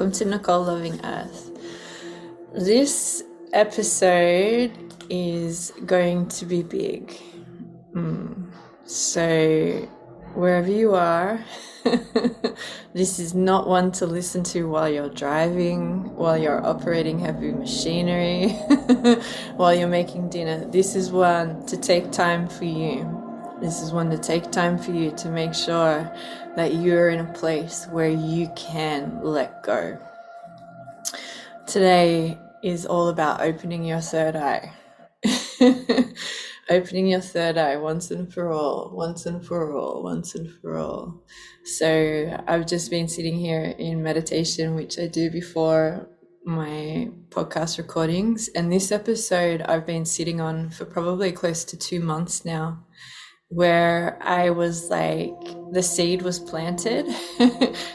welcome 0.00 0.18
to 0.18 0.24
Nicole 0.24 0.62
Loving 0.62 0.98
Earth. 1.04 1.50
This 2.54 3.22
episode 3.52 4.72
is 5.10 5.74
going 5.84 6.26
to 6.28 6.46
be 6.46 6.62
big. 6.62 7.20
Mm. 7.94 8.50
So, 8.84 9.86
wherever 10.32 10.70
you 10.70 10.94
are, 10.94 11.44
this 12.94 13.18
is 13.18 13.34
not 13.34 13.68
one 13.68 13.92
to 13.92 14.06
listen 14.06 14.42
to 14.44 14.70
while 14.70 14.88
you're 14.88 15.10
driving, 15.10 16.16
while 16.16 16.38
you're 16.38 16.64
operating 16.64 17.18
heavy 17.18 17.52
machinery, 17.52 18.48
while 19.56 19.74
you're 19.74 19.86
making 19.86 20.30
dinner. 20.30 20.64
This 20.64 20.96
is 20.96 21.12
one 21.12 21.66
to 21.66 21.76
take 21.76 22.10
time 22.10 22.48
for 22.48 22.64
you. 22.64 23.04
This 23.60 23.82
is 23.82 23.92
one 23.92 24.08
to 24.08 24.16
take 24.16 24.50
time 24.50 24.78
for 24.78 24.92
you 24.92 25.10
to 25.18 25.28
make 25.28 25.52
sure 25.52 26.10
that 26.60 26.74
you're 26.74 27.08
in 27.08 27.20
a 27.20 27.32
place 27.32 27.86
where 27.90 28.10
you 28.10 28.46
can 28.54 29.18
let 29.22 29.62
go. 29.62 29.98
Today 31.66 32.36
is 32.62 32.84
all 32.84 33.08
about 33.08 33.40
opening 33.40 33.82
your 33.82 34.02
third 34.02 34.36
eye. 34.36 34.70
opening 36.70 37.06
your 37.06 37.22
third 37.22 37.56
eye 37.56 37.76
once 37.76 38.10
and 38.10 38.30
for 38.30 38.52
all, 38.52 38.90
once 38.92 39.24
and 39.24 39.42
for 39.42 39.74
all, 39.74 40.02
once 40.02 40.34
and 40.34 40.52
for 40.60 40.76
all. 40.76 41.22
So 41.64 42.38
I've 42.46 42.66
just 42.66 42.90
been 42.90 43.08
sitting 43.08 43.38
here 43.38 43.74
in 43.78 44.02
meditation, 44.02 44.74
which 44.74 44.98
I 44.98 45.06
do 45.06 45.30
before 45.30 46.10
my 46.44 47.08
podcast 47.30 47.78
recordings. 47.78 48.48
And 48.48 48.70
this 48.70 48.92
episode 48.92 49.62
I've 49.62 49.86
been 49.86 50.04
sitting 50.04 50.42
on 50.42 50.68
for 50.68 50.84
probably 50.84 51.32
close 51.32 51.64
to 51.64 51.78
two 51.78 52.00
months 52.00 52.44
now, 52.44 52.84
where 53.50 54.16
I 54.22 54.50
was 54.50 54.90
like, 54.90 55.34
the 55.72 55.82
seed 55.82 56.22
was 56.22 56.38
planted. 56.38 57.06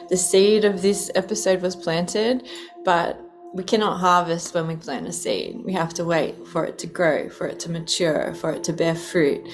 the 0.09 0.17
seed 0.17 0.65
of 0.65 0.81
this 0.81 1.09
episode 1.15 1.61
was 1.61 1.75
planted, 1.75 2.47
but 2.83 3.19
we 3.53 3.63
cannot 3.63 3.99
harvest 3.99 4.53
when 4.53 4.67
we 4.67 4.75
plant 4.75 5.07
a 5.07 5.13
seed. 5.13 5.61
We 5.63 5.71
have 5.71 5.93
to 5.93 6.03
wait 6.03 6.45
for 6.47 6.65
it 6.65 6.77
to 6.79 6.87
grow, 6.87 7.29
for 7.29 7.47
it 7.47 7.59
to 7.61 7.71
mature, 7.71 8.35
for 8.35 8.51
it 8.51 8.65
to 8.65 8.73
bear 8.73 8.95
fruit. 8.95 9.47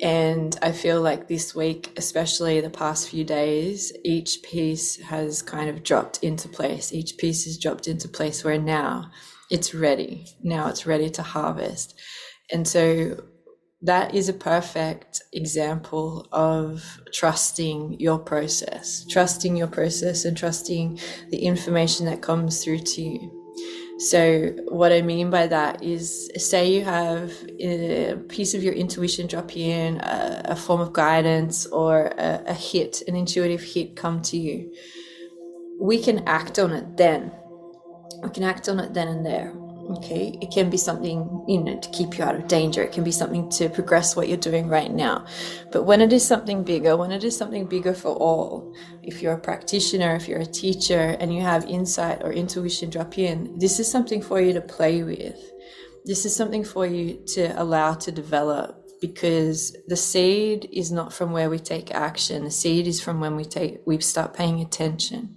And 0.00 0.56
I 0.62 0.70
feel 0.70 1.00
like 1.00 1.26
this 1.26 1.54
week, 1.54 1.92
especially 1.96 2.60
the 2.60 2.70
past 2.70 3.08
few 3.08 3.24
days, 3.24 3.92
each 4.04 4.42
piece 4.44 4.96
has 4.96 5.42
kind 5.42 5.68
of 5.68 5.82
dropped 5.82 6.22
into 6.22 6.48
place. 6.48 6.92
Each 6.92 7.16
piece 7.16 7.44
has 7.46 7.58
dropped 7.58 7.88
into 7.88 8.08
place 8.08 8.44
where 8.44 8.58
now 8.58 9.10
it's 9.50 9.74
ready. 9.74 10.26
Now 10.40 10.68
it's 10.68 10.86
ready 10.86 11.10
to 11.10 11.22
harvest. 11.22 11.98
And 12.52 12.66
so 12.66 13.16
that 13.82 14.14
is 14.14 14.28
a 14.28 14.32
perfect 14.32 15.22
example 15.32 16.28
of 16.30 17.00
trusting 17.12 17.98
your 17.98 18.18
process, 18.18 19.04
trusting 19.10 19.56
your 19.56 19.66
process 19.66 20.24
and 20.24 20.36
trusting 20.36 21.00
the 21.30 21.38
information 21.38 22.06
that 22.06 22.22
comes 22.22 22.62
through 22.62 22.78
to 22.78 23.02
you. 23.02 23.38
So, 23.98 24.54
what 24.68 24.92
I 24.92 25.02
mean 25.02 25.30
by 25.30 25.46
that 25.48 25.82
is 25.82 26.30
say 26.36 26.72
you 26.72 26.84
have 26.84 27.32
a 27.60 28.16
piece 28.28 28.54
of 28.54 28.62
your 28.62 28.72
intuition 28.72 29.26
drop 29.26 29.56
in, 29.56 30.00
a, 30.00 30.42
a 30.46 30.56
form 30.56 30.80
of 30.80 30.92
guidance, 30.92 31.66
or 31.66 32.06
a, 32.18 32.42
a 32.46 32.54
hit, 32.54 33.02
an 33.06 33.16
intuitive 33.16 33.62
hit 33.62 33.96
come 33.96 34.22
to 34.22 34.36
you. 34.36 34.72
We 35.80 36.00
can 36.02 36.26
act 36.26 36.58
on 36.58 36.72
it 36.72 36.96
then. 36.96 37.32
We 38.22 38.30
can 38.30 38.44
act 38.44 38.68
on 38.68 38.78
it 38.78 38.94
then 38.94 39.08
and 39.08 39.26
there 39.26 39.52
Okay, 39.90 40.38
it 40.40 40.52
can 40.52 40.70
be 40.70 40.76
something, 40.76 41.44
you 41.48 41.62
know, 41.62 41.78
to 41.78 41.90
keep 41.90 42.16
you 42.16 42.24
out 42.24 42.36
of 42.36 42.46
danger. 42.46 42.82
It 42.82 42.92
can 42.92 43.02
be 43.02 43.10
something 43.10 43.50
to 43.50 43.68
progress 43.68 44.14
what 44.14 44.28
you're 44.28 44.36
doing 44.36 44.68
right 44.68 44.92
now. 44.92 45.26
But 45.72 45.82
when 45.82 46.00
it 46.00 46.12
is 46.12 46.24
something 46.24 46.62
bigger, 46.62 46.96
when 46.96 47.10
it 47.10 47.24
is 47.24 47.36
something 47.36 47.66
bigger 47.66 47.92
for 47.92 48.14
all, 48.14 48.74
if 49.02 49.20
you're 49.20 49.34
a 49.34 49.40
practitioner, 49.40 50.14
if 50.14 50.28
you're 50.28 50.40
a 50.40 50.46
teacher, 50.46 51.16
and 51.18 51.34
you 51.34 51.40
have 51.40 51.64
insight 51.64 52.22
or 52.22 52.32
intuition 52.32 52.90
drop 52.90 53.18
in, 53.18 53.58
this 53.58 53.80
is 53.80 53.90
something 53.90 54.22
for 54.22 54.40
you 54.40 54.52
to 54.52 54.60
play 54.60 55.02
with. 55.02 55.38
This 56.04 56.24
is 56.24 56.34
something 56.34 56.64
for 56.64 56.86
you 56.86 57.22
to 57.34 57.60
allow 57.60 57.94
to 57.94 58.12
develop 58.12 58.82
because 59.00 59.76
the 59.88 59.96
seed 59.96 60.68
is 60.72 60.92
not 60.92 61.12
from 61.12 61.32
where 61.32 61.50
we 61.50 61.58
take 61.58 61.92
action. 61.92 62.44
The 62.44 62.50
seed 62.50 62.86
is 62.86 63.00
from 63.00 63.20
when 63.20 63.34
we 63.34 63.44
take, 63.44 63.80
we 63.84 64.00
start 64.00 64.32
paying 64.32 64.60
attention. 64.60 65.36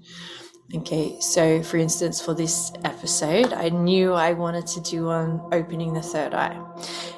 Okay, 0.74 1.16
so 1.20 1.62
for 1.62 1.78
instance, 1.78 2.20
for 2.20 2.34
this 2.34 2.72
episode, 2.84 3.53
I 3.53 3.70
knew 3.70 4.14
I 4.14 4.34
wanted 4.34 4.66
to 4.68 4.81
do 4.81 5.09
on 5.09 5.48
opening 5.52 5.94
the 5.94 6.02
third 6.02 6.34
eye. 6.34 6.59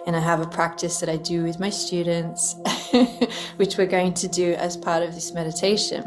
And 0.05 0.17
I 0.17 0.19
have 0.19 0.41
a 0.41 0.47
practice 0.47 0.99
that 0.99 1.07
I 1.07 1.15
do 1.15 1.43
with 1.43 1.57
my 1.57 1.69
students, 1.69 2.55
which 3.55 3.77
we're 3.77 3.87
going 3.87 4.13
to 4.15 4.27
do 4.27 4.53
as 4.55 4.75
part 4.75 5.01
of 5.01 5.15
this 5.15 5.33
meditation. 5.33 6.03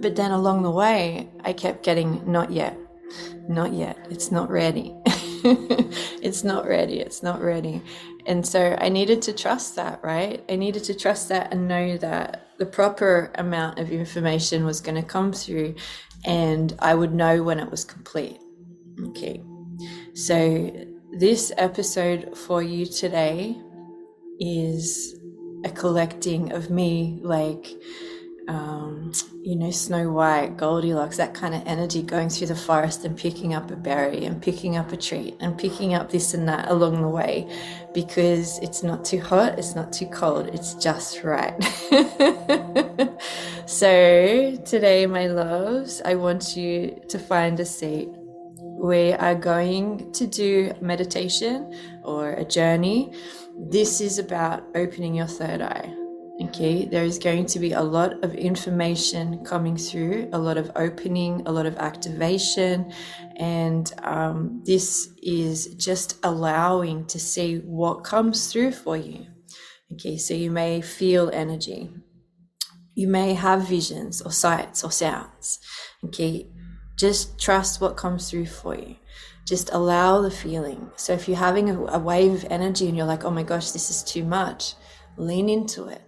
But 0.00 0.16
then 0.16 0.32
along 0.32 0.64
the 0.64 0.70
way, 0.70 1.28
I 1.44 1.52
kept 1.52 1.84
getting, 1.84 2.20
not 2.30 2.50
yet, 2.50 2.76
not 3.48 3.72
yet, 3.72 3.96
it's 4.10 4.32
not 4.32 4.50
ready. 4.50 4.96
it's 5.06 6.42
not 6.42 6.66
ready, 6.66 6.98
it's 6.98 7.22
not 7.22 7.40
ready. 7.40 7.82
And 8.26 8.46
so 8.46 8.76
I 8.80 8.88
needed 8.88 9.22
to 9.22 9.32
trust 9.32 9.76
that, 9.76 10.00
right? 10.02 10.44
I 10.48 10.56
needed 10.56 10.84
to 10.84 10.94
trust 10.94 11.28
that 11.28 11.52
and 11.52 11.68
know 11.68 11.96
that 11.98 12.48
the 12.58 12.66
proper 12.66 13.30
amount 13.36 13.78
of 13.78 13.90
information 13.90 14.64
was 14.64 14.80
going 14.80 15.00
to 15.00 15.06
come 15.06 15.32
through 15.32 15.76
and 16.24 16.74
I 16.80 16.94
would 16.94 17.14
know 17.14 17.42
when 17.42 17.60
it 17.60 17.70
was 17.70 17.84
complete. 17.84 18.40
Okay. 19.08 19.42
So, 20.14 20.72
this 21.12 21.52
episode 21.56 22.36
for 22.36 22.62
you 22.62 22.84
today 22.84 23.56
is 24.40 25.14
a 25.64 25.70
collecting 25.70 26.52
of 26.52 26.68
me, 26.70 27.20
like, 27.22 27.68
um, 28.48 29.12
you 29.42 29.56
know, 29.56 29.70
Snow 29.70 30.10
White, 30.12 30.56
Goldilocks, 30.56 31.16
that 31.16 31.34
kind 31.34 31.54
of 31.54 31.62
energy 31.66 32.02
going 32.02 32.28
through 32.28 32.48
the 32.48 32.56
forest 32.56 33.04
and 33.04 33.16
picking 33.16 33.54
up 33.54 33.70
a 33.70 33.76
berry 33.76 34.24
and 34.24 34.40
picking 34.40 34.76
up 34.76 34.92
a 34.92 34.96
treat 34.96 35.36
and 35.40 35.58
picking 35.58 35.94
up 35.94 36.10
this 36.10 36.34
and 36.34 36.48
that 36.48 36.68
along 36.68 37.02
the 37.02 37.08
way 37.08 37.48
because 37.94 38.58
it's 38.60 38.82
not 38.82 39.04
too 39.04 39.20
hot, 39.20 39.58
it's 39.58 39.74
not 39.74 39.92
too 39.92 40.06
cold, 40.06 40.48
it's 40.48 40.74
just 40.74 41.24
right. 41.24 41.54
So, 43.68 44.56
today, 44.64 45.06
my 45.06 45.26
loves, 45.26 46.00
I 46.04 46.14
want 46.14 46.56
you 46.56 47.02
to 47.08 47.18
find 47.18 47.58
a 47.58 47.64
seat. 47.64 48.08
We 48.62 49.12
are 49.12 49.34
going 49.34 50.12
to 50.12 50.26
do 50.28 50.72
meditation 50.80 51.74
or 52.04 52.30
a 52.34 52.44
journey. 52.44 53.12
This 53.58 54.00
is 54.00 54.20
about 54.20 54.62
opening 54.76 55.16
your 55.16 55.26
third 55.26 55.62
eye. 55.62 56.05
Okay, 56.38 56.84
there 56.84 57.04
is 57.04 57.18
going 57.18 57.46
to 57.46 57.58
be 57.58 57.72
a 57.72 57.80
lot 57.80 58.22
of 58.22 58.34
information 58.34 59.42
coming 59.42 59.74
through, 59.74 60.28
a 60.34 60.38
lot 60.38 60.58
of 60.58 60.70
opening, 60.76 61.42
a 61.46 61.52
lot 61.52 61.64
of 61.64 61.76
activation, 61.78 62.92
and 63.36 63.90
um, 64.02 64.62
this 64.66 65.08
is 65.22 65.74
just 65.76 66.18
allowing 66.22 67.06
to 67.06 67.18
see 67.18 67.60
what 67.60 68.04
comes 68.04 68.52
through 68.52 68.72
for 68.72 68.98
you. 68.98 69.26
Okay, 69.94 70.18
so 70.18 70.34
you 70.34 70.50
may 70.50 70.82
feel 70.82 71.30
energy, 71.32 71.88
you 72.94 73.08
may 73.08 73.32
have 73.32 73.66
visions 73.66 74.20
or 74.20 74.30
sights 74.30 74.84
or 74.84 74.90
sounds. 74.90 75.58
Okay, 76.04 76.50
just 76.98 77.40
trust 77.40 77.80
what 77.80 77.96
comes 77.96 78.30
through 78.30 78.46
for 78.46 78.74
you. 78.74 78.96
Just 79.46 79.70
allow 79.72 80.20
the 80.20 80.30
feeling. 80.30 80.90
So 80.96 81.12
if 81.12 81.28
you're 81.28 81.36
having 81.38 81.70
a, 81.70 81.84
a 81.86 81.98
wave 81.98 82.32
of 82.32 82.46
energy 82.50 82.88
and 82.88 82.96
you're 82.96 83.06
like, 83.06 83.24
oh 83.24 83.30
my 83.30 83.42
gosh, 83.42 83.70
this 83.70 83.90
is 83.90 84.02
too 84.02 84.24
much, 84.24 84.74
lean 85.16 85.48
into 85.48 85.86
it. 85.86 86.02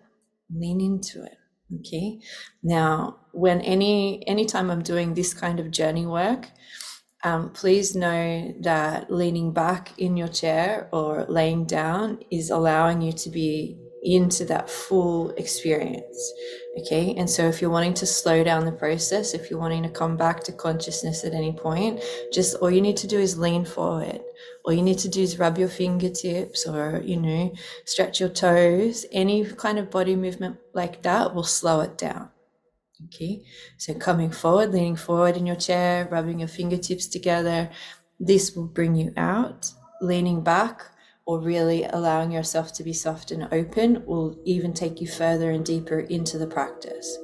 Lean 0.55 0.81
into 0.81 1.25
it. 1.25 1.39
Okay. 1.81 2.21
Now, 2.63 3.19
when 3.33 3.61
any 3.61 4.27
anytime 4.27 4.71
I'm 4.71 4.83
doing 4.83 5.15
this 5.15 5.35
kind 5.35 5.61
of 5.61 5.71
journey 5.71 6.07
work, 6.07 6.49
um, 7.25 7.51
please 7.51 7.95
know 7.95 8.55
that 8.61 9.11
leaning 9.11 9.53
back 9.53 9.93
in 9.99 10.17
your 10.17 10.29
chair 10.29 10.89
or 10.93 11.27
laying 11.29 11.67
down 11.67 12.21
is 12.31 12.51
allowing 12.51 13.03
you 13.03 13.13
to 13.13 13.31
be 13.31 13.77
into 14.03 14.45
that 14.47 14.71
full 14.71 15.31
experience. 15.31 16.33
Okay. 16.81 17.15
And 17.17 17.29
so 17.29 17.49
if 17.49 17.61
you're 17.61 17.71
wanting 17.71 17.95
to 17.95 18.07
slow 18.07 18.45
down 18.45 18.65
the 18.65 18.73
process, 18.73 19.35
if 19.35 19.51
you're 19.51 19.59
wanting 19.59 19.83
to 19.83 19.91
come 19.91 20.17
back 20.17 20.45
to 20.45 20.53
consciousness 20.53 21.25
at 21.25 21.35
any 21.35 21.53
point, 21.53 22.01
just 22.33 22.55
all 22.57 22.71
you 22.71 22.81
need 22.81 22.97
to 22.99 23.09
do 23.09 23.19
is 23.19 23.39
lean 23.39 23.65
forward. 23.65 24.21
All 24.69 24.75
you 24.75 24.83
need 24.83 24.99
to 24.99 25.09
do 25.09 25.23
is 25.23 25.39
rub 25.39 25.57
your 25.57 25.71
fingertips 25.71 26.67
or, 26.67 27.01
you 27.03 27.17
know, 27.17 27.55
stretch 27.87 28.21
your 28.21 28.29
toes. 28.29 29.07
Any 29.11 29.47
kind 29.47 29.79
of 29.79 29.91
body 29.91 30.15
movement 30.15 30.59
like 30.75 31.01
that 31.05 31.35
will 31.35 31.43
slow 31.43 31.81
it 31.81 31.97
down. 31.97 32.29
Okay. 33.07 33.45
So 33.79 33.95
coming 33.95 34.31
forward, 34.31 34.75
leaning 34.75 34.97
forward 34.97 35.39
in 35.39 35.47
your 35.47 35.57
chair, 35.57 36.07
rubbing 36.11 36.41
your 36.41 36.49
fingertips 36.49 37.07
together. 37.07 37.71
This 38.21 38.55
will 38.55 38.67
bring 38.67 38.95
you 38.95 39.15
out. 39.17 39.73
Leaning 40.03 40.43
back 40.43 40.83
or 41.25 41.41
really 41.41 41.85
allowing 41.85 42.31
yourself 42.31 42.75
to 42.75 42.85
be 42.85 42.93
soft 42.93 43.31
and 43.31 43.49
open 43.51 44.05
will 44.05 44.39
even 44.45 44.75
take 44.75 45.01
you 45.01 45.07
further 45.07 45.51
and 45.51 45.65
deeper 45.65 46.01
into 46.01 46.37
the 46.37 46.47
practice. 46.47 47.17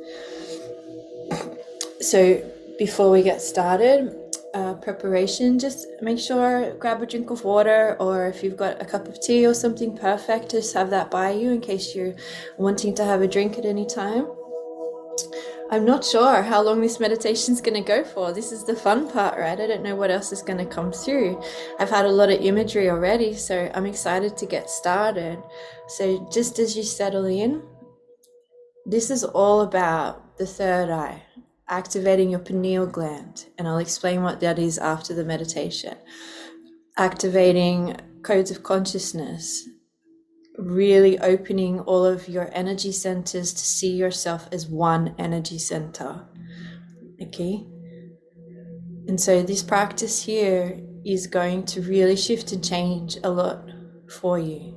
So, 2.01 2.43
before 2.79 3.11
we 3.11 3.23
get 3.23 3.41
started, 3.41 4.15
uh, 4.55 4.75
preparation, 4.75 5.59
just 5.59 5.87
make 6.01 6.19
sure 6.19 6.75
grab 6.79 7.03
a 7.03 7.07
drink 7.07 7.31
of 7.31 7.45
water, 7.45 7.97
or 7.99 8.27
if 8.27 8.43
you've 8.43 8.57
got 8.57 8.81
a 8.81 8.85
cup 8.85 9.09
of 9.09 9.21
tea 9.21 9.47
or 9.47 9.53
something 9.53 9.97
perfect, 9.97 10.53
just 10.53 10.73
have 10.75 10.91
that 10.91 11.11
by 11.11 11.31
you 11.31 11.51
in 11.51 11.61
case 11.61 11.95
you're 11.95 12.15
wanting 12.57 12.95
to 12.95 13.05
have 13.05 13.21
a 13.21 13.29
drink 13.29 13.59
at 13.59 13.65
any 13.65 13.85
time. 13.85 14.27
I'm 15.71 15.85
not 15.85 16.05
sure 16.05 16.43
how 16.43 16.63
long 16.63 16.81
this 16.81 17.01
meditation 17.01 17.53
is 17.53 17.61
going 17.61 17.83
to 17.83 17.89
go 17.89 18.05
for. 18.05 18.33
This 18.33 18.53
is 18.53 18.65
the 18.65 18.77
fun 18.77 19.11
part, 19.11 19.37
right? 19.37 19.59
I 19.59 19.67
don't 19.67 19.83
know 19.83 19.97
what 19.97 20.11
else 20.11 20.31
is 20.31 20.41
going 20.41 20.59
to 20.59 20.67
come 20.67 20.93
through. 20.93 21.43
I've 21.81 21.91
had 21.91 22.05
a 22.05 22.13
lot 22.13 22.31
of 22.31 22.41
imagery 22.41 22.89
already, 22.89 23.35
so 23.35 23.69
I'm 23.75 23.87
excited 23.87 24.37
to 24.37 24.47
get 24.47 24.71
started. 24.71 25.43
So, 25.89 26.29
just 26.33 26.61
as 26.61 26.77
you 26.77 26.85
settle 26.85 27.25
in, 27.25 27.63
this 28.87 29.11
is 29.11 29.25
all 29.25 29.63
about 29.63 30.39
the 30.39 30.47
third 30.47 30.91
eye, 30.91 31.24
activating 31.69 32.31
your 32.31 32.41
pineal 32.41 32.87
gland. 32.87 33.47
And 33.59 33.67
I'll 33.67 33.79
explain 33.79 34.23
what 34.23 34.41
that 34.41 34.59
is 34.59 34.79
after 34.79 35.15
the 35.15 35.25
meditation. 35.25 35.97
Activating 36.97 37.97
codes 38.23 38.51
of 38.51 38.63
consciousness, 38.63 39.69
really 40.59 41.19
opening 41.19 41.81
all 41.81 42.05
of 42.05 42.29
your 42.29 42.51
energy 42.53 42.93
centers 42.93 43.53
to 43.53 43.65
see 43.65 43.93
yourself 43.93 44.49
as 44.53 44.67
one 44.67 45.15
energy 45.19 45.59
center. 45.59 46.27
Okay. 47.21 47.67
And 49.07 49.21
so 49.21 49.43
this 49.43 49.63
practice 49.63 50.25
here 50.25 50.81
is 51.05 51.27
going 51.27 51.65
to 51.67 51.83
really 51.83 52.17
shift 52.17 52.53
and 52.53 52.65
change 52.65 53.19
a 53.23 53.31
lot 53.31 53.69
for 54.09 54.39
you, 54.39 54.75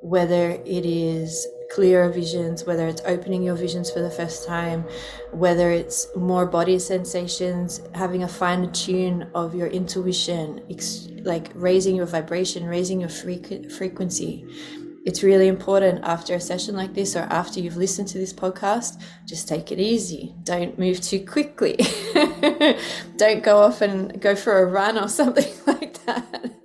whether 0.00 0.50
it 0.50 0.84
is 0.84 1.46
clearer 1.70 2.10
visions, 2.10 2.64
whether 2.64 2.86
it's 2.86 3.00
opening 3.06 3.42
your 3.42 3.54
visions 3.54 3.90
for 3.90 4.00
the 4.00 4.10
first 4.10 4.46
time, 4.46 4.84
whether 5.30 5.70
it's 5.70 6.06
more 6.16 6.44
body 6.44 6.78
sensations, 6.78 7.80
having 7.94 8.24
a 8.24 8.28
finer 8.28 8.70
tune 8.72 9.30
of 9.34 9.54
your 9.54 9.68
intuition, 9.68 10.60
like 11.22 11.50
raising 11.54 11.94
your 11.96 12.06
vibration, 12.06 12.66
raising 12.66 13.00
your 13.00 13.08
frequency. 13.08 14.44
It's 15.06 15.22
really 15.22 15.48
important 15.48 16.04
after 16.04 16.34
a 16.34 16.40
session 16.40 16.76
like 16.76 16.92
this 16.92 17.16
or 17.16 17.20
after 17.20 17.60
you've 17.60 17.78
listened 17.78 18.08
to 18.08 18.18
this 18.18 18.34
podcast, 18.34 19.00
just 19.24 19.48
take 19.48 19.72
it 19.72 19.80
easy. 19.80 20.34
Don't 20.42 20.78
move 20.78 21.00
too 21.00 21.24
quickly. 21.24 21.78
Don't 23.16 23.42
go 23.42 23.58
off 23.58 23.80
and 23.80 24.20
go 24.20 24.34
for 24.34 24.58
a 24.58 24.66
run 24.66 24.98
or 24.98 25.08
something 25.20 25.50
like 25.66 26.04
that 26.04 26.59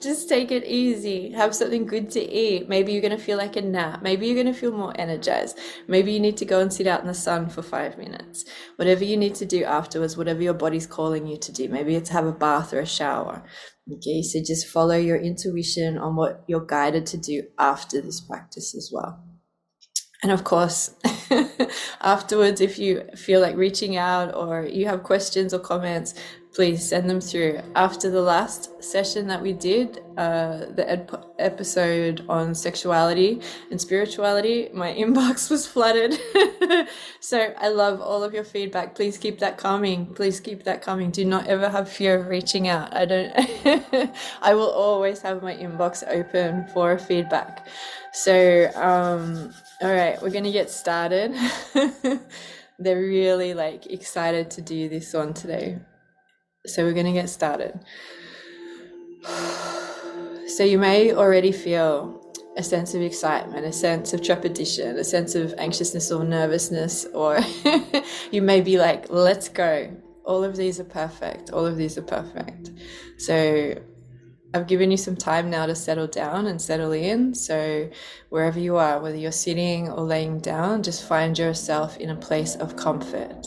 just 0.00 0.28
take 0.28 0.50
it 0.50 0.64
easy. 0.64 1.32
Have 1.32 1.54
something 1.54 1.86
good 1.86 2.10
to 2.10 2.20
eat. 2.20 2.68
Maybe 2.68 2.92
you're 2.92 3.02
going 3.02 3.16
to 3.16 3.22
feel 3.22 3.38
like 3.38 3.56
a 3.56 3.62
nap. 3.62 4.02
Maybe 4.02 4.26
you're 4.26 4.42
going 4.42 4.52
to 4.52 4.58
feel 4.58 4.72
more 4.72 4.98
energized. 4.98 5.58
Maybe 5.88 6.12
you 6.12 6.20
need 6.20 6.36
to 6.38 6.44
go 6.44 6.60
and 6.60 6.72
sit 6.72 6.86
out 6.86 7.00
in 7.00 7.06
the 7.06 7.14
sun 7.14 7.48
for 7.48 7.62
five 7.62 7.98
minutes. 7.98 8.44
Whatever 8.76 9.04
you 9.04 9.16
need 9.16 9.34
to 9.36 9.46
do 9.46 9.64
afterwards, 9.64 10.16
whatever 10.16 10.42
your 10.42 10.54
body's 10.54 10.86
calling 10.86 11.26
you 11.26 11.36
to 11.38 11.52
do. 11.52 11.68
Maybe 11.68 11.94
it's 11.94 12.10
have 12.10 12.26
a 12.26 12.32
bath 12.32 12.72
or 12.72 12.80
a 12.80 12.86
shower. 12.86 13.42
Okay, 13.92 14.22
so 14.22 14.38
just 14.40 14.68
follow 14.68 14.96
your 14.96 15.16
intuition 15.16 15.98
on 15.98 16.14
what 16.14 16.44
you're 16.46 16.64
guided 16.64 17.06
to 17.06 17.16
do 17.16 17.42
after 17.58 18.00
this 18.00 18.20
practice 18.20 18.74
as 18.74 18.90
well. 18.92 19.24
And 20.22 20.30
of 20.30 20.44
course, 20.44 20.94
afterwards, 22.00 22.60
if 22.60 22.78
you 22.78 23.04
feel 23.16 23.40
like 23.40 23.56
reaching 23.56 23.96
out 23.96 24.34
or 24.34 24.66
you 24.66 24.86
have 24.86 25.02
questions 25.02 25.54
or 25.54 25.58
comments, 25.58 26.14
please 26.52 26.86
send 26.86 27.08
them 27.08 27.20
through. 27.20 27.60
After 27.76 28.10
the 28.10 28.20
last 28.20 28.82
session 28.82 29.28
that 29.28 29.40
we 29.40 29.52
did, 29.52 30.02
uh, 30.16 30.66
the 30.74 31.08
episode 31.38 32.24
on 32.28 32.54
sexuality 32.54 33.40
and 33.70 33.80
spirituality, 33.80 34.68
my 34.72 34.92
inbox 34.98 35.50
was 35.50 35.66
flooded. 35.66 36.18
so 37.20 37.54
I 37.56 37.68
love 37.68 38.00
all 38.00 38.24
of 38.24 38.34
your 38.34 38.44
feedback. 38.44 38.94
Please 38.94 39.16
keep 39.16 39.38
that 39.38 39.58
coming. 39.58 40.06
Please 40.06 40.40
keep 40.40 40.64
that 40.64 40.82
coming. 40.82 41.10
Do 41.10 41.24
not 41.24 41.46
ever 41.46 41.68
have 41.68 41.88
fear 41.88 42.18
of 42.18 42.26
reaching 42.26 42.66
out. 42.68 42.94
I 42.94 43.04
don't, 43.04 43.32
I 44.42 44.54
will 44.54 44.70
always 44.70 45.22
have 45.22 45.42
my 45.42 45.54
inbox 45.54 46.02
open 46.08 46.66
for 46.74 46.98
feedback. 46.98 47.66
So, 48.12 48.70
um, 48.74 49.54
all 49.80 49.94
right, 49.94 50.20
we're 50.20 50.30
going 50.30 50.44
to 50.44 50.52
get 50.52 50.68
started. 50.68 51.32
They're 52.80 52.98
really 52.98 53.54
like 53.54 53.86
excited 53.86 54.50
to 54.52 54.62
do 54.62 54.88
this 54.88 55.12
one 55.12 55.32
today. 55.32 55.78
So 56.70 56.84
we're 56.84 56.94
going 56.94 57.06
to 57.06 57.12
get 57.12 57.28
started. 57.28 57.78
So 60.46 60.64
you 60.64 60.78
may 60.78 61.14
already 61.14 61.52
feel 61.52 62.20
a 62.56 62.62
sense 62.62 62.92
of 62.92 63.00
excitement, 63.00 63.64
a 63.64 63.72
sense 63.72 64.12
of 64.12 64.20
trepidation, 64.22 64.98
a 64.98 65.04
sense 65.04 65.34
of 65.34 65.54
anxiousness 65.56 66.10
or 66.10 66.24
nervousness, 66.24 67.06
or 67.14 67.38
you 68.32 68.42
may 68.42 68.60
be 68.60 68.76
like, 68.76 69.06
let's 69.08 69.48
go. 69.48 69.96
All 70.24 70.42
of 70.44 70.56
these 70.56 70.80
are 70.80 70.84
perfect. 70.84 71.50
All 71.50 71.64
of 71.64 71.76
these 71.76 71.96
are 71.96 72.02
perfect. 72.02 72.72
So 73.16 73.76
I've 74.52 74.66
given 74.66 74.90
you 74.90 74.96
some 74.96 75.16
time 75.16 75.48
now 75.48 75.66
to 75.66 75.74
settle 75.74 76.08
down 76.08 76.46
and 76.46 76.60
settle 76.60 76.92
in. 76.92 77.34
So, 77.34 77.88
wherever 78.30 78.58
you 78.58 78.76
are, 78.76 79.00
whether 79.00 79.16
you're 79.16 79.32
sitting 79.32 79.88
or 79.88 80.02
laying 80.02 80.40
down, 80.40 80.82
just 80.82 81.06
find 81.06 81.38
yourself 81.38 81.96
in 81.98 82.10
a 82.10 82.16
place 82.16 82.56
of 82.56 82.76
comfort. 82.76 83.46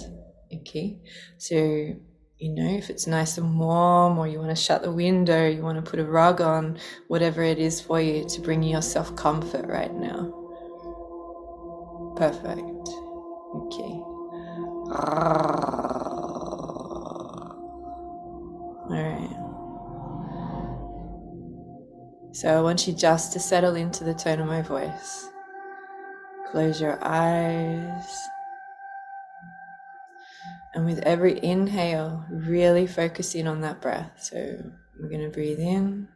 Okay. 0.53 0.99
So, 1.37 1.95
you 2.43 2.49
know, 2.49 2.75
if 2.75 2.89
it's 2.89 3.07
nice 3.07 3.37
and 3.37 3.57
warm, 3.57 4.19
or 4.19 4.27
you 4.27 4.37
want 4.37 4.49
to 4.49 4.55
shut 4.61 4.81
the 4.81 4.91
window, 4.91 5.47
you 5.47 5.61
want 5.61 5.77
to 5.77 5.89
put 5.89 5.97
a 5.97 6.03
rug 6.03 6.41
on, 6.41 6.77
whatever 7.07 7.41
it 7.41 7.57
is 7.57 7.79
for 7.79 8.01
you 8.01 8.27
to 8.27 8.41
bring 8.41 8.61
yourself 8.61 9.15
comfort 9.15 9.65
right 9.65 9.93
now. 9.93 10.29
Perfect. 12.17 12.89
Okay. 13.55 13.93
All 18.81 18.89
right. 18.89 19.29
So 22.33 22.57
I 22.57 22.59
want 22.59 22.85
you 22.85 22.93
just 22.93 23.31
to 23.31 23.39
settle 23.39 23.77
into 23.77 24.03
the 24.03 24.13
tone 24.13 24.41
of 24.41 24.47
my 24.47 24.63
voice. 24.63 25.29
Close 26.51 26.81
your 26.81 26.99
eyes. 27.01 28.03
And 30.75 30.85
with 30.85 30.99
every 30.99 31.43
inhale, 31.43 32.25
really 32.31 32.87
focus 32.87 33.35
in 33.35 33.47
on 33.47 33.61
that 33.61 33.81
breath. 33.81 34.23
So 34.23 34.37
we're 34.99 35.09
going 35.09 35.21
to 35.21 35.29
breathe 35.29 35.59
in. 35.59 36.07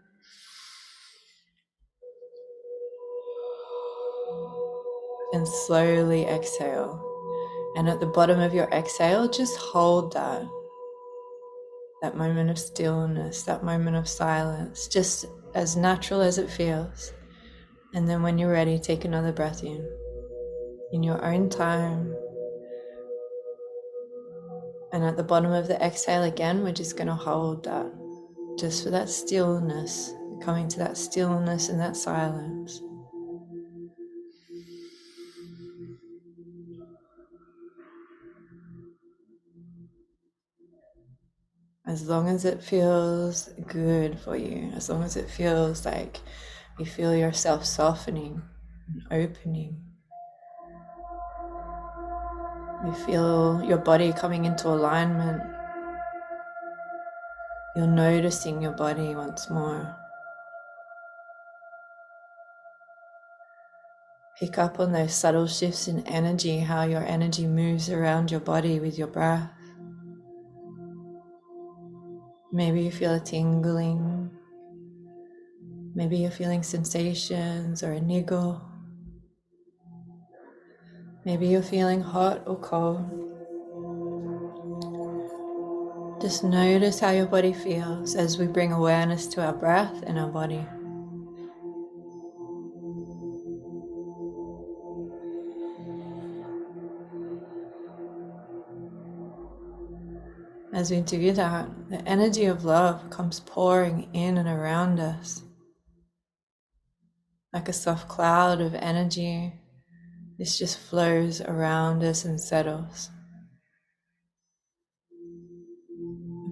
And 5.33 5.47
slowly 5.47 6.25
exhale. 6.25 7.03
And 7.75 7.87
at 7.87 7.99
the 7.99 8.07
bottom 8.07 8.39
of 8.39 8.55
your 8.55 8.67
exhale, 8.71 9.29
just 9.29 9.57
hold 9.57 10.13
that. 10.13 10.43
That 12.01 12.17
moment 12.17 12.49
of 12.49 12.57
stillness, 12.57 13.43
that 13.43 13.63
moment 13.63 13.97
of 13.97 14.07
silence, 14.07 14.87
just 14.87 15.25
as 15.53 15.75
natural 15.75 16.21
as 16.21 16.39
it 16.39 16.49
feels. 16.49 17.13
And 17.93 18.07
then 18.07 18.23
when 18.23 18.37
you're 18.37 18.51
ready, 18.51 18.79
take 18.79 19.05
another 19.05 19.31
breath 19.31 19.63
in. 19.63 19.87
In 20.91 21.03
your 21.03 21.23
own 21.23 21.49
time, 21.49 22.15
and 24.97 25.05
at 25.05 25.15
the 25.15 25.21
bottom 25.21 25.51
of 25.51 25.67
the 25.67 25.79
exhale 25.79 26.23
again, 26.23 26.63
we're 26.63 26.71
just 26.71 26.97
going 26.97 27.05
to 27.05 27.13
hold 27.13 27.65
that 27.65 27.85
just 28.57 28.83
for 28.83 28.89
that 28.89 29.09
stillness, 29.09 30.11
coming 30.41 30.67
to 30.67 30.79
that 30.79 30.97
stillness 30.97 31.69
and 31.69 31.79
that 31.79 31.95
silence. 31.95 32.81
As 41.85 42.07
long 42.09 42.27
as 42.27 42.43
it 42.43 42.63
feels 42.63 43.49
good 43.67 44.19
for 44.19 44.35
you, 44.35 44.71
as 44.73 44.89
long 44.89 45.03
as 45.03 45.15
it 45.15 45.29
feels 45.29 45.85
like 45.85 46.19
you 46.79 46.87
feel 46.87 47.15
yourself 47.15 47.65
softening 47.65 48.41
and 48.87 49.03
opening. 49.11 49.86
You 52.85 52.93
feel 52.93 53.63
your 53.63 53.79
body 53.79 54.13
coming 54.13 54.45
into 54.45 54.67
alignment. 54.69 55.41
You're 57.75 57.87
noticing 57.87 58.61
your 58.61 58.73
body 58.73 59.15
once 59.15 59.49
more. 59.49 59.95
Pick 64.39 64.59
up 64.59 64.79
on 64.79 64.91
those 64.91 65.15
subtle 65.15 65.47
shifts 65.47 65.87
in 65.87 66.05
energy, 66.05 66.59
how 66.59 66.83
your 66.83 67.03
energy 67.03 67.47
moves 67.47 67.89
around 67.89 68.29
your 68.29 68.39
body 68.39 68.79
with 68.79 68.95
your 68.95 69.07
breath. 69.07 69.49
Maybe 72.53 72.83
you 72.83 72.91
feel 72.91 73.15
a 73.15 73.19
tingling. 73.19 74.29
Maybe 75.95 76.17
you're 76.17 76.29
feeling 76.29 76.61
sensations 76.61 77.81
or 77.81 77.93
a 77.93 77.99
niggle. 77.99 78.61
Maybe 81.27 81.47
you're 81.47 81.61
feeling 81.61 81.99
hot 81.99 82.43
or 82.47 82.55
cold. 82.55 83.03
Just 86.21 86.45
notice 86.45 87.01
how 87.01 87.11
your 87.11 87.25
body 87.25 87.51
feels 87.51 88.15
as 88.15 88.37
we 88.37 88.47
bring 88.47 88.71
awareness 88.71 89.27
to 89.27 89.45
our 89.45 89.51
breath 89.51 90.03
and 90.07 90.17
our 90.17 90.29
body. 90.29 90.65
as 100.73 100.91
we 100.91 101.01
do 101.01 101.33
that, 101.33 101.67
the 101.89 102.07
energy 102.07 102.45
of 102.45 102.63
love 102.63 103.09
comes 103.09 103.41
pouring 103.41 104.07
in 104.13 104.37
and 104.37 104.47
around 104.47 104.99
us 104.99 105.41
like 107.51 107.67
a 107.67 107.73
soft 107.73 108.07
cloud 108.07 108.61
of 108.61 108.75
energy. 108.75 109.53
This 110.37 110.59
just 110.59 110.77
flows 110.77 111.41
around 111.41 112.03
us 112.03 112.23
and 112.23 112.39
settles. 112.39 113.09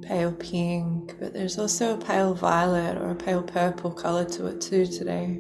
A 0.04 0.08
pale 0.08 0.32
pink, 0.32 1.16
but 1.20 1.34
there's 1.34 1.60
also 1.60 1.94
a 1.94 2.04
pale 2.04 2.34
violet 2.34 2.98
or 2.98 3.12
a 3.12 3.16
pale 3.16 3.44
purple 3.44 3.92
color 3.92 4.26
to 4.26 4.48
it 4.48 4.60
too 4.60 4.88
today. 4.88 5.40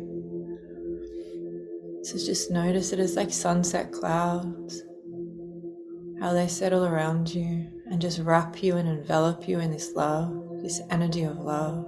So 2.03 2.23
just 2.23 2.51
notice 2.51 2.93
it 2.93 2.99
as 2.99 3.15
like 3.15 3.31
sunset 3.31 3.91
clouds, 3.91 4.83
how 6.19 6.33
they 6.33 6.47
settle 6.47 6.85
around 6.85 7.33
you 7.33 7.67
and 7.89 7.99
just 7.99 8.19
wrap 8.19 8.61
you 8.61 8.77
and 8.77 8.87
envelop 8.87 9.47
you 9.47 9.59
in 9.59 9.71
this 9.71 9.93
love, 9.95 10.61
this 10.61 10.81
energy 10.91 11.23
of 11.23 11.39
love. 11.39 11.83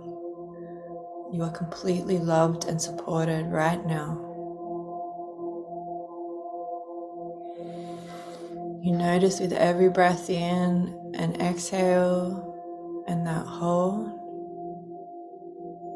You 1.31 1.43
are 1.43 1.51
completely 1.51 2.17
loved 2.17 2.65
and 2.65 2.81
supported 2.81 3.45
right 3.51 3.85
now. 3.85 4.26
You 8.87 8.93
notice 8.93 9.41
with 9.41 9.51
every 9.51 9.89
breath 9.89 10.29
in 10.29 11.11
and 11.13 11.41
exhale 11.41 13.03
and 13.05 13.27
that 13.27 13.45
hold, 13.45 14.07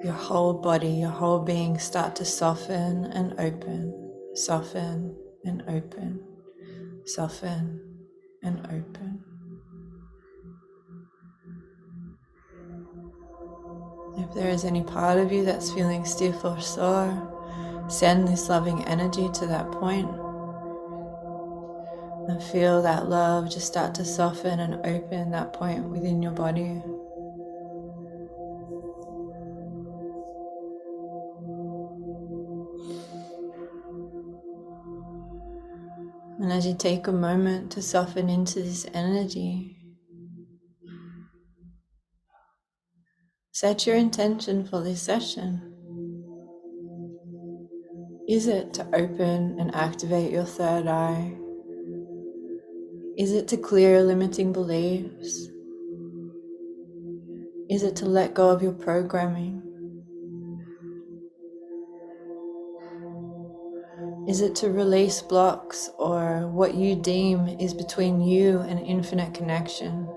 your 0.04 0.12
whole 0.12 0.56
body, 0.56 0.90
your 0.90 1.10
whole 1.10 1.40
being 1.40 1.80
start 1.80 2.18
to 2.18 2.26
soften 2.26 3.06
and 3.06 3.32
open, 3.40 3.94
soften 4.36 5.16
and 5.46 5.64
open, 5.70 6.22
soften 7.06 7.80
and 8.44 8.60
open. 8.66 9.24
If 14.18 14.34
there 14.34 14.50
is 14.50 14.66
any 14.66 14.84
part 14.84 15.18
of 15.18 15.32
you 15.32 15.46
that's 15.46 15.72
feeling 15.72 16.04
stiff 16.04 16.44
or 16.44 16.60
sore, 16.60 17.86
send 17.88 18.28
this 18.28 18.50
loving 18.50 18.84
energy 18.84 19.30
to 19.36 19.46
that 19.46 19.72
point 19.72 20.10
and 22.28 22.42
feel 22.44 22.82
that 22.82 23.10
love 23.10 23.50
just 23.50 23.68
start 23.68 23.96
to 23.96 24.06
soften 24.06 24.60
and 24.60 24.86
open 24.86 25.32
that 25.32 25.54
point 25.54 25.86
within 25.86 26.22
your 26.22 26.32
body. 26.32 26.82
And 36.40 36.52
as 36.52 36.66
you 36.66 36.76
take 36.76 37.08
a 37.08 37.12
moment 37.12 37.72
to 37.74 37.82
soften 37.82 38.30
into 38.30 38.62
this 38.62 38.86
energy, 38.94 39.82
Set 43.54 43.86
your 43.86 43.98
intention 43.98 44.66
for 44.66 44.82
this 44.82 45.02
session. 45.02 45.62
Is 48.28 48.48
it 48.48 48.74
to 48.76 48.88
open 48.96 49.60
and 49.60 49.76
activate 49.76 50.32
your 50.32 50.46
third 50.46 50.88
eye? 50.88 51.41
Is 53.18 53.34
it 53.34 53.50
to 53.50 53.58
clear 53.58 54.02
limiting 54.02 54.54
beliefs? 54.54 55.50
Is 57.70 57.84
it 57.84 57.96
to 57.98 58.06
let 58.06 58.34
go 58.34 58.50
of 58.50 58.64
your 58.64 58.72
programming? 58.72 59.62
Is 64.30 64.40
it 64.40 64.56
to 64.58 64.70
release 64.70 65.22
blocks 65.22 65.90
or 65.98 66.48
what 66.48 66.76
you 66.76 66.96
deem 66.96 67.48
is 67.48 67.74
between 67.74 68.22
you 68.22 68.60
and 68.60 68.80
infinite 68.80 69.34
connection? 69.34 70.08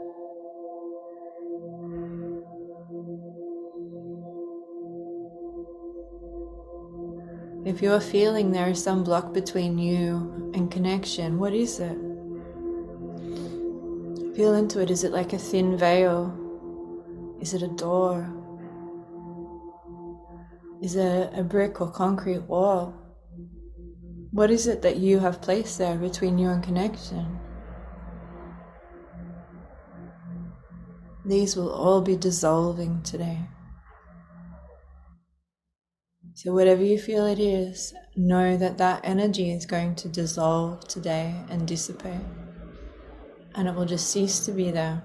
If 7.66 7.82
you're 7.82 8.00
feeling 8.00 8.52
there 8.52 8.68
is 8.68 8.82
some 8.82 9.02
block 9.02 9.32
between 9.32 9.78
you 9.78 10.52
and 10.54 10.70
connection, 10.70 11.38
what 11.38 11.54
is 11.54 11.80
it? 11.80 12.13
Feel 14.34 14.54
into 14.54 14.80
it. 14.80 14.90
Is 14.90 15.04
it 15.04 15.12
like 15.12 15.32
a 15.32 15.38
thin 15.38 15.76
veil? 15.76 16.32
Is 17.40 17.54
it 17.54 17.62
a 17.62 17.68
door? 17.68 18.28
Is 20.82 20.96
it 20.96 21.32
a 21.34 21.44
brick 21.44 21.80
or 21.80 21.90
concrete 21.90 22.42
wall? 22.42 22.94
What 24.32 24.50
is 24.50 24.66
it 24.66 24.82
that 24.82 24.96
you 24.96 25.20
have 25.20 25.40
placed 25.40 25.78
there 25.78 25.96
between 25.96 26.38
you 26.38 26.48
and 26.48 26.62
connection? 26.62 27.38
These 31.24 31.56
will 31.56 31.70
all 31.70 32.02
be 32.02 32.16
dissolving 32.16 33.02
today. 33.02 33.38
So, 36.34 36.52
whatever 36.52 36.82
you 36.82 36.98
feel 36.98 37.26
it 37.26 37.38
is, 37.38 37.94
know 38.16 38.56
that 38.56 38.76
that 38.78 39.00
energy 39.04 39.52
is 39.52 39.64
going 39.64 39.94
to 39.94 40.08
dissolve 40.08 40.86
today 40.88 41.34
and 41.48 41.66
dissipate, 41.66 42.20
and 43.54 43.68
it 43.68 43.74
will 43.74 43.84
just 43.84 44.10
cease 44.10 44.40
to 44.40 44.52
be 44.52 44.70
there. 44.70 45.02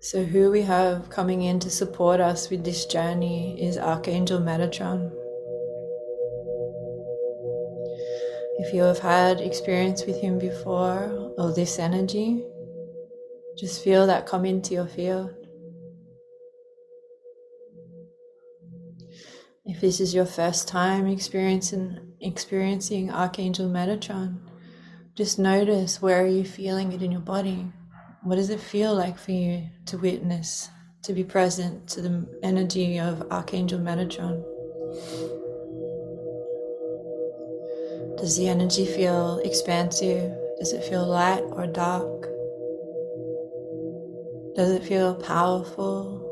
So, 0.00 0.24
who 0.24 0.50
we 0.50 0.62
have 0.62 1.10
coming 1.10 1.42
in 1.42 1.58
to 1.60 1.70
support 1.70 2.20
us 2.20 2.48
with 2.48 2.64
this 2.64 2.86
journey 2.86 3.60
is 3.60 3.76
Archangel 3.76 4.40
Metatron. 4.40 5.10
If 8.60 8.72
you 8.72 8.82
have 8.82 9.00
had 9.00 9.40
experience 9.40 10.06
with 10.06 10.20
him 10.20 10.38
before 10.38 11.32
or 11.36 11.52
this 11.52 11.78
energy, 11.78 12.44
just 13.58 13.82
feel 13.82 14.06
that 14.06 14.26
come 14.26 14.44
into 14.44 14.74
your 14.74 14.86
field. 14.86 15.37
If 19.68 19.82
this 19.82 20.00
is 20.00 20.14
your 20.14 20.24
first 20.24 20.66
time 20.66 21.06
experiencing 21.06 21.98
experiencing 22.22 23.10
Archangel 23.10 23.68
Metatron, 23.68 24.38
just 25.14 25.38
notice 25.38 26.00
where 26.00 26.24
are 26.24 26.26
you 26.26 26.42
feeling 26.42 26.90
it 26.92 27.02
in 27.02 27.12
your 27.12 27.20
body? 27.20 27.70
What 28.22 28.36
does 28.36 28.48
it 28.48 28.60
feel 28.60 28.94
like 28.94 29.18
for 29.18 29.32
you 29.32 29.68
to 29.84 29.98
witness, 29.98 30.70
to 31.02 31.12
be 31.12 31.22
present 31.22 31.86
to 31.88 32.00
the 32.00 32.26
energy 32.42 32.98
of 32.98 33.30
Archangel 33.30 33.78
Metatron? 33.78 34.42
Does 38.16 38.38
the 38.38 38.48
energy 38.48 38.86
feel 38.86 39.38
expansive? 39.44 40.32
Does 40.58 40.72
it 40.72 40.82
feel 40.84 41.06
light 41.06 41.42
or 41.42 41.66
dark? 41.66 42.22
Does 44.56 44.72
it 44.72 44.82
feel 44.82 45.14
powerful? 45.14 46.27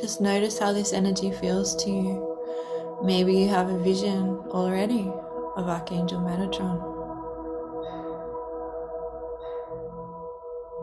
Just 0.00 0.20
notice 0.20 0.58
how 0.58 0.72
this 0.72 0.92
energy 0.92 1.30
feels 1.32 1.74
to 1.84 1.90
you. 1.90 2.38
Maybe 3.02 3.34
you 3.34 3.48
have 3.48 3.68
a 3.68 3.78
vision 3.78 4.38
already 4.50 5.10
of 5.56 5.68
Archangel 5.68 6.20
Metatron. 6.20 6.96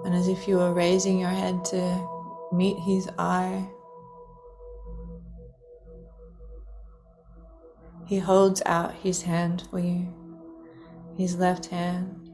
And 0.05 0.13
as 0.13 0.27
if 0.27 0.48
you 0.48 0.57
were 0.57 0.74
raising 0.74 1.19
your 1.19 1.29
head 1.29 1.65
to 1.65 2.07
meet 2.51 2.77
his 2.79 3.10
eye, 3.17 3.67
He 8.05 8.19
holds 8.19 8.62
out 8.67 8.93
his 8.93 9.24
hand 9.24 9.63
for 9.72 9.79
you, 9.79 10.13
his 11.17 11.38
left 11.38 11.65
hand. 11.67 12.29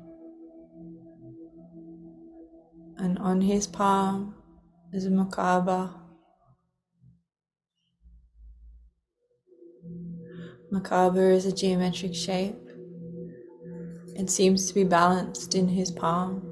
And 2.98 3.18
on 3.20 3.40
his 3.40 3.68
palm 3.68 4.36
is 4.92 5.06
a 5.06 5.10
Merkaba. 5.10 6.01
Merkaba 10.72 11.34
is 11.34 11.46
a 11.46 11.52
geometric 11.52 12.16
shape. 12.16 12.56
It 14.16 14.30
seems 14.30 14.68
to 14.68 14.74
be 14.74 14.86
balanced 14.86 15.54
in 15.54 15.68
his 15.68 15.92
palm. 15.92 16.48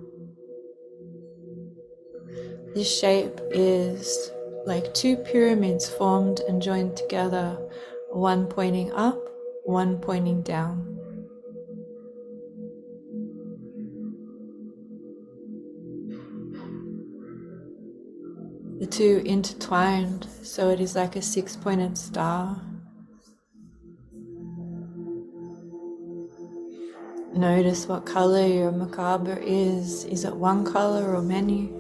This 2.76 3.00
shape 3.00 3.40
is 3.52 4.32
like 4.66 4.94
two 4.94 5.16
pyramids 5.16 5.90
formed 5.90 6.42
and 6.42 6.62
joined 6.62 6.98
together 6.98 7.58
one 8.12 8.46
pointing 8.48 8.92
up, 8.92 9.18
one 9.64 10.00
pointing 10.00 10.42
down. 10.42 10.86
The 18.80 18.88
two 18.88 19.22
intertwined, 19.26 20.28
so 20.42 20.70
it 20.70 20.80
is 20.80 20.96
like 20.96 21.16
a 21.16 21.22
six 21.22 21.56
pointed 21.56 21.98
star. 21.98 22.69
Notice 27.34 27.88
what 27.88 28.08
color 28.08 28.46
your 28.48 28.72
Merkaba 28.72 29.40
is. 29.42 30.04
Is 30.06 30.26
it 30.26 30.36
one 30.36 30.66
color 30.66 31.16
or 31.16 31.22
many? 31.22 31.72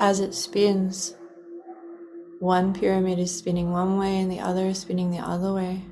As 0.00 0.18
it 0.18 0.34
spins, 0.34 1.14
one 2.40 2.74
pyramid 2.74 3.20
is 3.20 3.36
spinning 3.36 3.70
one 3.70 3.96
way 3.96 4.18
and 4.18 4.30
the 4.30 4.40
other 4.40 4.66
is 4.66 4.80
spinning 4.80 5.12
the 5.12 5.18
other 5.18 5.52
way. 5.54 5.82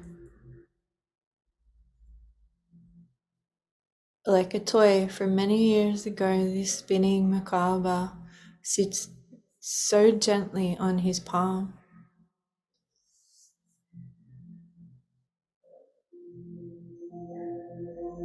Like 4.27 4.55
a 4.55 4.61
toy 4.61 5.07
from 5.07 5.37
many 5.37 5.63
years 5.63 6.05
ago, 6.05 6.45
this 6.45 6.75
spinning 6.75 7.31
Merkaba 7.31 8.13
sits 8.61 9.09
so 9.61 10.11
gently 10.11 10.77
on 10.81 10.99
his 10.99 11.21
palm. 11.21 11.75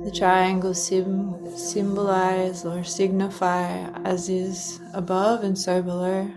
The 0.09 0.15
triangles 0.15 0.87
sim- 0.87 1.55
symbolize 1.55 2.65
or 2.65 2.83
signify 2.83 3.67
as 4.05 4.27
is 4.27 4.81
above 4.95 5.43
and 5.43 5.55
so 5.55 5.83
below. 5.83 6.31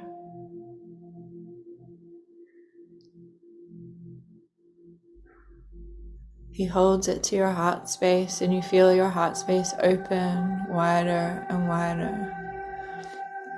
He 6.50 6.66
holds 6.66 7.08
it 7.08 7.22
to 7.22 7.36
your 7.36 7.48
heart 7.48 7.88
space, 7.88 8.42
and 8.42 8.52
you 8.52 8.60
feel 8.60 8.92
your 8.92 9.08
heart 9.08 9.38
space 9.38 9.72
open 9.82 10.66
wider 10.68 11.46
and 11.48 11.66
wider. 11.66 12.36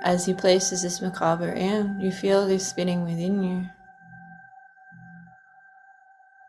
As 0.01 0.25
he 0.25 0.33
places 0.33 0.83
this 0.83 1.01
Merkaba 1.01 1.53
in, 1.53 1.99
you 1.99 2.13
feel 2.13 2.47
this 2.47 2.65
spinning 2.65 3.03
within 3.03 3.43
you. 3.43 3.65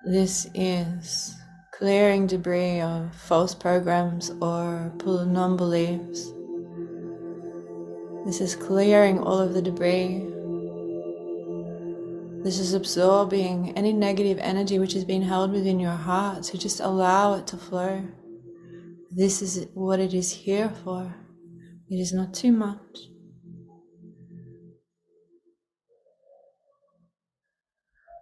This 0.05 0.49
is 0.55 1.37
clearing 1.79 2.27
debris 2.27 2.81
of 2.81 3.15
false 3.15 3.55
programs 3.55 4.31
or 4.41 4.93
non 5.05 5.57
beliefs. 5.57 6.33
This 8.25 8.41
is 8.41 8.57
clearing 8.57 9.19
all 9.19 9.39
of 9.39 9.55
the 9.55 9.63
debris 9.63 10.37
this 12.47 12.61
is 12.61 12.75
absorbing 12.75 13.73
any 13.77 13.93
negative 13.93 14.39
energy 14.41 14.79
which 14.79 14.93
has 14.93 15.05
been 15.05 15.23
held 15.23 15.51
within 15.51 15.81
your 15.81 15.91
heart. 15.91 16.45
So 16.45 16.57
just 16.57 16.79
allow 16.79 17.35
it 17.35 17.49
to 17.49 17.57
flow. 17.57 18.07
This 19.11 19.43
is 19.43 19.67
what 19.75 19.99
it 19.99 20.15
is 20.15 20.31
here 20.31 20.69
for. 20.85 21.13
It 21.91 21.97
is 21.97 22.13
not 22.13 22.35
too 22.35 22.53
much. 22.53 23.11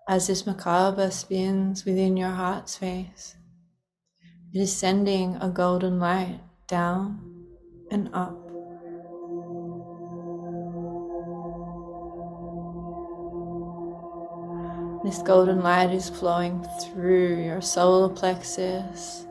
As 0.09 0.27
this 0.27 0.45
Merkaba 0.45 1.13
spins 1.13 1.85
within 1.85 2.17
your 2.17 2.31
heart 2.31 2.71
space, 2.71 3.37
it 4.55 4.61
is 4.61 4.75
sending 4.75 5.35
a 5.37 5.49
golden 5.49 5.99
light 5.99 6.39
down 6.69 7.19
and 7.91 8.09
up 8.15 8.45
This 15.05 15.19
golden 15.19 15.61
light 15.61 15.93
is 15.93 16.09
flowing 16.09 16.67
through 16.81 17.45
your 17.45 17.61
solar 17.61 18.09
plexus, 18.09 19.27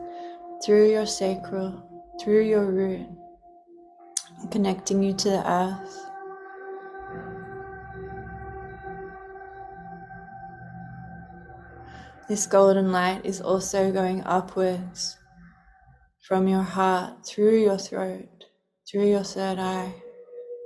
through 0.64 0.88
your 0.92 1.04
sacral, 1.04 1.82
through 2.22 2.42
your 2.42 2.64
root, 2.64 3.08
connecting 4.52 5.02
you 5.02 5.14
to 5.14 5.30
the 5.30 5.50
earth. 5.50 6.03
This 12.26 12.46
golden 12.46 12.90
light 12.90 13.20
is 13.26 13.42
also 13.42 13.92
going 13.92 14.22
upwards 14.24 15.18
from 16.26 16.48
your 16.48 16.62
heart, 16.62 17.26
through 17.26 17.60
your 17.60 17.76
throat, 17.76 18.44
through 18.90 19.10
your 19.10 19.22
third 19.22 19.58
eye, 19.58 19.94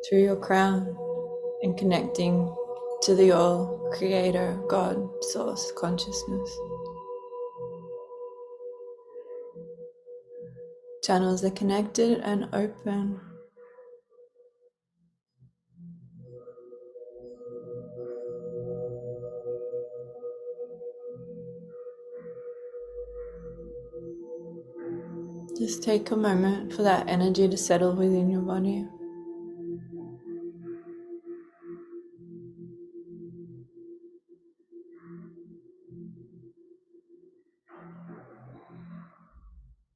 through 0.09 0.23
your 0.23 0.37
crown, 0.37 0.97
and 1.63 1.77
connecting 1.77 2.55
to 3.03 3.17
the 3.17 3.33
all 3.33 3.91
creator, 3.93 4.57
God, 4.69 5.05
source, 5.33 5.73
consciousness. 5.77 6.59
Channels 11.03 11.43
are 11.45 11.51
connected 11.51 12.21
and 12.21 12.49
open. 12.53 13.21
Just 25.59 25.83
take 25.83 26.13
a 26.13 26.17
moment 26.17 26.73
for 26.73 26.83
that 26.83 27.09
energy 27.09 27.49
to 27.49 27.57
settle 27.57 27.93
within 27.93 28.31
your 28.31 28.43
body. 28.43 28.87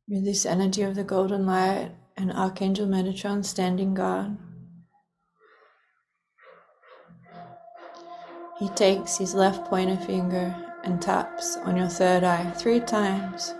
With 0.09 0.25
this 0.25 0.45
energy 0.45 0.83
of 0.83 0.97
the 0.97 1.05
golden 1.05 1.47
light 1.47 1.93
and 2.17 2.33
Archangel 2.33 2.89
Metatron 2.89 3.45
standing 3.45 3.95
guard, 3.95 4.37
he 8.59 8.69
takes 8.71 9.17
his 9.17 9.33
left 9.33 9.65
pointer 9.67 9.97
finger 10.05 10.57
and 10.83 11.01
taps 11.01 11.57
on 11.59 11.77
your 11.77 11.89
third 11.89 12.25
eye 12.25 12.51
three 12.51 12.81
times. 12.81 13.55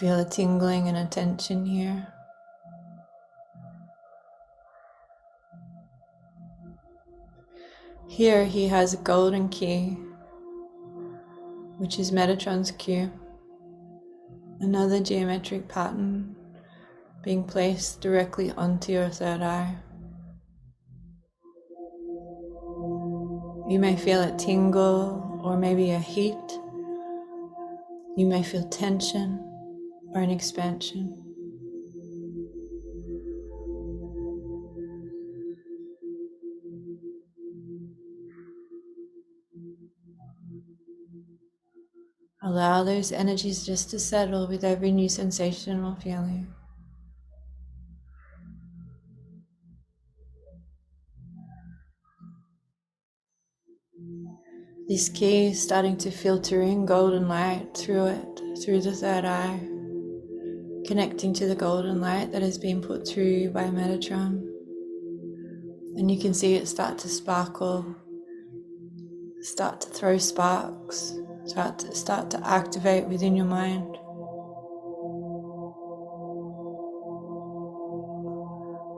Feel 0.00 0.18
a 0.18 0.24
tingling 0.24 0.88
and 0.88 0.96
a 0.96 1.04
tension 1.06 1.64
here. 1.66 2.08
Here 8.08 8.44
he 8.44 8.66
has 8.66 8.94
a 8.94 8.96
golden 8.96 9.48
key 9.48 9.96
which 11.78 11.98
is 11.98 12.10
Metatron's 12.10 12.72
cube. 12.72 13.12
Another 14.60 15.00
geometric 15.00 15.68
pattern 15.68 16.34
being 17.22 17.44
placed 17.44 18.00
directly 18.00 18.50
onto 18.52 18.92
your 18.92 19.08
third 19.08 19.42
eye. 19.42 19.76
You 23.68 23.78
may 23.78 23.96
feel 23.96 24.20
it 24.22 24.38
tingle 24.38 25.40
or 25.44 25.56
maybe 25.56 25.92
a 25.92 25.98
heat. 25.98 26.60
You 28.16 28.26
may 28.26 28.42
feel 28.42 28.68
tension 28.68 29.53
or 30.14 30.20
an 30.20 30.30
expansion. 30.30 31.20
Allow 42.42 42.84
those 42.84 43.10
energies 43.10 43.64
just 43.64 43.90
to 43.90 43.98
settle 43.98 44.46
with 44.46 44.64
every 44.64 44.92
new 44.92 45.08
sensation 45.08 45.82
or 45.82 45.96
feeling. 45.96 46.46
This 54.86 55.08
key 55.08 55.46
is 55.46 55.62
starting 55.62 55.96
to 55.96 56.10
filter 56.10 56.60
in 56.60 56.84
golden 56.84 57.26
light 57.26 57.74
through 57.74 58.06
it, 58.08 58.40
through 58.62 58.82
the 58.82 58.92
third 58.92 59.24
eye, 59.24 59.73
connecting 60.86 61.34
to 61.34 61.46
the 61.46 61.54
golden 61.54 62.00
light 62.00 62.32
that 62.32 62.42
has 62.42 62.58
been 62.58 62.80
put 62.80 63.06
through 63.06 63.50
by 63.50 63.64
Metatron. 63.64 64.50
And 65.96 66.10
you 66.10 66.20
can 66.20 66.34
see 66.34 66.54
it 66.54 66.66
start 66.66 66.98
to 66.98 67.08
sparkle, 67.08 67.94
start 69.40 69.80
to 69.82 69.88
throw 69.88 70.18
sparks 70.18 71.14
start 71.46 71.78
to, 71.80 71.94
start 71.94 72.30
to 72.30 72.46
activate 72.46 73.04
within 73.06 73.36
your 73.36 73.46
mind. 73.46 73.96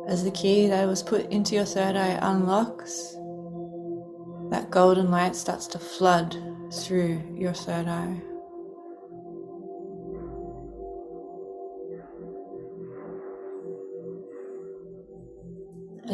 As 0.09 0.22
the 0.22 0.31
key 0.31 0.68
that 0.68 0.87
was 0.87 1.03
put 1.03 1.31
into 1.31 1.55
your 1.55 1.64
third 1.64 1.96
eye 1.96 2.18
unlocks, 2.22 3.14
that 4.51 4.70
golden 4.70 5.11
light 5.11 5.35
starts 5.35 5.66
to 5.68 5.79
flood 5.79 6.37
through 6.72 7.22
your 7.37 7.53
third 7.53 7.88
eye. 7.88 8.22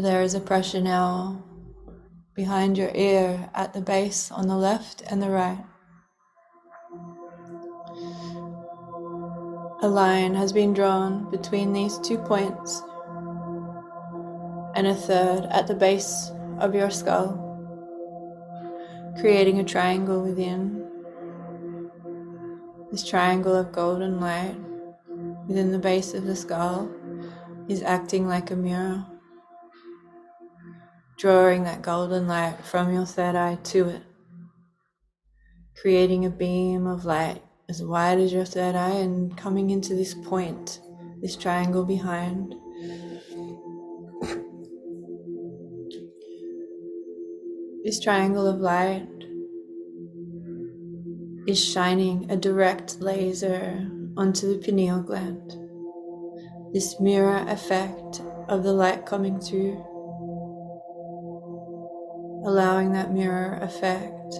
There 0.03 0.23
is 0.23 0.35
a 0.35 0.41
pressure 0.41 0.81
now 0.81 1.45
behind 2.35 2.77
your 2.77 2.91
ear 2.93 3.49
at 3.55 3.73
the 3.73 3.81
base 3.81 4.33
on 4.33 4.49
the 4.49 4.57
left 4.57 5.01
and 5.07 5.23
the 5.23 5.31
right. 5.31 5.65
A 9.81 9.87
line 9.87 10.35
has 10.35 10.53
been 10.53 10.75
drawn 10.75 11.31
between 11.31 11.73
these 11.73 11.99
two 11.99 12.19
points 12.19 12.83
and 14.75 14.89
a 14.89 14.95
third 14.97 15.47
at 15.53 15.69
the 15.69 15.77
base 15.77 16.33
of 16.59 16.75
your 16.75 16.91
skull, 16.91 17.39
creating 19.21 19.61
a 19.61 19.65
triangle 19.65 20.21
within. 20.21 20.85
This 22.91 23.09
triangle 23.09 23.55
of 23.55 23.71
golden 23.71 24.19
light 24.19 24.57
within 25.47 25.71
the 25.71 25.79
base 25.79 26.13
of 26.13 26.25
the 26.25 26.35
skull 26.35 26.91
is 27.69 27.85
acting 27.85 28.27
like 28.27 28.51
a 28.51 28.57
mirror. 28.57 29.07
Drawing 31.23 31.63
that 31.63 31.81
golden 31.83 32.27
light 32.27 32.57
from 32.65 32.93
your 32.93 33.07
third 33.07 33.37
eye 33.37 33.57
to 33.63 33.89
it, 33.89 34.03
creating 35.81 36.25
a 36.25 36.31
beam 36.31 36.85
of 36.85 37.05
light 37.05 37.41
as 37.69 37.81
wide 37.81 38.19
as 38.19 38.33
your 38.33 38.45
third 38.45 38.75
eye 38.75 38.91
and 38.91 39.37
coming 39.37 39.71
into 39.71 39.95
this 39.95 40.15
point, 40.25 40.81
this 41.21 41.37
triangle 41.37 41.85
behind. 41.85 42.57
This 47.85 48.01
triangle 48.01 48.49
of 48.49 48.59
light 48.59 49.07
is 51.47 51.65
shining 51.65 52.29
a 52.33 52.37
direct 52.37 53.01
laser 53.01 53.89
onto 54.17 54.53
the 54.53 54.59
pineal 54.59 55.01
gland. 55.01 55.53
This 56.73 56.99
mirror 56.99 57.45
effect 57.47 58.21
of 58.49 58.65
the 58.65 58.73
light 58.73 59.07
coming 59.07 59.39
through, 59.39 59.85
allowing 62.45 62.93
that 62.93 63.13
mirror 63.13 63.59
effect 63.63 64.33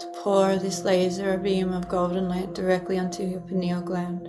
to 0.00 0.12
pour 0.22 0.56
this 0.56 0.84
laser 0.84 1.38
beam 1.38 1.72
of 1.72 1.88
golden 1.88 2.28
light 2.28 2.54
directly 2.54 2.98
onto 2.98 3.22
your 3.22 3.40
pineal 3.40 3.80
gland. 3.80 4.28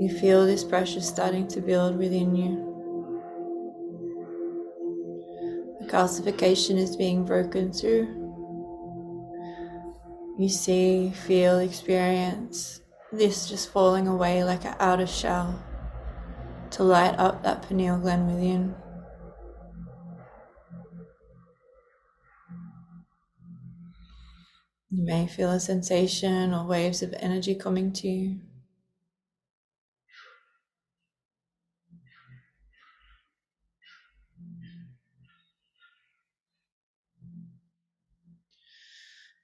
You 0.00 0.08
feel 0.20 0.46
this 0.46 0.64
pressure 0.64 1.00
starting 1.00 1.48
to 1.48 1.60
build 1.60 1.96
within 1.96 2.34
you. 2.34 2.70
The 5.80 5.86
calcification 5.86 6.76
is 6.76 6.96
being 6.96 7.24
broken 7.24 7.72
through. 7.72 8.22
You 10.38 10.48
see, 10.48 11.10
feel, 11.10 11.58
experience 11.58 12.80
this 13.12 13.48
just 13.48 13.70
falling 13.70 14.08
away 14.08 14.42
like 14.44 14.64
an 14.64 14.74
outer 14.80 15.06
shell 15.06 15.62
to 16.70 16.82
light 16.82 17.16
up 17.18 17.42
that 17.42 17.62
pineal 17.62 17.98
gland 17.98 18.26
within. 18.26 18.74
You 24.94 25.04
may 25.04 25.26
feel 25.26 25.50
a 25.50 25.60
sensation 25.60 26.54
or 26.54 26.64
waves 26.66 27.02
of 27.02 27.12
energy 27.18 27.54
coming 27.54 27.92
to 27.92 28.08
you. 28.08 28.40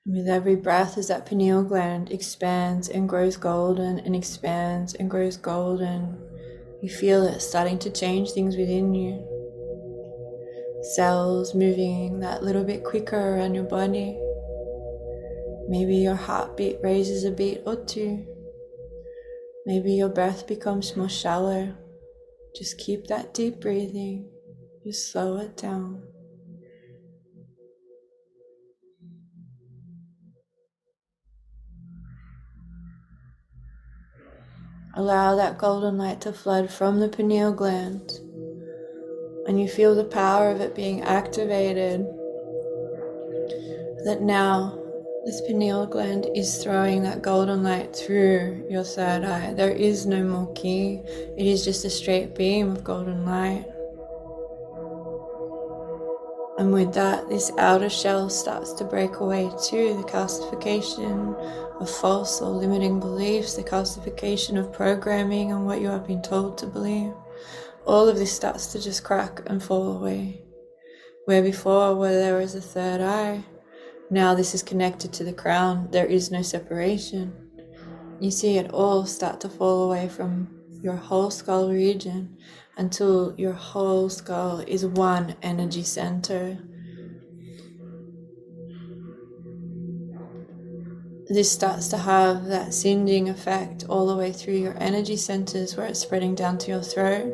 With 0.04 0.28
every 0.28 0.56
breath, 0.56 0.98
as 0.98 1.08
that 1.08 1.24
pineal 1.24 1.62
gland 1.62 2.10
expands 2.12 2.86
and 2.86 3.08
grows 3.08 3.38
golden 3.38 3.98
and 3.98 4.14
expands 4.14 4.92
and 4.94 5.08
grows 5.10 5.38
golden, 5.38 6.18
you 6.82 6.90
feel 6.90 7.22
it 7.24 7.40
starting 7.40 7.78
to 7.78 7.90
change 7.90 8.32
things 8.32 8.56
within 8.58 8.94
you. 8.94 9.24
Cells 10.94 11.54
moving 11.54 12.20
that 12.20 12.42
little 12.42 12.64
bit 12.64 12.84
quicker 12.84 13.36
around 13.36 13.54
your 13.54 13.64
body. 13.64 14.18
Maybe 15.70 15.98
your 15.98 16.16
heartbeat 16.16 16.78
raises 16.82 17.22
a 17.22 17.30
beat 17.30 17.60
or 17.64 17.76
two. 17.76 18.26
Maybe 19.66 19.92
your 19.92 20.08
breath 20.08 20.48
becomes 20.48 20.96
more 20.96 21.08
shallow. 21.08 21.76
Just 22.56 22.76
keep 22.76 23.06
that 23.06 23.32
deep 23.34 23.60
breathing. 23.60 24.28
Just 24.82 25.12
slow 25.12 25.36
it 25.36 25.56
down. 25.56 26.02
Allow 34.96 35.36
that 35.36 35.56
golden 35.56 35.96
light 35.96 36.20
to 36.22 36.32
flood 36.32 36.68
from 36.68 36.98
the 36.98 37.08
pineal 37.08 37.52
gland, 37.52 38.10
and 39.46 39.60
you 39.60 39.68
feel 39.68 39.94
the 39.94 40.02
power 40.02 40.50
of 40.50 40.60
it 40.60 40.74
being 40.74 41.02
activated. 41.02 42.00
That 44.04 44.18
now 44.20 44.79
this 45.24 45.42
pineal 45.42 45.86
gland 45.86 46.26
is 46.34 46.62
throwing 46.62 47.02
that 47.02 47.20
golden 47.20 47.62
light 47.62 47.94
through 47.94 48.66
your 48.70 48.84
third 48.84 49.24
eye. 49.24 49.52
There 49.52 49.70
is 49.70 50.06
no 50.06 50.24
more 50.24 50.52
ki, 50.54 51.02
it 51.36 51.46
is 51.46 51.64
just 51.64 51.84
a 51.84 51.90
straight 51.90 52.34
beam 52.34 52.70
of 52.70 52.84
golden 52.84 53.26
light. 53.26 53.66
And 56.58 56.72
with 56.72 56.92
that, 56.94 57.28
this 57.28 57.50
outer 57.58 57.88
shell 57.88 58.28
starts 58.28 58.72
to 58.74 58.84
break 58.84 59.16
away 59.16 59.50
too 59.62 59.96
the 59.96 60.08
calcification 60.08 61.34
of 61.80 61.88
false 61.88 62.40
or 62.40 62.50
limiting 62.50 63.00
beliefs, 63.00 63.54
the 63.54 63.62
calcification 63.62 64.58
of 64.58 64.72
programming 64.72 65.52
and 65.52 65.64
what 65.64 65.80
you 65.80 65.88
have 65.88 66.06
been 66.06 66.22
told 66.22 66.58
to 66.58 66.66
believe. 66.66 67.12
All 67.86 68.08
of 68.08 68.16
this 68.16 68.32
starts 68.32 68.66
to 68.72 68.80
just 68.80 69.04
crack 69.04 69.40
and 69.46 69.62
fall 69.62 69.96
away. 69.96 70.42
Where 71.24 71.42
before, 71.42 71.94
where 71.96 72.18
there 72.18 72.36
was 72.36 72.54
a 72.54 72.60
third 72.60 73.00
eye, 73.00 73.44
now 74.10 74.34
this 74.34 74.54
is 74.54 74.62
connected 74.62 75.12
to 75.14 75.24
the 75.24 75.32
crown, 75.32 75.88
there 75.92 76.06
is 76.06 76.30
no 76.30 76.42
separation. 76.42 77.32
You 78.20 78.30
see 78.30 78.58
it 78.58 78.72
all 78.72 79.06
start 79.06 79.40
to 79.42 79.48
fall 79.48 79.84
away 79.84 80.08
from 80.08 80.48
your 80.82 80.96
whole 80.96 81.30
skull 81.30 81.70
region 81.70 82.36
until 82.76 83.34
your 83.38 83.52
whole 83.52 84.08
skull 84.08 84.60
is 84.66 84.84
one 84.84 85.36
energy 85.42 85.84
center. 85.84 86.58
This 91.28 91.52
starts 91.52 91.86
to 91.88 91.96
have 91.96 92.46
that 92.46 92.74
sending 92.74 93.28
effect 93.28 93.84
all 93.88 94.06
the 94.06 94.16
way 94.16 94.32
through 94.32 94.56
your 94.56 94.76
energy 94.80 95.16
centers 95.16 95.76
where 95.76 95.86
it's 95.86 96.00
spreading 96.00 96.34
down 96.34 96.58
to 96.58 96.72
your 96.72 96.82
throat. 96.82 97.32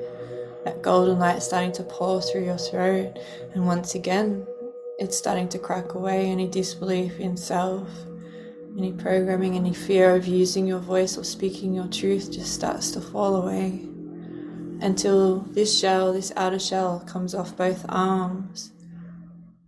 That 0.66 0.82
golden 0.82 1.18
light 1.18 1.42
starting 1.42 1.72
to 1.72 1.82
pour 1.84 2.20
through 2.20 2.44
your 2.44 2.58
throat. 2.58 3.18
And 3.54 3.66
once 3.66 3.94
again, 3.94 4.46
it's 4.98 5.16
starting 5.16 5.48
to 5.50 5.58
crack 5.58 5.94
away 5.94 6.26
any 6.26 6.48
disbelief 6.48 7.18
in 7.18 7.36
self, 7.36 7.88
any 8.76 8.92
programming, 8.92 9.56
any 9.56 9.74
fear 9.74 10.14
of 10.14 10.26
using 10.26 10.66
your 10.66 10.78
voice 10.78 11.16
or 11.16 11.24
speaking 11.24 11.74
your 11.74 11.88
truth 11.88 12.30
just 12.30 12.52
starts 12.52 12.90
to 12.92 13.00
fall 13.00 13.36
away 13.36 13.88
until 14.80 15.40
this 15.40 15.78
shell, 15.78 16.12
this 16.12 16.32
outer 16.36 16.58
shell, 16.58 17.00
comes 17.00 17.34
off 17.34 17.56
both 17.56 17.84
arms. 17.88 18.72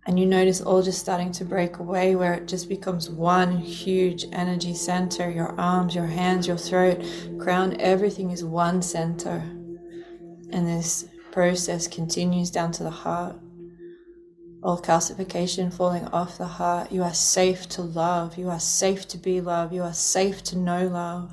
And 0.05 0.19
you 0.19 0.25
notice 0.25 0.61
all 0.61 0.81
just 0.81 0.99
starting 0.99 1.31
to 1.33 1.45
break 1.45 1.77
away, 1.77 2.15
where 2.15 2.33
it 2.33 2.47
just 2.47 2.67
becomes 2.67 3.09
one 3.09 3.57
huge 3.57 4.25
energy 4.31 4.73
center. 4.73 5.29
Your 5.29 5.59
arms, 5.59 5.93
your 5.93 6.07
hands, 6.07 6.47
your 6.47 6.57
throat, 6.57 7.03
crown, 7.39 7.79
everything 7.79 8.31
is 8.31 8.43
one 8.43 8.81
center. 8.81 9.37
And 10.51 10.67
this 10.67 11.05
process 11.31 11.87
continues 11.87 12.49
down 12.49 12.71
to 12.73 12.83
the 12.83 12.89
heart. 12.89 13.35
All 14.61 14.81
calcification 14.81 15.73
falling 15.73 16.05
off 16.07 16.37
the 16.37 16.45
heart. 16.45 16.91
You 16.91 17.03
are 17.03 17.13
safe 17.13 17.69
to 17.69 17.81
love. 17.81 18.37
You 18.37 18.49
are 18.49 18.59
safe 18.59 19.07
to 19.09 19.17
be 19.17 19.39
love. 19.39 19.71
You 19.71 19.83
are 19.83 19.93
safe 19.93 20.43
to 20.45 20.57
know 20.57 20.87
love. 20.87 21.31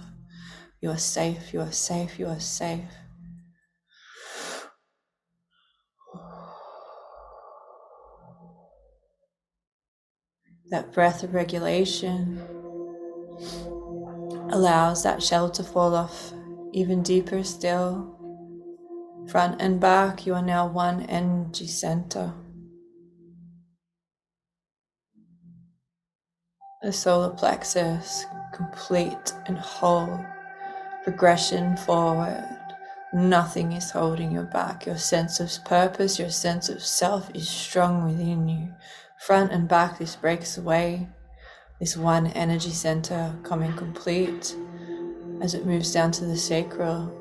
You 0.81 0.91
are 0.91 0.99
safe. 0.99 1.53
You 1.53 1.61
are 1.61 1.73
safe. 1.73 2.19
You 2.21 2.29
are 2.29 2.39
safe. 2.39 2.85
That 10.71 10.93
breath 10.93 11.23
of 11.23 11.35
regulation 11.35 12.41
allows 14.51 15.03
that 15.03 15.23
shell 15.23 15.51
to 15.51 15.63
fall 15.65 15.95
off 15.95 16.33
even 16.73 17.03
deeper 17.03 17.43
still. 17.43 18.13
Front 19.29 19.61
and 19.61 19.81
back, 19.81 20.27
you 20.27 20.35
are 20.35 20.43
now 20.43 20.69
one 20.69 21.03
energy 21.07 21.67
center. 21.67 22.33
The 26.87 26.93
solar 26.93 27.31
plexus, 27.31 28.27
complete 28.53 29.33
and 29.47 29.59
whole, 29.59 30.25
progression 31.03 31.77
forward. 31.79 32.47
Nothing 33.13 33.73
is 33.73 33.91
holding 33.91 34.31
you 34.31 34.43
back. 34.43 34.87
Your 34.87 34.97
sense 34.97 35.41
of 35.41 35.51
purpose, 35.65 36.17
your 36.17 36.31
sense 36.31 36.69
of 36.69 36.81
self 36.81 37.29
is 37.35 37.49
strong 37.49 38.05
within 38.05 38.49
you 38.49 38.73
front 39.19 39.51
and 39.51 39.67
back, 39.67 39.99
this 39.99 40.15
breaks 40.15 40.59
away. 40.59 41.09
This 41.81 41.97
one 41.97 42.29
energy 42.29 42.71
center 42.71 43.35
coming 43.43 43.73
complete 43.73 44.55
as 45.41 45.55
it 45.55 45.67
moves 45.67 45.93
down 45.93 46.13
to 46.13 46.25
the 46.25 46.37
sacral. 46.37 47.13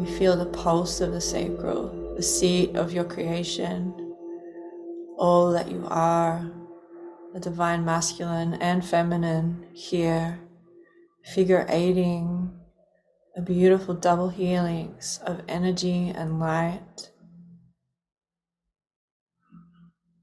You 0.00 0.06
feel 0.16 0.36
the 0.36 0.46
pulse 0.46 1.00
of 1.00 1.10
the 1.10 1.20
sacral, 1.20 2.14
the 2.14 2.22
seat 2.22 2.76
of 2.76 2.92
your 2.92 3.02
creation, 3.02 4.14
all 5.18 5.50
that 5.50 5.68
you 5.72 5.84
are, 5.88 6.48
the 7.34 7.40
divine 7.40 7.84
masculine 7.84 8.54
and 8.54 8.86
feminine 8.86 9.66
here, 9.72 10.38
figure 11.34 11.66
eighting, 11.68 12.48
a 13.36 13.42
beautiful 13.42 13.92
double 13.92 14.28
helix 14.28 15.18
of 15.18 15.42
energy 15.48 16.12
and 16.14 16.38
light. 16.38 17.10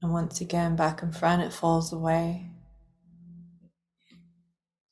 And 0.00 0.10
once 0.10 0.40
again, 0.40 0.74
back 0.74 1.02
and 1.02 1.14
front, 1.14 1.42
it 1.42 1.52
falls 1.52 1.92
away. 1.92 2.48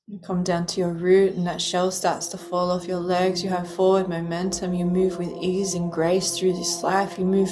You 0.06 0.18
come 0.18 0.44
down 0.44 0.66
to 0.66 0.80
your 0.80 0.92
root, 0.92 1.32
and 1.32 1.46
that 1.46 1.62
shell 1.62 1.90
starts 1.90 2.26
to 2.28 2.36
fall 2.36 2.70
off 2.70 2.86
your 2.86 3.00
legs. 3.00 3.42
You 3.42 3.48
have 3.48 3.72
forward 3.72 4.08
momentum. 4.10 4.74
You 4.74 4.84
move 4.84 5.18
with 5.18 5.32
ease 5.40 5.72
and 5.72 5.90
grace 5.90 6.36
through 6.36 6.52
this 6.52 6.82
life. 6.82 7.18
You 7.18 7.24
move 7.24 7.50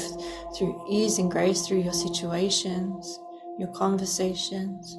through 0.57 0.85
ease 0.91 1.19
and 1.19 1.31
grace 1.31 1.67
through 1.67 1.81
your 1.81 1.93
situations, 1.95 3.19
your 3.59 3.69
conversations, 3.69 4.97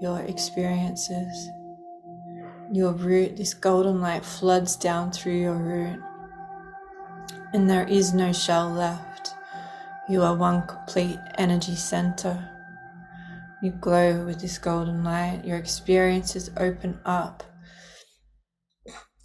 your 0.00 0.20
experiences. 0.20 1.50
Your 2.70 2.92
root, 2.92 3.36
this 3.36 3.54
golden 3.54 4.00
light 4.00 4.24
floods 4.24 4.76
down 4.76 5.10
through 5.10 5.38
your 5.38 5.56
root, 5.56 6.00
and 7.52 7.68
there 7.68 7.88
is 7.88 8.12
no 8.12 8.32
shell 8.32 8.70
left. 8.70 9.30
You 10.08 10.22
are 10.22 10.36
one 10.36 10.66
complete 10.66 11.18
energy 11.36 11.74
center. 11.74 12.48
You 13.62 13.72
glow 13.72 14.24
with 14.24 14.40
this 14.40 14.58
golden 14.58 15.02
light. 15.02 15.42
Your 15.44 15.56
experiences 15.56 16.50
open 16.56 17.00
up. 17.04 17.42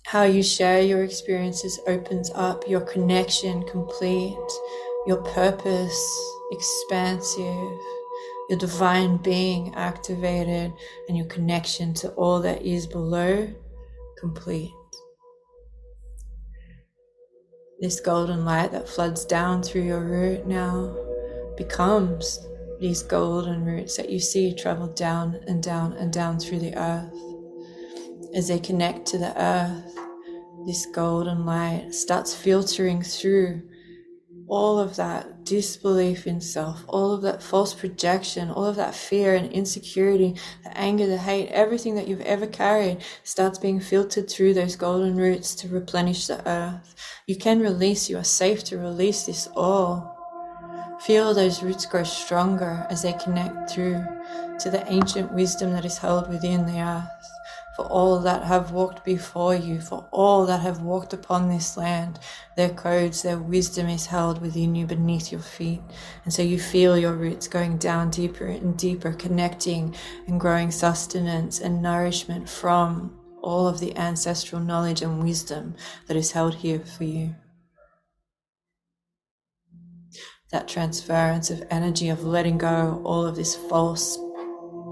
How 0.07 0.23
you 0.23 0.41
share 0.41 0.81
your 0.81 1.03
experiences 1.03 1.79
opens 1.87 2.31
up 2.35 2.67
your 2.67 2.81
connection 2.81 3.63
complete, 3.67 4.51
your 5.05 5.21
purpose 5.23 6.31
expansive, 6.51 7.79
your 8.53 8.59
divine 8.59 9.17
being 9.17 9.73
activated, 9.73 10.71
and 11.07 11.17
your 11.17 11.25
connection 11.25 11.91
to 11.91 12.09
all 12.09 12.39
that 12.39 12.61
is 12.61 12.85
below 12.85 13.51
complete. 14.19 14.69
This 17.79 17.99
golden 17.99 18.45
light 18.45 18.71
that 18.71 18.87
floods 18.87 19.25
down 19.25 19.63
through 19.63 19.81
your 19.81 20.01
root 20.01 20.45
now 20.45 20.95
becomes 21.57 22.45
these 22.79 23.01
golden 23.01 23.65
roots 23.65 23.97
that 23.97 24.11
you 24.11 24.19
see 24.19 24.53
travel 24.53 24.87
down 24.93 25.39
and 25.47 25.63
down 25.63 25.93
and 25.93 26.13
down 26.13 26.37
through 26.37 26.59
the 26.59 26.77
earth. 26.77 27.11
As 28.35 28.49
they 28.49 28.59
connect 28.59 29.07
to 29.07 29.17
the 29.17 29.33
earth, 29.41 29.97
this 30.67 30.85
golden 30.85 31.43
light 31.43 31.91
starts 31.91 32.35
filtering 32.35 33.01
through 33.01 33.63
all 34.47 34.79
of 34.79 34.95
that 34.95 35.45
disbelief 35.45 36.27
in 36.27 36.41
self, 36.41 36.83
all 36.87 37.11
of 37.11 37.21
that 37.21 37.41
false 37.41 37.73
projection, 37.73 38.49
all 38.49 38.65
of 38.65 38.75
that 38.75 38.93
fear 38.93 39.35
and 39.35 39.51
insecurity, 39.51 40.35
the 40.63 40.77
anger, 40.77 41.05
the 41.07 41.17
hate, 41.17 41.49
everything 41.49 41.95
that 41.95 42.07
you've 42.07 42.21
ever 42.21 42.47
carried 42.47 42.97
starts 43.23 43.57
being 43.57 43.79
filtered 43.79 44.29
through 44.29 44.53
those 44.53 44.75
golden 44.75 45.15
roots 45.15 45.55
to 45.55 45.67
replenish 45.67 46.27
the 46.27 46.47
earth. 46.47 46.95
You 47.27 47.35
can 47.35 47.59
release, 47.59 48.09
you 48.09 48.17
are 48.17 48.23
safe 48.23 48.63
to 48.65 48.77
release 48.77 49.25
this 49.25 49.47
all. 49.55 50.09
Feel 51.01 51.33
those 51.33 51.63
roots 51.63 51.85
grow 51.85 52.03
stronger 52.03 52.85
as 52.89 53.01
they 53.01 53.13
connect 53.13 53.71
through 53.71 54.05
to 54.59 54.69
the 54.69 54.83
ancient 54.87 55.33
wisdom 55.33 55.71
that 55.73 55.85
is 55.85 55.97
held 55.97 56.29
within 56.29 56.65
the 56.65 56.79
earth. 56.79 57.32
For 57.75 57.85
all 57.85 58.19
that 58.19 58.43
have 58.43 58.71
walked 58.71 59.03
before 59.03 59.55
you, 59.55 59.81
for 59.81 60.07
all 60.11 60.45
that 60.45 60.61
have 60.61 60.81
walked 60.81 61.11
upon 61.13 61.49
this 61.49 61.75
land, 61.75 62.19
their 62.55 62.69
codes, 62.69 63.23
their 63.23 63.39
wisdom 63.39 63.87
is 63.89 64.05
held 64.05 64.41
within 64.41 64.75
you 64.75 64.85
beneath 64.85 65.31
your 65.31 65.41
feet. 65.41 65.81
And 66.23 66.33
so 66.33 66.43
you 66.43 66.59
feel 66.59 66.97
your 66.97 67.13
roots 67.13 67.47
going 67.47 67.77
down 67.77 68.11
deeper 68.11 68.45
and 68.45 68.77
deeper, 68.77 69.11
connecting 69.11 69.95
and 70.27 70.39
growing 70.39 70.69
sustenance 70.69 71.59
and 71.59 71.81
nourishment 71.81 72.47
from 72.47 73.19
all 73.41 73.67
of 73.67 73.79
the 73.79 73.97
ancestral 73.97 74.61
knowledge 74.61 75.01
and 75.01 75.23
wisdom 75.23 75.75
that 76.07 76.15
is 76.15 76.31
held 76.31 76.55
here 76.55 76.79
for 76.79 77.03
you. 77.03 77.35
that 80.53 80.67
transference 80.67 81.49
of 81.49 81.63
energy 81.71 82.09
of 82.09 82.23
letting 82.23 82.59
go 82.59 83.01
all 83.03 83.25
of 83.25 83.35
this 83.35 83.55
false 83.55 84.19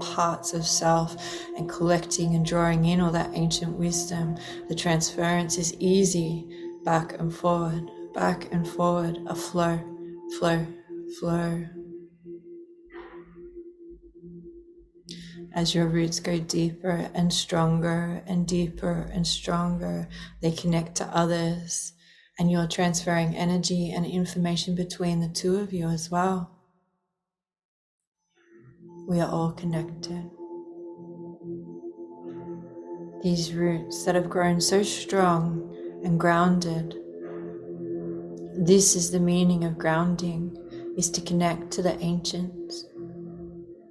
parts 0.02 0.52
of 0.52 0.66
self 0.66 1.16
and 1.56 1.68
collecting 1.68 2.34
and 2.34 2.44
drawing 2.44 2.84
in 2.84 3.00
all 3.00 3.12
that 3.12 3.30
ancient 3.34 3.78
wisdom. 3.78 4.36
The 4.68 4.74
transference 4.74 5.58
is 5.58 5.74
easy, 5.74 6.46
back 6.84 7.18
and 7.18 7.34
forward, 7.34 7.88
back 8.14 8.52
and 8.52 8.66
forward, 8.66 9.18
a 9.26 9.34
flow, 9.34 9.80
flow, 10.38 10.66
flow. 11.18 11.66
As 15.54 15.74
your 15.74 15.86
roots 15.86 16.18
go 16.18 16.38
deeper 16.38 17.10
and 17.14 17.32
stronger 17.32 18.22
and 18.26 18.46
deeper 18.46 19.10
and 19.12 19.26
stronger, 19.26 20.08
they 20.40 20.50
connect 20.50 20.94
to 20.96 21.06
others 21.06 21.92
and 22.38 22.50
you're 22.50 22.66
transferring 22.66 23.36
energy 23.36 23.92
and 23.92 24.06
information 24.06 24.74
between 24.74 25.20
the 25.20 25.28
two 25.28 25.56
of 25.56 25.72
you 25.72 25.88
as 25.88 26.10
well. 26.10 26.61
We 29.06 29.20
are 29.20 29.28
all 29.28 29.52
connected. 29.52 30.30
These 33.22 33.52
roots 33.52 34.04
that 34.04 34.14
have 34.14 34.30
grown 34.30 34.60
so 34.60 34.82
strong 34.82 36.00
and 36.04 36.18
grounded. 36.18 36.96
This 38.54 38.96
is 38.96 39.10
the 39.10 39.20
meaning 39.20 39.64
of 39.64 39.78
grounding, 39.78 40.56
is 40.96 41.10
to 41.10 41.20
connect 41.20 41.70
to 41.72 41.82
the 41.82 41.98
ancients. 42.00 42.86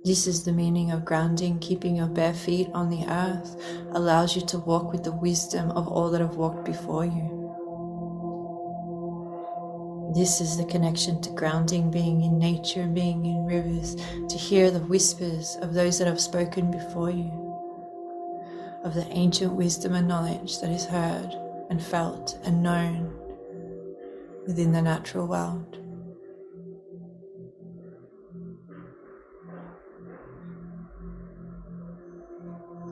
This 0.03 0.27
is 0.27 0.43
the 0.43 0.51
meaning 0.51 0.91
of 0.91 1.05
grounding. 1.05 1.59
Keeping 1.59 1.95
your 1.95 2.07
bare 2.07 2.33
feet 2.33 2.69
on 2.73 2.89
the 2.89 3.05
earth 3.07 3.55
allows 3.91 4.35
you 4.35 4.41
to 4.47 4.59
walk 4.59 4.91
with 4.91 5.03
the 5.03 5.11
wisdom 5.11 5.71
of 5.71 5.87
all 5.87 6.09
that 6.11 6.21
have 6.21 6.35
walked 6.35 6.65
before 6.65 7.05
you. 7.05 7.40
This 10.13 10.41
is 10.41 10.57
the 10.57 10.65
connection 10.65 11.21
to 11.21 11.29
grounding, 11.29 11.89
being 11.89 12.21
in 12.21 12.37
nature, 12.37 12.85
being 12.85 13.25
in 13.25 13.45
rivers, 13.45 13.95
to 14.27 14.37
hear 14.37 14.69
the 14.69 14.79
whispers 14.79 15.55
of 15.61 15.73
those 15.73 15.99
that 15.99 16.07
have 16.07 16.19
spoken 16.19 16.69
before 16.69 17.09
you, 17.09 17.31
of 18.83 18.93
the 18.93 19.07
ancient 19.11 19.53
wisdom 19.53 19.95
and 19.95 20.09
knowledge 20.09 20.59
that 20.59 20.69
is 20.69 20.83
heard 20.83 21.33
and 21.69 21.81
felt 21.81 22.37
and 22.43 22.61
known 22.61 23.13
within 24.45 24.73
the 24.73 24.81
natural 24.81 25.27
world. 25.27 25.77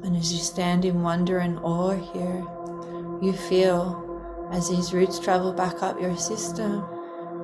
And 0.05 0.15
as 0.15 0.31
you 0.31 0.39
stand 0.39 0.85
in 0.85 1.01
wonder 1.03 1.39
and 1.39 1.59
awe 1.59 1.97
here, 2.13 2.47
you 3.21 3.33
feel 3.33 4.05
as 4.53 4.69
these 4.69 4.93
roots 4.93 5.19
travel 5.19 5.51
back 5.51 5.83
up 5.83 5.99
your 5.99 6.15
system 6.15 6.81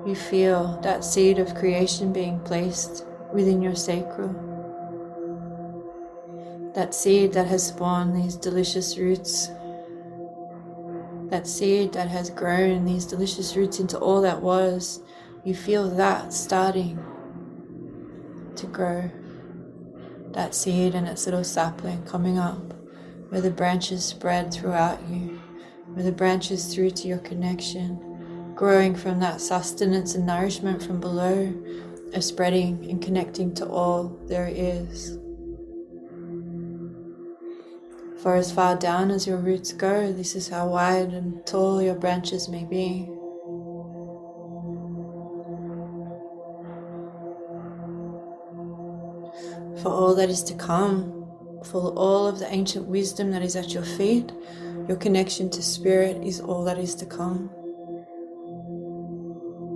you 0.05 0.15
feel 0.15 0.79
that 0.81 1.03
seed 1.03 1.39
of 1.39 1.55
creation 1.55 2.13
being 2.13 2.39
placed 2.41 3.05
within 3.33 3.61
your 3.61 3.75
sacral. 3.75 4.33
That 6.75 6.93
seed 6.93 7.33
that 7.33 7.47
has 7.47 7.67
spawned 7.67 8.15
these 8.15 8.35
delicious 8.35 8.97
roots. 8.97 9.49
That 11.29 11.47
seed 11.47 11.93
that 11.93 12.07
has 12.09 12.29
grown 12.29 12.85
these 12.85 13.05
delicious 13.05 13.55
roots 13.55 13.79
into 13.79 13.97
all 13.97 14.21
that 14.21 14.41
was. 14.41 15.01
You 15.43 15.55
feel 15.55 15.89
that 15.89 16.33
starting 16.33 17.03
to 18.55 18.67
grow. 18.67 19.09
That 20.33 20.53
seed 20.53 20.93
and 20.93 21.07
its 21.07 21.25
little 21.25 21.43
sapling 21.43 22.03
coming 22.03 22.37
up, 22.37 22.73
where 23.29 23.41
the 23.41 23.49
branches 23.49 24.05
spread 24.05 24.53
throughout 24.53 24.99
you, 25.09 25.41
where 25.93 26.03
the 26.03 26.11
branches 26.11 26.73
through 26.75 26.91
to 26.91 27.07
your 27.07 27.19
connection 27.19 28.14
growing 28.55 28.95
from 28.95 29.19
that 29.19 29.41
sustenance 29.41 30.15
and 30.15 30.25
nourishment 30.25 30.81
from 30.81 30.99
below, 31.01 31.53
of 32.13 32.23
spreading 32.23 32.89
and 32.89 33.01
connecting 33.01 33.53
to 33.53 33.67
all 33.67 34.17
there 34.27 34.47
is. 34.47 35.19
For 38.21 38.35
as 38.35 38.51
far 38.51 38.75
down 38.77 39.11
as 39.11 39.27
your 39.27 39.37
roots 39.37 39.73
go, 39.73 40.11
this 40.13 40.35
is 40.35 40.47
how 40.47 40.69
wide 40.69 41.09
and 41.09 41.45
tall 41.45 41.81
your 41.81 41.95
branches 41.95 42.47
may 42.47 42.63
be. 42.63 43.05
For 49.81 49.89
all 49.89 50.15
that 50.15 50.29
is 50.29 50.41
to 50.43 50.55
come, 50.55 51.27
for 51.65 51.91
all 51.91 52.27
of 52.27 52.39
the 52.39 52.51
ancient 52.51 52.87
wisdom 52.87 53.31
that 53.31 53.41
is 53.41 53.55
at 53.55 53.73
your 53.73 53.83
feet, 53.83 54.31
your 54.87 54.97
connection 54.97 55.49
to 55.49 55.61
spirit 55.61 56.23
is 56.23 56.39
all 56.39 56.63
that 56.63 56.77
is 56.77 56.95
to 56.95 57.05
come 57.05 57.49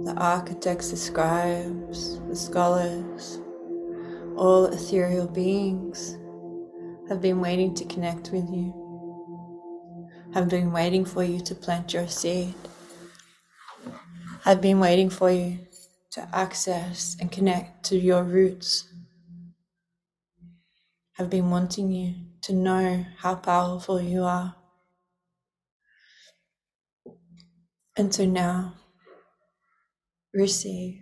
the 0.10 0.20
architects, 0.20 0.90
the 0.90 0.98
scribes, 0.98 2.20
the 2.22 2.36
scholars, 2.36 3.40
all 4.36 4.66
ethereal 4.66 5.28
beings 5.28 6.18
have 7.08 7.22
been 7.22 7.40
waiting 7.40 7.76
to 7.76 7.86
connect 7.86 8.32
with 8.32 8.50
you, 8.50 8.74
have 10.34 10.50
been 10.50 10.72
waiting 10.72 11.06
for 11.06 11.24
you 11.24 11.40
to 11.40 11.54
plant 11.54 11.94
your 11.94 12.08
seed, 12.08 12.56
have 14.42 14.62
been 14.62 14.80
waiting 14.80 15.12
for 15.12 15.30
you 15.30 15.60
to 16.10 16.28
access 16.34 17.16
and 17.20 17.32
connect 17.32 17.84
to 17.86 17.96
your 17.96 18.24
roots, 18.24 18.86
have 21.14 21.30
been 21.30 21.52
wanting 21.52 21.92
you 21.92 22.16
to 22.42 22.52
know 22.52 23.06
how 23.20 23.36
powerful 23.36 24.02
you 24.02 24.24
are. 24.24 24.56
And 27.96 28.12
so 28.12 28.26
now, 28.26 28.79
receive. 30.34 31.02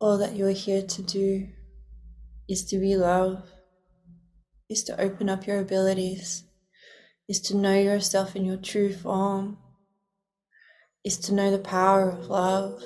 All 0.00 0.18
that 0.18 0.34
you 0.34 0.46
are 0.46 0.52
here 0.52 0.82
to 0.82 1.02
do 1.02 1.48
is 2.48 2.64
to 2.66 2.78
be 2.78 2.96
love, 2.96 3.48
is 4.68 4.82
to 4.84 5.00
open 5.00 5.28
up 5.28 5.46
your 5.46 5.60
abilities, 5.60 6.44
is 7.28 7.40
to 7.42 7.56
know 7.56 7.78
yourself 7.78 8.34
in 8.34 8.44
your 8.44 8.56
true 8.56 8.92
form, 8.92 9.58
is 11.04 11.16
to 11.18 11.34
know 11.34 11.50
the 11.50 11.58
power 11.58 12.10
of 12.10 12.26
love. 12.26 12.82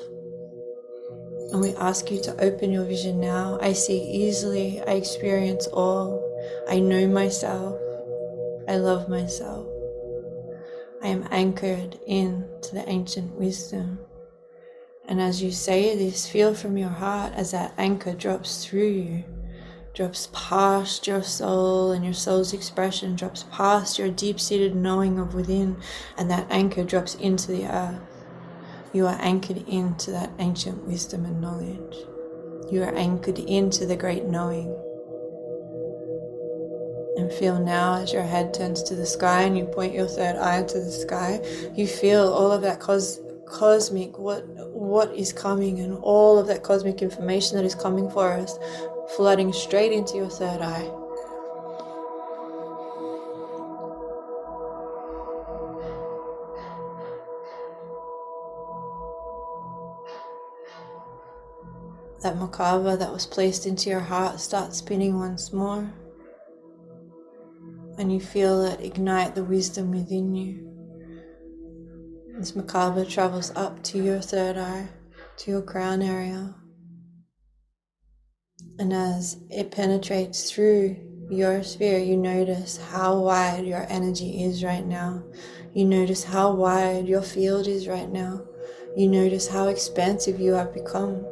And 1.52 1.60
we 1.60 1.74
ask 1.76 2.10
you 2.10 2.20
to 2.22 2.44
open 2.44 2.72
your 2.72 2.84
vision 2.84 3.20
now. 3.20 3.58
I 3.60 3.74
see 3.74 4.00
easily, 4.02 4.80
I 4.82 4.92
experience 4.92 5.66
all, 5.68 6.20
I 6.68 6.80
know 6.80 7.06
myself, 7.06 7.78
I 8.68 8.76
love 8.76 9.08
myself. 9.08 9.73
I 11.04 11.08
am 11.08 11.28
anchored 11.30 12.00
into 12.06 12.72
the 12.72 12.88
ancient 12.88 13.34
wisdom. 13.34 13.98
And 15.06 15.20
as 15.20 15.42
you 15.42 15.52
say 15.52 15.94
this, 15.98 16.26
feel 16.26 16.54
from 16.54 16.78
your 16.78 16.88
heart 16.88 17.34
as 17.34 17.50
that 17.50 17.74
anchor 17.76 18.14
drops 18.14 18.64
through 18.64 18.88
you, 18.88 19.24
drops 19.92 20.30
past 20.32 21.06
your 21.06 21.22
soul, 21.22 21.92
and 21.92 22.06
your 22.06 22.14
soul's 22.14 22.54
expression 22.54 23.16
drops 23.16 23.44
past 23.52 23.98
your 23.98 24.08
deep 24.08 24.40
seated 24.40 24.74
knowing 24.74 25.18
of 25.18 25.34
within, 25.34 25.76
and 26.16 26.30
that 26.30 26.46
anchor 26.50 26.84
drops 26.84 27.16
into 27.16 27.48
the 27.48 27.66
earth. 27.66 28.00
You 28.94 29.06
are 29.06 29.18
anchored 29.20 29.68
into 29.68 30.10
that 30.10 30.30
ancient 30.38 30.86
wisdom 30.86 31.26
and 31.26 31.38
knowledge. 31.38 31.96
You 32.72 32.82
are 32.82 32.94
anchored 32.94 33.40
into 33.40 33.84
the 33.84 33.96
great 33.96 34.24
knowing. 34.24 34.74
And 37.16 37.32
feel 37.32 37.60
now 37.60 37.94
as 37.94 38.12
your 38.12 38.24
head 38.24 38.52
turns 38.52 38.82
to 38.84 38.96
the 38.96 39.06
sky 39.06 39.42
and 39.42 39.56
you 39.56 39.66
point 39.66 39.94
your 39.94 40.08
third 40.08 40.34
eye 40.36 40.64
to 40.64 40.80
the 40.80 40.90
sky, 40.90 41.40
you 41.74 41.86
feel 41.86 42.32
all 42.32 42.50
of 42.50 42.62
that 42.62 42.80
cos- 42.80 43.20
cosmic, 43.46 44.18
what, 44.18 44.44
what 44.74 45.14
is 45.14 45.32
coming, 45.32 45.78
and 45.78 45.96
all 46.02 46.38
of 46.38 46.48
that 46.48 46.64
cosmic 46.64 47.02
information 47.02 47.56
that 47.56 47.64
is 47.64 47.74
coming 47.74 48.10
for 48.10 48.32
us 48.32 48.58
flooding 49.16 49.52
straight 49.52 49.92
into 49.92 50.16
your 50.16 50.28
third 50.28 50.60
eye. 50.60 50.90
That 62.22 62.36
Merkaba 62.36 62.98
that 62.98 63.12
was 63.12 63.26
placed 63.26 63.66
into 63.66 63.90
your 63.90 64.00
heart 64.00 64.40
starts 64.40 64.78
spinning 64.78 65.18
once 65.18 65.52
more 65.52 65.92
and 67.98 68.12
you 68.12 68.20
feel 68.20 68.64
it 68.64 68.80
ignite 68.80 69.34
the 69.34 69.44
wisdom 69.44 69.90
within 69.90 70.34
you. 70.34 70.70
This 72.38 72.52
Merkaba 72.52 73.08
travels 73.08 73.52
up 73.54 73.82
to 73.84 74.02
your 74.02 74.20
third 74.20 74.56
eye, 74.56 74.88
to 75.38 75.50
your 75.50 75.62
crown 75.62 76.02
area. 76.02 76.54
And 78.78 78.92
as 78.92 79.36
it 79.50 79.70
penetrates 79.70 80.50
through 80.50 80.96
your 81.30 81.62
sphere, 81.62 81.98
you 81.98 82.16
notice 82.16 82.76
how 82.76 83.20
wide 83.20 83.64
your 83.64 83.86
energy 83.88 84.42
is 84.42 84.64
right 84.64 84.84
now. 84.84 85.22
You 85.72 85.84
notice 85.84 86.24
how 86.24 86.52
wide 86.52 87.06
your 87.06 87.22
field 87.22 87.66
is 87.66 87.86
right 87.86 88.10
now. 88.10 88.42
You 88.96 89.08
notice 89.08 89.48
how 89.48 89.68
expansive 89.68 90.40
you 90.40 90.52
have 90.54 90.74
become 90.74 91.24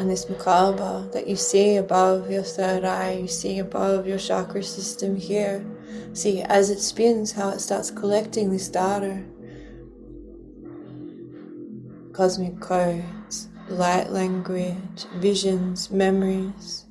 and 0.00 0.10
this 0.10 0.24
Merkaba 0.24 1.12
that 1.12 1.26
you 1.26 1.36
see 1.36 1.76
above 1.76 2.30
your 2.30 2.42
third 2.42 2.84
eye, 2.84 3.18
you 3.20 3.28
see 3.28 3.58
above 3.58 4.06
your 4.06 4.16
chakra 4.16 4.62
system 4.62 5.14
here. 5.14 5.62
See 6.14 6.40
as 6.40 6.70
it 6.70 6.80
spins 6.80 7.32
how 7.32 7.50
it 7.50 7.60
starts 7.60 7.90
collecting 7.90 8.50
this 8.50 8.68
data. 8.70 9.22
Cosmic 12.14 12.60
codes, 12.60 13.48
light 13.68 14.08
language, 14.08 15.04
visions, 15.16 15.90
memories. 15.90 16.86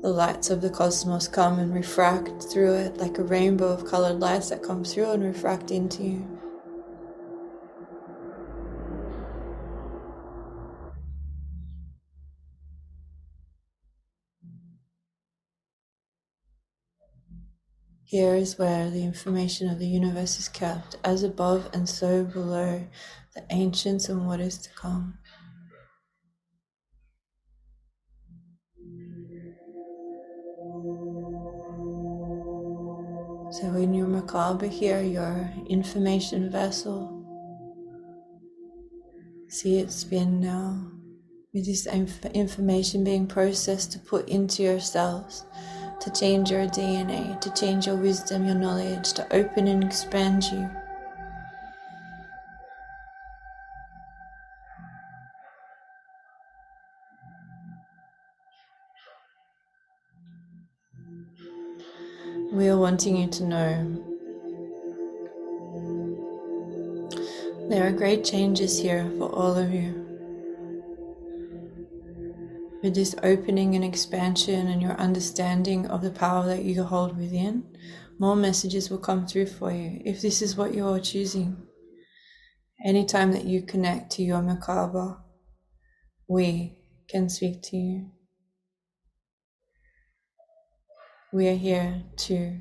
The 0.00 0.08
lights 0.08 0.48
of 0.48 0.62
the 0.62 0.70
cosmos 0.70 1.28
come 1.28 1.58
and 1.58 1.74
refract 1.74 2.44
through 2.44 2.72
it 2.72 2.96
like 2.96 3.18
a 3.18 3.22
rainbow 3.22 3.68
of 3.68 3.84
colored 3.84 4.18
lights 4.18 4.48
that 4.48 4.62
come 4.62 4.82
through 4.82 5.10
and 5.10 5.22
refract 5.22 5.70
into 5.70 6.04
you. 6.04 6.37
Here 18.08 18.34
is 18.34 18.58
where 18.58 18.88
the 18.88 19.04
information 19.04 19.68
of 19.68 19.78
the 19.78 19.86
universe 19.86 20.38
is 20.38 20.48
kept, 20.48 20.96
as 21.04 21.22
above 21.22 21.68
and 21.74 21.86
so 21.86 22.24
below, 22.24 22.86
the 23.34 23.44
ancients 23.50 24.08
and 24.08 24.26
what 24.26 24.40
is 24.40 24.56
to 24.56 24.70
come. 24.70 25.18
So 33.50 33.74
in 33.74 33.92
your 33.92 34.06
Merkaba 34.06 34.70
here, 34.70 35.02
your 35.02 35.52
information 35.68 36.50
vessel, 36.50 37.26
see 39.48 39.80
it 39.80 39.92
spin 39.92 40.40
now 40.40 40.92
with 41.52 41.66
this 41.66 41.86
information 41.86 43.04
being 43.04 43.26
processed 43.26 43.92
to 43.92 43.98
put 43.98 44.26
into 44.30 44.62
yourselves 44.62 45.44
to 46.00 46.10
change 46.10 46.50
your 46.50 46.66
DNA, 46.66 47.40
to 47.40 47.50
change 47.54 47.86
your 47.86 47.96
wisdom, 47.96 48.44
your 48.46 48.54
knowledge, 48.54 49.12
to 49.14 49.26
open 49.34 49.66
and 49.66 49.82
expand 49.82 50.44
you. 50.44 50.70
We 62.52 62.68
are 62.68 62.78
wanting 62.78 63.16
you 63.16 63.28
to 63.28 63.44
know 63.44 64.04
there 67.68 67.86
are 67.86 67.92
great 67.92 68.24
changes 68.24 68.80
here 68.80 69.10
for 69.18 69.28
all 69.28 69.54
of 69.54 69.74
you. 69.74 70.07
With 72.82 72.94
this 72.94 73.14
opening 73.22 73.74
and 73.74 73.84
expansion 73.84 74.68
and 74.68 74.80
your 74.80 74.92
understanding 74.92 75.86
of 75.86 76.02
the 76.02 76.10
power 76.10 76.46
that 76.46 76.62
you 76.62 76.82
hold 76.82 77.16
within, 77.16 77.64
more 78.18 78.36
messages 78.36 78.90
will 78.90 78.98
come 78.98 79.26
through 79.26 79.46
for 79.46 79.72
you 79.72 80.00
if 80.04 80.20
this 80.20 80.42
is 80.42 80.56
what 80.56 80.74
you're 80.74 81.00
choosing. 81.00 81.56
Anytime 82.84 83.32
that 83.32 83.44
you 83.44 83.62
connect 83.62 84.12
to 84.12 84.22
your 84.22 84.40
Merkaba, 84.40 85.18
we 86.28 86.78
can 87.08 87.28
speak 87.28 87.62
to 87.62 87.76
you. 87.76 88.10
We 91.32 91.48
are 91.48 91.56
here 91.56 92.02
to 92.16 92.60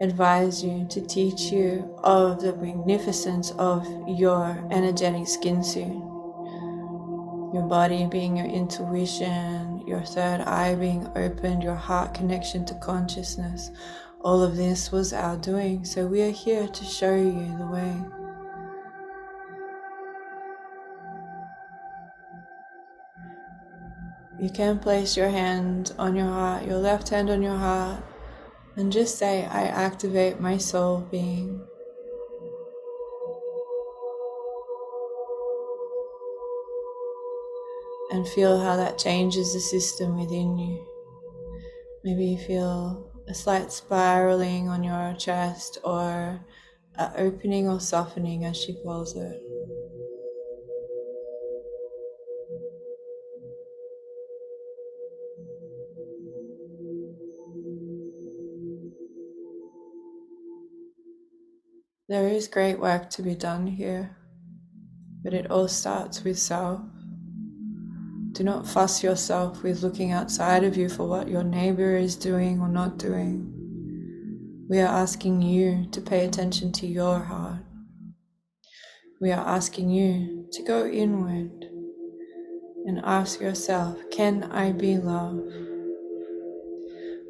advise 0.00 0.62
you, 0.62 0.86
to 0.90 1.00
teach 1.00 1.52
you 1.52 1.98
of 2.02 2.40
the 2.40 2.54
magnificence 2.56 3.50
of 3.52 3.86
your 4.08 4.66
energetic 4.70 5.26
skin 5.26 5.62
suit 5.62 6.13
your 7.54 7.62
body 7.62 8.04
being 8.06 8.36
your 8.36 8.46
intuition, 8.46 9.80
your 9.86 10.02
third 10.02 10.40
eye 10.40 10.74
being 10.74 11.06
opened, 11.14 11.62
your 11.62 11.76
heart 11.76 12.12
connection 12.12 12.64
to 12.64 12.74
consciousness. 12.80 13.70
All 14.22 14.42
of 14.42 14.56
this 14.56 14.90
was 14.90 15.12
our 15.12 15.36
doing, 15.36 15.84
so 15.84 16.04
we 16.04 16.20
are 16.22 16.32
here 16.32 16.66
to 16.66 16.84
show 16.84 17.14
you 17.14 17.56
the 17.56 17.66
way. 17.66 18.02
You 24.40 24.50
can 24.50 24.80
place 24.80 25.16
your 25.16 25.28
hand 25.28 25.92
on 25.96 26.16
your 26.16 26.26
heart, 26.26 26.66
your 26.66 26.78
left 26.78 27.08
hand 27.10 27.30
on 27.30 27.40
your 27.40 27.56
heart, 27.56 28.02
and 28.74 28.90
just 28.90 29.16
say, 29.16 29.44
I 29.44 29.66
activate 29.66 30.40
my 30.40 30.58
soul 30.58 31.06
being. 31.08 31.64
And 38.14 38.28
feel 38.28 38.60
how 38.60 38.76
that 38.76 38.96
changes 38.96 39.52
the 39.52 39.58
system 39.58 40.16
within 40.16 40.56
you. 40.56 40.86
Maybe 42.04 42.26
you 42.26 42.38
feel 42.38 43.10
a 43.26 43.34
slight 43.34 43.72
spiraling 43.72 44.68
on 44.68 44.84
your 44.84 45.14
chest 45.18 45.78
or 45.82 46.40
an 46.94 47.12
opening 47.16 47.68
or 47.68 47.80
softening, 47.80 48.44
as 48.44 48.56
she 48.56 48.74
calls 48.84 49.16
it. 49.16 49.42
There 62.08 62.28
is 62.28 62.46
great 62.46 62.78
work 62.78 63.10
to 63.10 63.22
be 63.22 63.34
done 63.34 63.66
here, 63.66 64.16
but 65.24 65.34
it 65.34 65.50
all 65.50 65.66
starts 65.66 66.22
with 66.22 66.38
self. 66.38 66.93
Do 68.34 68.42
not 68.42 68.66
fuss 68.66 69.00
yourself 69.00 69.62
with 69.62 69.84
looking 69.84 70.10
outside 70.10 70.64
of 70.64 70.76
you 70.76 70.88
for 70.88 71.06
what 71.06 71.28
your 71.28 71.44
neighbor 71.44 71.96
is 71.96 72.16
doing 72.16 72.60
or 72.60 72.66
not 72.68 72.98
doing. 72.98 73.48
We 74.68 74.80
are 74.80 74.88
asking 74.88 75.42
you 75.42 75.86
to 75.92 76.00
pay 76.00 76.24
attention 76.24 76.72
to 76.72 76.86
your 76.86 77.20
heart. 77.20 77.60
We 79.20 79.30
are 79.30 79.46
asking 79.46 79.90
you 79.90 80.48
to 80.50 80.62
go 80.64 80.84
inward, 80.84 81.64
and 82.86 83.00
ask 83.04 83.40
yourself 83.40 83.98
Can 84.10 84.42
I 84.50 84.72
be 84.72 84.98
love? 84.98 85.40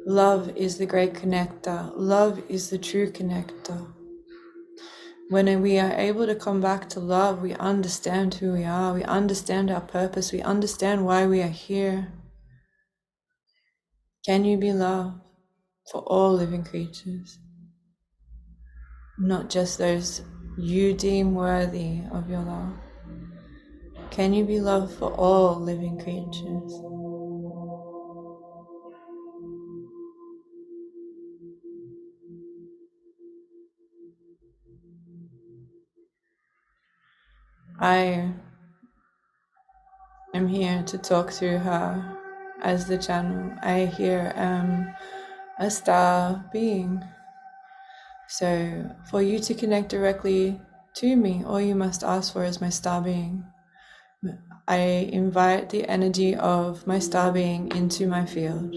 Love 0.07 0.57
is 0.57 0.79
the 0.79 0.87
great 0.87 1.13
connector, 1.13 1.91
love 1.95 2.41
is 2.49 2.71
the 2.71 2.79
true 2.79 3.11
connector. 3.11 3.94
When 5.29 5.61
we 5.61 5.79
are 5.79 5.91
able 5.93 6.27
to 6.27 6.35
come 6.35 6.61
back 6.61 6.87
to 6.89 6.99
love, 6.99 7.41
we 7.41 7.55
understand 7.55 8.35
who 8.35 8.53
we 8.53 8.63
are, 8.63 8.93
we 8.93 9.03
understand 9.03 9.71
our 9.71 9.81
purpose, 9.81 10.31
we 10.31 10.41
understand 10.41 11.03
why 11.03 11.25
we 11.25 11.41
are 11.41 11.47
here. 11.47 12.13
Can 14.23 14.45
you 14.45 14.57
be 14.57 14.71
love 14.71 15.19
for 15.91 16.01
all 16.01 16.33
living 16.33 16.63
creatures? 16.63 17.39
Not 19.17 19.49
just 19.49 19.79
those 19.79 20.21
you 20.57 20.93
deem 20.93 21.33
worthy 21.33 22.01
of 22.11 22.29
your 22.29 22.41
love. 22.41 22.73
Can 24.11 24.33
you 24.33 24.45
be 24.45 24.59
love 24.59 24.93
for 24.93 25.11
all 25.11 25.59
living 25.59 25.99
creatures? 25.99 26.94
I 37.85 38.33
am 40.33 40.47
here 40.47 40.81
to 40.87 40.97
talk 40.97 41.29
through 41.29 41.59
her 41.59 42.17
as 42.63 42.87
the 42.87 42.97
channel. 42.97 43.55
I 43.61 43.85
here 43.85 44.33
am 44.35 44.91
a 45.59 45.69
star 45.69 46.43
being. 46.51 47.03
So, 48.27 48.89
for 49.11 49.21
you 49.21 49.37
to 49.37 49.53
connect 49.53 49.89
directly 49.89 50.59
to 50.95 51.15
me, 51.15 51.43
all 51.45 51.61
you 51.61 51.75
must 51.75 52.03
ask 52.03 52.33
for 52.33 52.43
is 52.43 52.59
my 52.59 52.69
star 52.69 53.03
being. 53.03 53.45
I 54.67 54.79
invite 55.13 55.69
the 55.69 55.87
energy 55.87 56.35
of 56.35 56.87
my 56.87 56.97
star 56.97 57.31
being 57.31 57.71
into 57.75 58.07
my 58.07 58.25
field. 58.25 58.75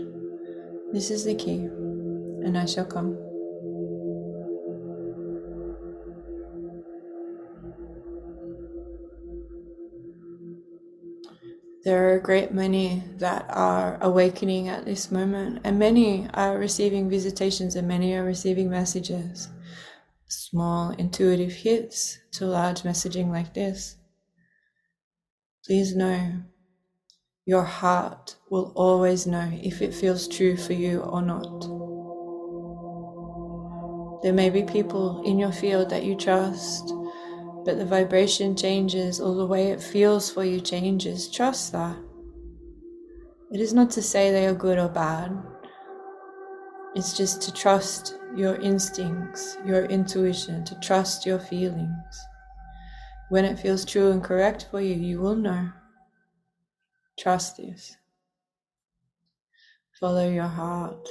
This 0.93 1.11
is 1.11 1.25
the 1.25 1.35
key, 1.35 1.65
and 2.45 2.59
I 2.59 2.67
shall 2.67 2.85
come. 2.85 3.28
There 11.89 12.11
are 12.11 12.17
a 12.17 12.21
great 12.21 12.53
many 12.53 13.03
that 13.17 13.47
are 13.49 13.97
awakening 14.03 14.69
at 14.69 14.85
this 14.85 15.11
moment, 15.11 15.61
and 15.65 15.79
many 15.79 16.29
are 16.35 16.59
receiving 16.59 17.09
visitations, 17.09 17.77
and 17.77 17.89
many 17.89 18.13
are 18.13 18.25
receiving 18.25 18.69
messages. 18.69 19.49
Small 20.27 20.91
intuitive 20.91 21.51
hits 21.51 22.19
to 22.33 22.45
large 22.45 22.83
messaging 22.83 23.31
like 23.31 23.55
this. 23.55 23.97
Please 25.65 25.97
know 25.97 26.43
your 27.47 27.65
heart 27.65 28.37
will 28.51 28.71
always 28.77 29.27
know 29.27 29.51
if 29.55 29.81
it 29.81 29.95
feels 29.95 30.29
true 30.29 30.59
for 30.59 30.75
you 30.75 31.01
or 31.01 31.23
not. 31.23 31.63
There 34.23 34.35
may 34.35 34.51
be 34.51 34.63
people 34.63 35.23
in 35.25 35.39
your 35.39 35.53
field 35.53 35.89
that 35.89 36.05
you 36.05 36.17
trust 36.17 36.93
but 37.69 37.77
the 37.77 37.85
vibration 37.85 38.57
changes 38.57 39.21
or 39.21 39.35
the 39.35 39.45
way 39.45 39.71
it 39.71 39.79
feels 39.79 40.31
for 40.31 40.43
you 40.43 40.59
changes. 40.59 41.29
Trust 41.29 41.73
that. 41.73 41.99
It 43.53 43.61
is 43.61 43.75
not 43.75 43.91
to 43.91 44.01
say 44.01 44.31
they 44.31 44.47
are 44.47 44.55
good 44.55 44.79
or 44.79 44.89
bad, 44.89 45.37
it's 46.95 47.15
just 47.15 47.43
to 47.43 47.53
trust 47.53 48.15
your 48.35 48.55
instincts, 48.55 49.59
your 49.67 49.85
intuition, 49.85 50.65
to 50.65 50.81
trust 50.81 51.27
your 51.27 51.39
feelings. 51.39 52.27
When 53.29 53.45
it 53.45 53.59
feels 53.59 53.85
true 53.85 54.13
and 54.13 54.25
correct 54.25 54.69
for 54.71 54.81
you, 54.81 54.95
you 54.95 55.21
will 55.21 55.37
know. 55.37 55.69
Trust 57.19 57.59
this. 57.59 57.99
Follow 60.01 60.27
your 60.27 60.45
heart. 60.45 61.07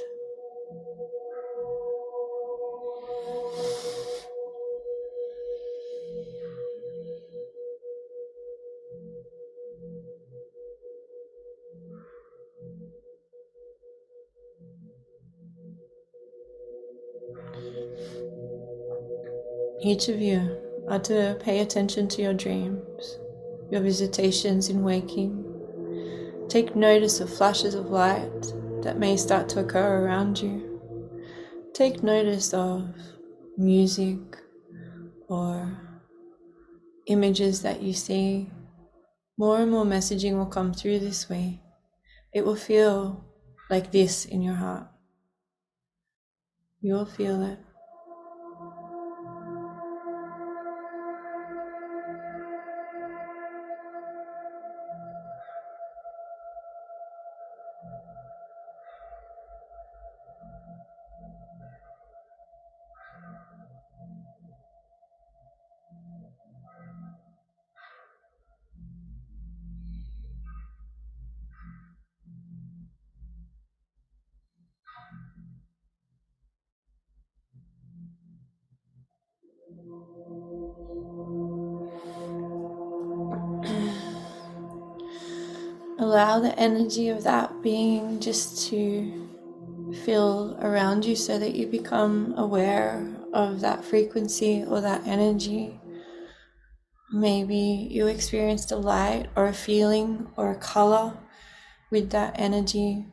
Each 19.88 20.10
of 20.10 20.20
you 20.20 20.60
are 20.90 20.98
to 20.98 21.38
pay 21.40 21.60
attention 21.60 22.08
to 22.08 22.20
your 22.20 22.34
dreams, 22.34 23.18
your 23.70 23.80
visitations 23.80 24.68
in 24.68 24.82
waking. 24.82 25.42
Take 26.50 26.76
notice 26.76 27.20
of 27.20 27.34
flashes 27.34 27.74
of 27.74 27.86
light 27.86 28.52
that 28.82 28.98
may 28.98 29.16
start 29.16 29.48
to 29.48 29.60
occur 29.60 30.04
around 30.04 30.42
you. 30.42 30.78
Take 31.72 32.02
notice 32.02 32.52
of 32.52 32.94
music 33.56 34.18
or 35.26 35.80
images 37.06 37.62
that 37.62 37.80
you 37.80 37.94
see. 37.94 38.50
More 39.38 39.60
and 39.62 39.70
more 39.70 39.86
messaging 39.86 40.36
will 40.36 40.52
come 40.58 40.74
through 40.74 40.98
this 40.98 41.30
way. 41.30 41.62
It 42.34 42.44
will 42.44 42.56
feel 42.56 43.24
like 43.70 43.90
this 43.90 44.26
in 44.26 44.42
your 44.42 44.56
heart. 44.56 44.86
You 46.82 46.92
will 46.92 47.06
feel 47.06 47.42
it. 47.42 47.58
Energy 86.58 87.08
of 87.08 87.22
that 87.24 87.62
being 87.62 88.20
just 88.20 88.68
to 88.68 89.28
feel 90.04 90.58
around 90.60 91.04
you 91.04 91.16
so 91.16 91.38
that 91.38 91.54
you 91.54 91.66
become 91.66 92.34
aware 92.36 93.06
of 93.32 93.60
that 93.60 93.84
frequency 93.84 94.64
or 94.66 94.80
that 94.80 95.06
energy. 95.06 95.80
Maybe 97.12 97.88
you 97.90 98.06
experienced 98.06 98.72
a 98.72 98.76
light 98.76 99.28
or 99.34 99.46
a 99.46 99.54
feeling 99.54 100.28
or 100.36 100.50
a 100.50 100.56
color 100.58 101.16
with 101.90 102.10
that 102.10 102.38
energy. 102.38 103.06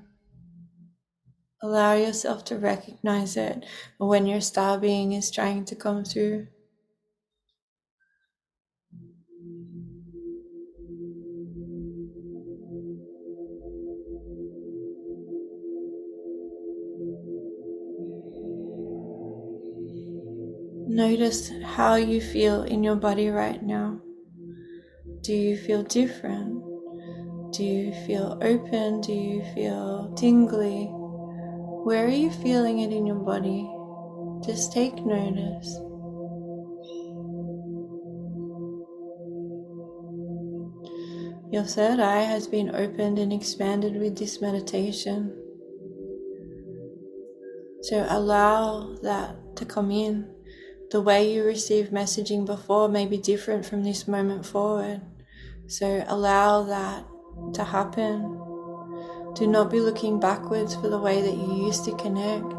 Allow 1.64 1.94
yourself 1.94 2.44
to 2.46 2.58
recognize 2.58 3.38
it 3.38 3.66
when 3.98 4.26
your 4.26 4.42
star 4.42 4.78
being 4.78 5.14
is 5.14 5.32
trying 5.32 5.66
to 5.66 5.76
come 5.76 6.04
through. 6.04 6.48
Notice 20.96 21.52
how 21.62 21.96
you 21.96 22.22
feel 22.22 22.64
in 22.64 22.82
your 22.82 22.96
body 22.96 23.28
right 23.28 23.62
now. 23.62 24.00
Do 25.24 25.34
you 25.34 25.58
feel 25.58 25.84
different? 25.84 26.64
Do 27.52 27.66
you 27.66 27.92
feel 28.08 28.40
open? 28.42 29.02
Do 29.02 29.12
you 29.12 29.44
feel 29.54 30.14
tingly? 30.16 30.86
Where 31.84 32.06
are 32.06 32.18
you 32.24 32.32
feeling 32.32 32.80
it 32.80 32.94
in 32.94 33.06
your 33.06 33.20
body? 33.20 33.70
Just 34.46 34.72
take 34.72 34.96
notice. 35.06 35.68
Your 41.52 41.66
third 41.66 42.00
eye 42.00 42.24
has 42.24 42.48
been 42.48 42.74
opened 42.74 43.20
and 43.20 43.34
expanded 43.34 43.98
with 43.98 44.18
this 44.18 44.40
meditation. 44.40 45.36
So 47.82 48.08
allow 48.08 48.96
that 49.04 49.58
to 49.58 49.66
come 49.66 49.92
in 49.92 50.35
the 50.96 51.02
way 51.02 51.30
you 51.30 51.44
received 51.44 51.92
messaging 51.92 52.46
before 52.46 52.88
may 52.88 53.06
be 53.06 53.18
different 53.18 53.66
from 53.66 53.84
this 53.84 54.08
moment 54.08 54.46
forward. 54.46 55.02
So 55.68 56.06
allow 56.08 56.64
that 56.64 57.04
to 57.56 57.66
happen. 57.66 58.22
Do 59.36 59.46
not 59.46 59.70
be 59.70 59.82
looking 59.82 60.22
backwards 60.22 60.74
for 60.74 60.88
the 60.88 60.98
way 60.98 61.22
that 61.22 61.36
you 61.36 61.66
used 61.66 61.84
to 61.84 61.98
connect. 61.98 62.54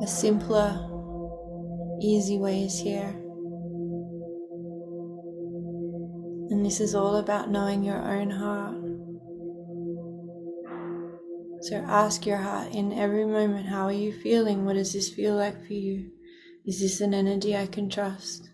A 0.00 0.06
simpler, 0.06 0.78
easy 2.00 2.38
way 2.38 2.62
is 2.62 2.78
here. 2.78 3.12
And 6.50 6.64
this 6.64 6.78
is 6.78 6.94
all 6.94 7.16
about 7.16 7.50
knowing 7.50 7.82
your 7.82 8.00
own 8.00 8.30
heart. 8.30 8.79
So 11.62 11.76
ask 11.76 12.24
your 12.24 12.38
heart 12.38 12.72
in 12.72 12.92
every 12.92 13.26
moment 13.26 13.66
how 13.66 13.84
are 13.84 13.92
you 13.92 14.12
feeling? 14.12 14.64
What 14.64 14.76
does 14.76 14.94
this 14.94 15.10
feel 15.10 15.34
like 15.34 15.66
for 15.66 15.74
you? 15.74 16.10
Is 16.64 16.80
this 16.80 17.00
an 17.02 17.12
energy 17.12 17.54
I 17.56 17.66
can 17.66 17.90
trust? 17.90 18.48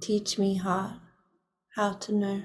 Teach 0.00 0.38
me, 0.38 0.56
heart, 0.56 0.94
how 1.76 1.92
to 1.92 2.12
know. 2.12 2.42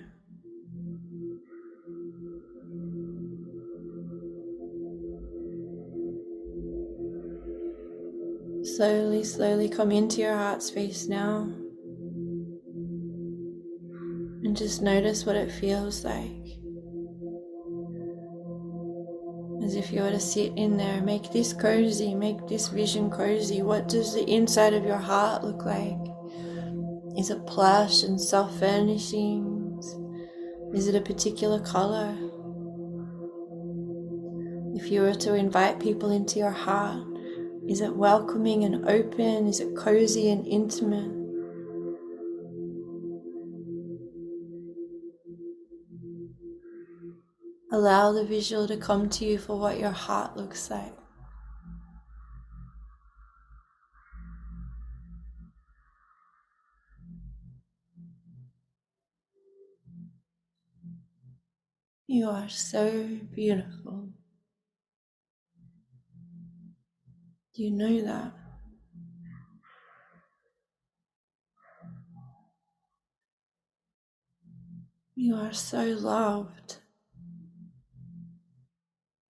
Slowly, 8.76 9.24
slowly 9.24 9.70
come 9.70 9.92
into 9.92 10.20
your 10.22 10.36
heart 10.36 10.62
space 10.62 11.08
now. 11.08 11.50
And 14.44 14.58
just 14.58 14.82
notice 14.82 15.26
what 15.26 15.38
it 15.38 15.52
feels 15.52 16.04
like. 16.04 16.47
As 19.68 19.76
if 19.76 19.92
you 19.92 20.02
were 20.02 20.12
to 20.12 20.20
sit 20.20 20.54
in 20.56 20.78
there, 20.78 21.02
make 21.02 21.30
this 21.34 21.52
cozy, 21.52 22.16
make 22.16 22.48
this 22.48 22.70
vision 22.70 23.10
cozy. 23.10 23.62
What 23.62 23.90
does 23.90 24.14
the 24.14 24.24
inside 24.24 24.74
of 24.74 24.86
your 24.86 24.96
heart 24.96 25.44
look 25.44 25.66
like? 25.66 26.00
Is 27.18 27.30
it 27.32 27.46
plush 27.46 28.04
and 28.04 28.18
soft 28.18 28.58
furnishings? 28.62 29.94
Is 30.74 30.88
it 30.88 30.96
a 30.96 31.02
particular 31.02 31.60
color? 31.60 32.16
If 34.74 34.90
you 34.90 35.02
were 35.02 35.16
to 35.16 35.34
invite 35.34 35.82
people 35.82 36.12
into 36.12 36.40
your 36.40 36.52
heart, 36.52 37.06
is 37.68 37.82
it 37.82 37.94
welcoming 37.94 38.64
and 38.64 38.88
open? 38.88 39.48
Is 39.48 39.60
it 39.60 39.76
cozy 39.76 40.32
and 40.32 40.48
intimate? 40.48 41.17
Allow 47.78 48.12
the 48.12 48.26
visual 48.26 48.68
to 48.70 48.76
come 48.76 49.08
to 49.08 49.24
you 49.24 49.38
for 49.38 49.60
what 49.60 49.78
your 49.78 49.92
heart 49.92 50.36
looks 50.36 50.72
like. 50.72 50.98
You 62.08 62.28
are 62.30 62.50
so 62.50 63.20
beautiful. 63.36 64.10
You 67.54 67.70
know 67.70 68.02
that? 68.02 68.34
You 75.14 75.36
are 75.36 75.54
so 75.54 75.84
loved. 75.84 76.78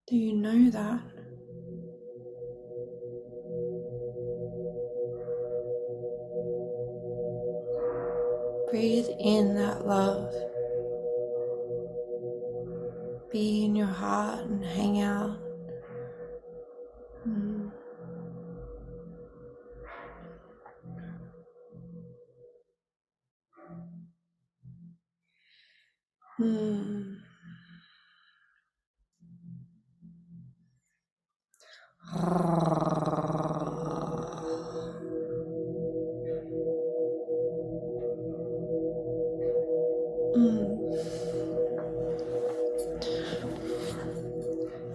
Do 0.07 0.15
you 0.17 0.33
know 0.33 0.71
that? 0.71 1.03
Breathe 8.67 9.09
in 9.19 9.55
that 9.55 9.85
love. 9.87 10.35
Be 13.29 13.63
in 13.63 13.75
your 13.75 13.87
heart 13.87 14.45
and 14.47 14.65
hang 14.65 14.99
out. 14.99 15.39
Mm. 17.27 17.71
Mm. 26.39 26.96
Mm. 40.35 40.77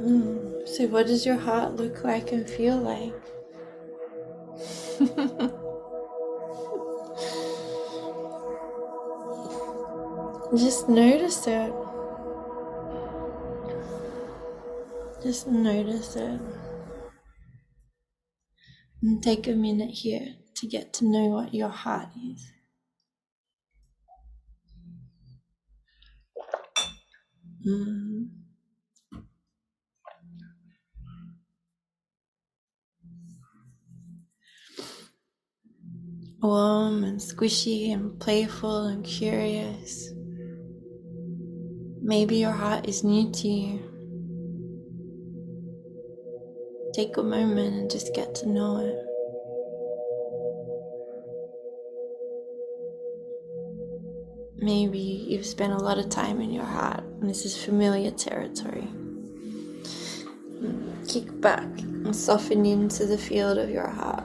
Mm. 0.00 0.68
So, 0.68 0.86
what 0.88 1.06
does 1.06 1.24
your 1.24 1.36
heart 1.36 1.76
look 1.76 2.04
like 2.04 2.30
and 2.32 2.48
feel 2.48 2.76
like? 2.76 3.14
Just 10.56 10.88
notice 10.88 11.46
it. 11.46 11.72
Just 15.22 15.46
notice 15.46 16.16
it. 16.16 16.38
And 19.02 19.20
take 19.20 19.48
a 19.48 19.52
minute 19.52 19.90
here 19.90 20.36
to 20.54 20.66
get 20.68 20.92
to 20.94 21.04
know 21.04 21.26
what 21.26 21.52
your 21.52 21.68
heart 21.68 22.08
is. 22.24 22.52
Mm. 27.66 28.28
Warm 36.40 37.02
and 37.02 37.18
squishy 37.18 37.92
and 37.92 38.20
playful 38.20 38.86
and 38.86 39.04
curious. 39.04 40.12
Maybe 42.00 42.36
your 42.36 42.52
heart 42.52 42.88
is 42.88 43.02
new 43.02 43.32
to 43.32 43.48
you. 43.48 43.91
Take 46.92 47.16
a 47.16 47.22
moment 47.22 47.74
and 47.74 47.90
just 47.90 48.14
get 48.14 48.34
to 48.36 48.48
know 48.48 48.76
it. 48.78 49.06
Maybe 54.58 54.98
you've 54.98 55.46
spent 55.46 55.72
a 55.72 55.78
lot 55.78 55.98
of 55.98 56.10
time 56.10 56.40
in 56.40 56.52
your 56.52 56.64
heart 56.64 57.02
and 57.20 57.30
this 57.30 57.46
is 57.46 57.56
familiar 57.56 58.10
territory. 58.10 58.86
Kick 61.08 61.40
back 61.40 61.66
and 61.80 62.14
soften 62.14 62.66
into 62.66 63.06
the 63.06 63.18
field 63.18 63.56
of 63.56 63.70
your 63.70 63.88
heart. 63.88 64.24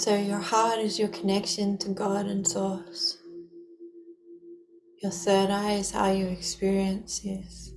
So 0.00 0.16
your 0.16 0.38
heart 0.38 0.78
is 0.78 0.98
your 0.98 1.08
connection 1.08 1.76
to 1.76 1.90
God 1.90 2.24
and 2.24 2.48
Source. 2.48 3.18
Your 5.02 5.12
third 5.12 5.50
eye 5.50 5.72
is 5.72 5.90
how 5.90 6.10
you 6.10 6.26
experience 6.26 7.20
this. 7.20 7.72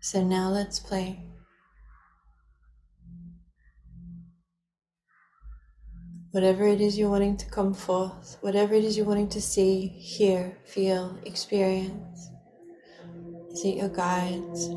So 0.00 0.24
now 0.24 0.48
let's 0.48 0.80
play. 0.80 1.20
Whatever 6.32 6.66
it 6.66 6.80
is 6.80 6.98
you're 6.98 7.10
wanting 7.10 7.36
to 7.36 7.46
come 7.48 7.72
forth, 7.72 8.38
whatever 8.40 8.74
it 8.74 8.82
is 8.82 8.96
you're 8.96 9.06
wanting 9.06 9.28
to 9.28 9.40
see, 9.40 9.86
hear, 9.86 10.58
feel, 10.64 11.20
experience. 11.24 12.30
Is 13.52 13.64
it 13.64 13.76
your 13.76 13.90
guides? 13.90 14.70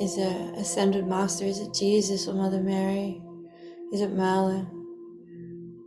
Is 0.00 0.16
it 0.16 0.58
Ascended 0.58 1.06
Master? 1.06 1.44
Is 1.44 1.58
it 1.58 1.74
Jesus 1.74 2.26
or 2.26 2.32
Mother 2.32 2.62
Mary? 2.62 3.23
Is 3.94 4.00
it 4.00 4.10
Merlin? 4.10 4.66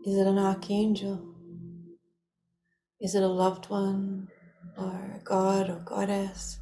Is 0.05 0.17
it 0.17 0.27
an 0.27 0.37
archangel? 0.37 1.35
Is 3.01 3.15
it 3.15 3.21
a 3.21 3.27
loved 3.27 3.69
one 3.69 4.29
or 4.77 5.19
a 5.19 5.21
god 5.25 5.69
or 5.69 5.81
goddess? 5.83 6.57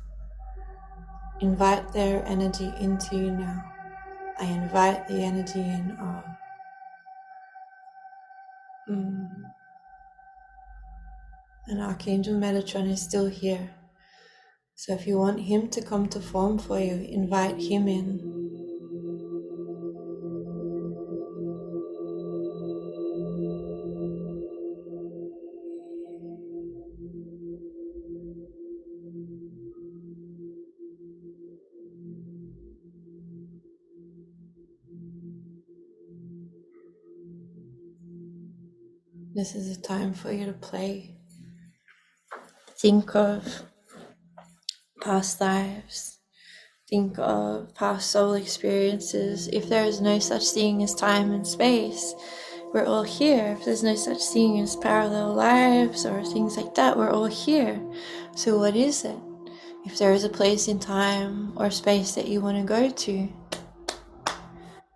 Invite 1.42 1.94
their 1.94 2.26
energy 2.26 2.74
into 2.80 3.16
you 3.18 3.30
now. 3.30 3.64
I 4.40 4.46
invite 4.46 5.08
the 5.08 5.22
energy 5.22 5.60
in 5.60 5.92
of. 5.92 6.24
Mm. 8.90 9.30
And 11.68 11.80
Archangel 11.80 12.40
Metatron 12.40 12.90
is 12.90 13.04
still 13.04 13.28
here. 13.28 13.70
So 14.74 14.96
if 14.96 15.06
you 15.06 15.20
want 15.20 15.42
him 15.42 15.70
to 15.70 15.84
come 15.84 16.10
to 16.10 16.20
form 16.20 16.58
for 16.58 16.80
you, 16.80 17.08
invite 17.08 17.62
him 17.62 17.88
in. 17.88 18.35
This 39.46 39.54
is 39.54 39.78
a 39.78 39.80
time 39.80 40.16
for 40.16 40.32
you 40.32 40.48
to 40.48 40.54
play. 40.54 41.14
Think 42.80 43.16
of 43.16 43.62
past 45.02 45.40
lives. 45.40 46.18
Think 46.90 47.20
of 47.20 47.72
past 47.76 48.10
soul 48.10 48.34
experiences. 48.34 49.48
If 49.50 49.70
there 49.70 49.86
is 49.86 50.02
no 50.02 50.18
such 50.18 50.48
thing 50.48 50.82
as 50.82 50.96
time 50.96 51.32
and 51.32 51.46
space, 51.46 52.16
we're 52.74 52.88
all 52.88 53.04
here. 53.04 53.56
If 53.60 53.66
there's 53.66 53.84
no 53.84 53.94
such 53.94 54.24
thing 54.34 54.60
as 54.62 54.76
parallel 54.78 55.36
lives 55.36 56.08
or 56.08 56.26
things 56.26 56.58
like 56.58 56.74
that, 56.74 56.98
we're 56.98 57.12
all 57.12 57.26
here. 57.26 57.80
So, 58.36 58.58
what 58.58 58.76
is 58.76 59.06
it? 59.06 59.20
If 59.86 60.00
there 60.00 60.14
is 60.14 60.24
a 60.24 60.30
place 60.30 60.68
in 60.68 60.80
time 60.80 61.54
or 61.56 61.70
space 61.70 62.16
that 62.16 62.28
you 62.28 62.42
want 62.42 62.58
to 62.58 62.64
go 62.64 62.90
to, 62.90 63.30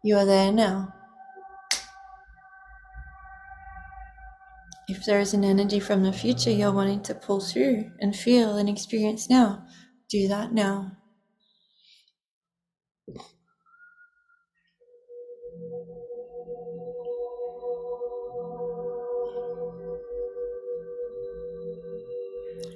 you 0.04 0.18
are 0.18 0.26
there 0.26 0.52
now. 0.52 0.96
If 4.90 5.06
there 5.06 5.20
is 5.20 5.36
an 5.36 5.44
energy 5.44 5.80
from 5.80 6.02
the 6.02 6.12
future 6.12 6.50
you're 6.50 6.72
wanting 6.72 7.04
to 7.04 7.14
pull 7.14 7.40
through 7.42 7.92
and 8.00 8.16
feel 8.16 8.58
and 8.58 8.68
experience 8.68 9.30
now, 9.30 9.64
do 10.10 10.28
that 10.28 10.52
now. 10.52 10.94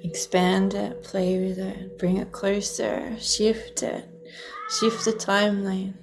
Expand 0.04 0.74
it, 0.74 1.02
play 1.02 1.44
with 1.44 1.58
it, 1.58 1.98
bring 1.98 2.18
it 2.18 2.30
closer, 2.30 3.16
shift 3.18 3.82
it, 3.82 4.04
shift 4.78 5.04
the 5.04 5.12
timeline. 5.12 5.94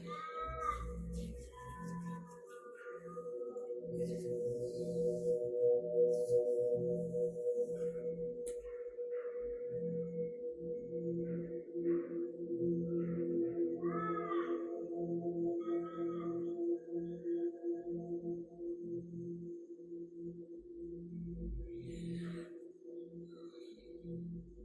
Mm. 24.21 24.60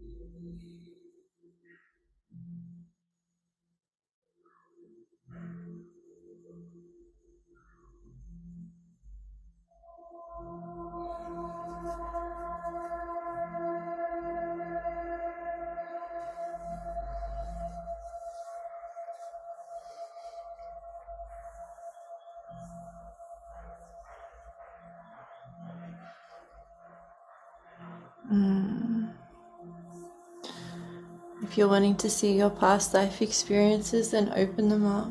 If 31.56 31.60
you're 31.60 31.68
wanting 31.68 31.96
to 31.96 32.10
see 32.10 32.36
your 32.36 32.50
past 32.50 32.92
life 32.92 33.22
experiences, 33.22 34.10
then 34.10 34.30
open 34.36 34.68
them 34.68 34.84
up. 34.84 35.10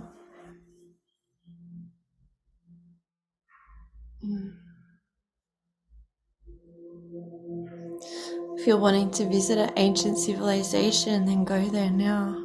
Mm. 4.23 4.53
If 8.59 8.67
you're 8.67 8.77
wanting 8.77 9.09
to 9.13 9.27
visit 9.27 9.57
an 9.57 9.71
ancient 9.75 10.19
civilization, 10.19 11.25
then 11.25 11.45
go 11.45 11.67
there 11.67 11.89
now. 11.89 12.39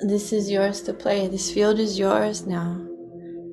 This 0.00 0.32
is 0.32 0.50
yours 0.50 0.82
to 0.82 0.92
play. 0.92 1.28
This 1.28 1.52
field 1.52 1.78
is 1.78 2.00
yours 2.00 2.48
now. 2.48 2.84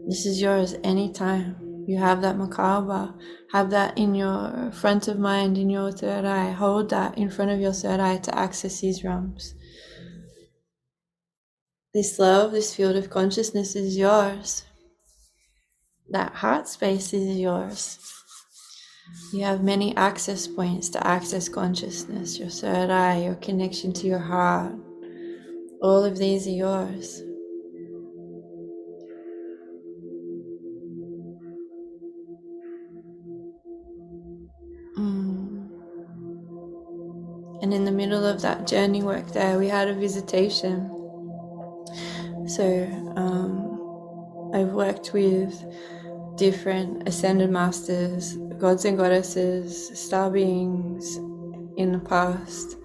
This 0.08 0.26
is 0.26 0.41
yours 0.41 0.74
anytime. 0.84 1.66
You 1.88 1.98
have 2.00 2.22
that 2.22 2.36
Merkaba, 2.36 3.18
have 3.54 3.70
that 3.70 3.98
in 3.98 4.14
your 4.14 4.72
front 4.74 5.08
of 5.08 5.18
mind, 5.18 5.58
in 5.58 5.70
your 5.70 5.90
third 5.90 6.26
eye. 6.26 6.52
Hold 6.52 6.90
that 6.90 7.18
in 7.18 7.30
front 7.30 7.50
of 7.50 7.62
your 7.62 7.72
third 7.72 8.02
eye 8.02 8.18
to 8.18 8.38
access 8.38 8.82
these 8.82 9.06
realms. 9.06 9.56
This 11.94 12.20
love, 12.20 12.52
this 12.52 12.76
field 12.76 12.98
of 12.98 13.10
consciousness 13.10 13.74
is 13.78 13.96
yours. 13.96 14.66
That 16.10 16.34
heart 16.34 16.68
space 16.68 17.14
is 17.14 17.38
yours. 17.38 18.00
You 19.32 19.46
have 19.46 19.64
many 19.64 19.96
access 19.96 20.46
points 20.46 20.90
to 20.90 21.08
access 21.08 21.48
consciousness, 21.48 22.38
your 22.38 22.50
third 22.50 22.90
eye, 22.90 23.24
your 23.24 23.36
connection 23.36 23.94
to 23.94 24.08
your 24.08 24.20
heart. 24.20 24.76
All 25.82 26.04
of 26.04 26.18
these 26.18 26.48
are 26.48 26.52
yours. 26.52 27.24
And 37.62 37.74
in 37.74 37.86
the 37.86 37.91
middle 37.91 38.26
of 38.26 38.41
that 38.41 38.68
journey 38.68 39.01
work 39.01 39.32
there, 39.34 39.58
we 39.58 39.68
had 39.68 39.88
a 39.88 39.93
visitation. 39.93 40.89
So 42.47 42.86
um, 43.16 44.51
I've 44.53 44.74
worked 44.74 45.14
with 45.14 45.64
different 46.38 47.08
ascended 47.08 47.49
masters, 47.49 48.38
gods 48.60 48.86
and 48.86 48.97
goddesses, 48.97 49.99
star 49.99 50.30
beings 50.30 51.18
in 51.78 51.91
the 51.91 51.99
past, 51.99 52.78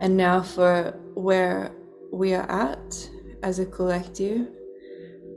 and 0.00 0.16
now 0.16 0.42
for 0.42 0.98
where 1.14 1.72
we 2.12 2.34
are 2.34 2.50
at 2.50 3.10
as 3.42 3.58
a 3.58 3.66
collective, 3.66 4.48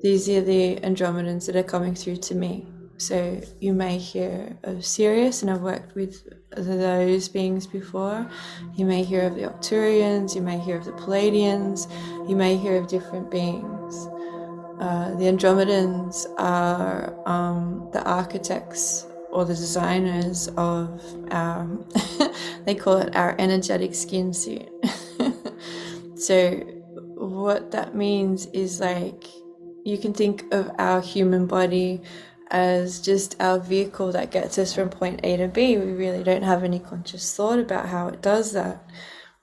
these 0.02 0.30
are 0.30 0.42
the 0.42 0.78
Andromedans 0.78 1.48
that 1.48 1.56
are 1.56 1.64
coming 1.64 1.96
through 1.96 2.18
to 2.18 2.36
me. 2.36 2.68
So 2.98 3.42
you 3.60 3.74
may 3.74 3.98
hear 3.98 4.58
of 4.64 4.86
Sirius, 4.86 5.42
and 5.42 5.52
I've 5.52 5.62
worked 5.62 5.96
with 5.96 6.28
those 6.56 7.28
beings 7.28 7.68
before. 7.68 8.30
You 8.76 8.86
may 8.86 9.04
hear 9.04 9.24
of 9.24 9.36
the 9.36 9.44
Arcturians, 9.44 10.34
you 10.34 10.42
may 10.42 10.58
hear 10.58 10.78
of 10.78 10.86
the 10.86 10.94
Pleiadians, 10.94 11.90
you 12.30 12.36
may 12.36 12.56
hear 12.56 12.78
of 12.78 12.88
different 12.88 13.30
beings. 13.30 14.08
Uh, 14.80 15.16
the 15.16 15.26
Andromedans 15.26 16.26
are 16.38 17.14
um, 17.28 17.90
the 17.92 18.04
architects 18.04 19.06
or 19.30 19.44
the 19.44 19.56
designers 19.56 20.48
of 20.56 21.02
our, 21.32 21.68
they 22.66 22.76
call 22.76 22.98
it 22.98 23.14
our 23.16 23.36
energetic 23.40 23.94
skin 23.94 24.34
suit. 24.34 24.70
so, 26.16 26.52
what 27.18 27.72
that 27.72 27.96
means 27.96 28.46
is 28.48 28.80
like 28.80 29.26
you 29.86 29.98
can 29.98 30.14
think 30.14 30.46
of 30.54 30.72
our 30.80 31.02
human 31.02 31.46
body 31.46 32.02
as 32.52 33.02
just 33.02 33.36
our 33.40 33.60
vehicle 33.60 34.12
that 34.12 34.32
gets 34.32 34.58
us 34.58 34.74
from 34.74 34.90
point 34.90 35.20
A 35.24 35.38
to 35.38 35.48
B. 35.48 35.78
We 35.78 35.92
really 35.92 36.24
don't 36.24 36.44
have 36.44 36.64
any 36.64 36.80
conscious 36.80 37.36
thought 37.36 37.60
about 37.60 37.88
how 37.88 38.08
it 38.08 38.22
does 38.22 38.54
that. 38.54 38.84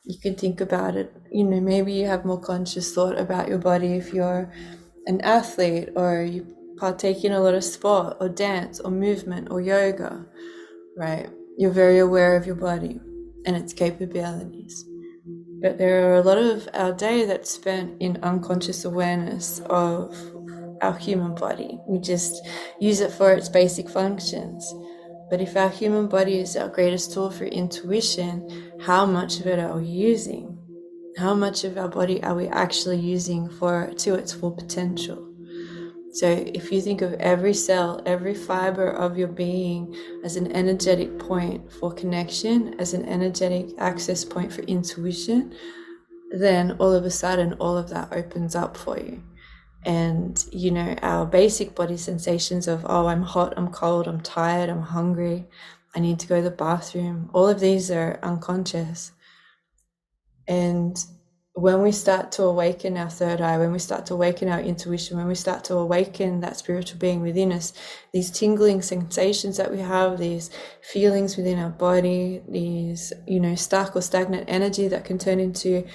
You 0.04 0.18
can 0.18 0.34
think 0.34 0.60
about 0.60 0.96
it, 0.96 1.14
you 1.30 1.44
know, 1.44 1.60
maybe 1.60 1.92
you 1.92 2.06
have 2.06 2.24
more 2.24 2.40
conscious 2.40 2.92
thought 2.92 3.18
about 3.18 3.48
your 3.48 3.58
body 3.58 3.94
if 3.94 4.12
you're 4.12 4.52
an 5.06 5.20
athlete 5.20 5.90
or 5.94 6.22
you 6.22 6.46
partake 6.76 7.24
in 7.24 7.32
a 7.32 7.40
lot 7.40 7.54
of 7.54 7.62
sport 7.62 8.16
or 8.20 8.28
dance 8.28 8.80
or 8.80 8.90
movement 8.90 9.48
or 9.50 9.60
yoga, 9.60 10.26
right? 10.96 11.30
You're 11.56 11.70
very 11.70 11.98
aware 11.98 12.36
of 12.36 12.46
your 12.46 12.56
body 12.56 13.00
and 13.46 13.56
its 13.56 13.72
capabilities. 13.72 14.84
But 15.60 15.78
there 15.78 16.10
are 16.10 16.16
a 16.16 16.22
lot 16.22 16.38
of 16.38 16.68
our 16.74 16.92
day 16.92 17.24
that's 17.24 17.50
spent 17.50 18.02
in 18.02 18.18
unconscious 18.24 18.84
awareness 18.84 19.60
of 19.66 20.31
our 20.82 20.98
human 20.98 21.34
body. 21.34 21.78
We 21.86 21.98
just 21.98 22.44
use 22.80 23.00
it 23.00 23.12
for 23.12 23.32
its 23.32 23.48
basic 23.48 23.88
functions. 23.88 24.74
But 25.30 25.40
if 25.40 25.56
our 25.56 25.70
human 25.70 26.08
body 26.08 26.38
is 26.38 26.56
our 26.56 26.68
greatest 26.68 27.14
tool 27.14 27.30
for 27.30 27.44
intuition, 27.44 28.72
how 28.82 29.06
much 29.06 29.40
of 29.40 29.46
it 29.46 29.58
are 29.58 29.78
we 29.78 29.86
using? 29.86 30.58
How 31.16 31.34
much 31.34 31.64
of 31.64 31.78
our 31.78 31.88
body 31.88 32.22
are 32.22 32.34
we 32.34 32.48
actually 32.48 32.98
using 32.98 33.48
for 33.48 33.92
to 33.98 34.14
its 34.14 34.32
full 34.32 34.50
potential? 34.50 35.28
So 36.12 36.26
if 36.28 36.70
you 36.70 36.82
think 36.82 37.00
of 37.00 37.14
every 37.14 37.54
cell, 37.54 38.02
every 38.04 38.34
fiber 38.34 38.90
of 38.90 39.16
your 39.16 39.28
being 39.28 39.96
as 40.22 40.36
an 40.36 40.52
energetic 40.52 41.18
point 41.18 41.72
for 41.72 41.90
connection, 41.90 42.78
as 42.78 42.92
an 42.92 43.06
energetic 43.06 43.70
access 43.78 44.22
point 44.22 44.52
for 44.52 44.60
intuition, 44.62 45.54
then 46.32 46.72
all 46.72 46.92
of 46.92 47.06
a 47.06 47.10
sudden 47.10 47.54
all 47.54 47.78
of 47.78 47.88
that 47.88 48.12
opens 48.12 48.54
up 48.54 48.76
for 48.76 48.98
you 48.98 49.22
and 49.84 50.44
you 50.52 50.70
know 50.70 50.94
our 51.02 51.26
basic 51.26 51.74
body 51.74 51.96
sensations 51.96 52.68
of 52.68 52.86
oh 52.88 53.06
i'm 53.06 53.22
hot 53.22 53.52
i'm 53.56 53.68
cold 53.68 54.06
i'm 54.06 54.20
tired 54.20 54.70
i'm 54.70 54.82
hungry 54.82 55.44
i 55.94 55.98
need 55.98 56.18
to 56.20 56.26
go 56.28 56.36
to 56.36 56.42
the 56.42 56.50
bathroom 56.50 57.28
all 57.32 57.48
of 57.48 57.60
these 57.60 57.90
are 57.90 58.18
unconscious. 58.22 59.12
And 60.48 60.96
when 61.54 61.82
we 61.82 61.92
start 61.92 62.32
to 62.32 62.44
awaken 62.44 62.96
our 62.96 63.10
third 63.10 63.40
eye, 63.40 63.58
when 63.58 63.72
we 63.72 63.78
start 63.78 64.06
to 64.06 64.14
awaken 64.14 64.48
our 64.48 64.60
intuition, 64.60 65.18
when 65.18 65.28
we 65.28 65.34
start 65.34 65.64
to 65.64 65.74
awaken 65.74 66.40
that 66.40 66.56
spiritual 66.56 66.98
being 66.98 67.20
within 67.20 67.52
us, 67.52 67.72
these 68.12 68.30
tingling 68.30 68.82
sensations 68.82 69.58
that 69.58 69.70
we 69.70 69.78
have, 69.78 70.18
these 70.18 70.50
feelings 70.82 71.36
within 71.36 71.58
our 71.58 71.70
body, 71.70 72.42
these, 72.48 73.12
you 73.26 73.38
know, 73.38 73.54
stuck 73.54 73.94
or 73.94 74.00
stagnant 74.00 74.44
energy 74.48 74.88
that 74.88 75.04
can 75.04 75.18
turn 75.18 75.38
into, 75.38 75.86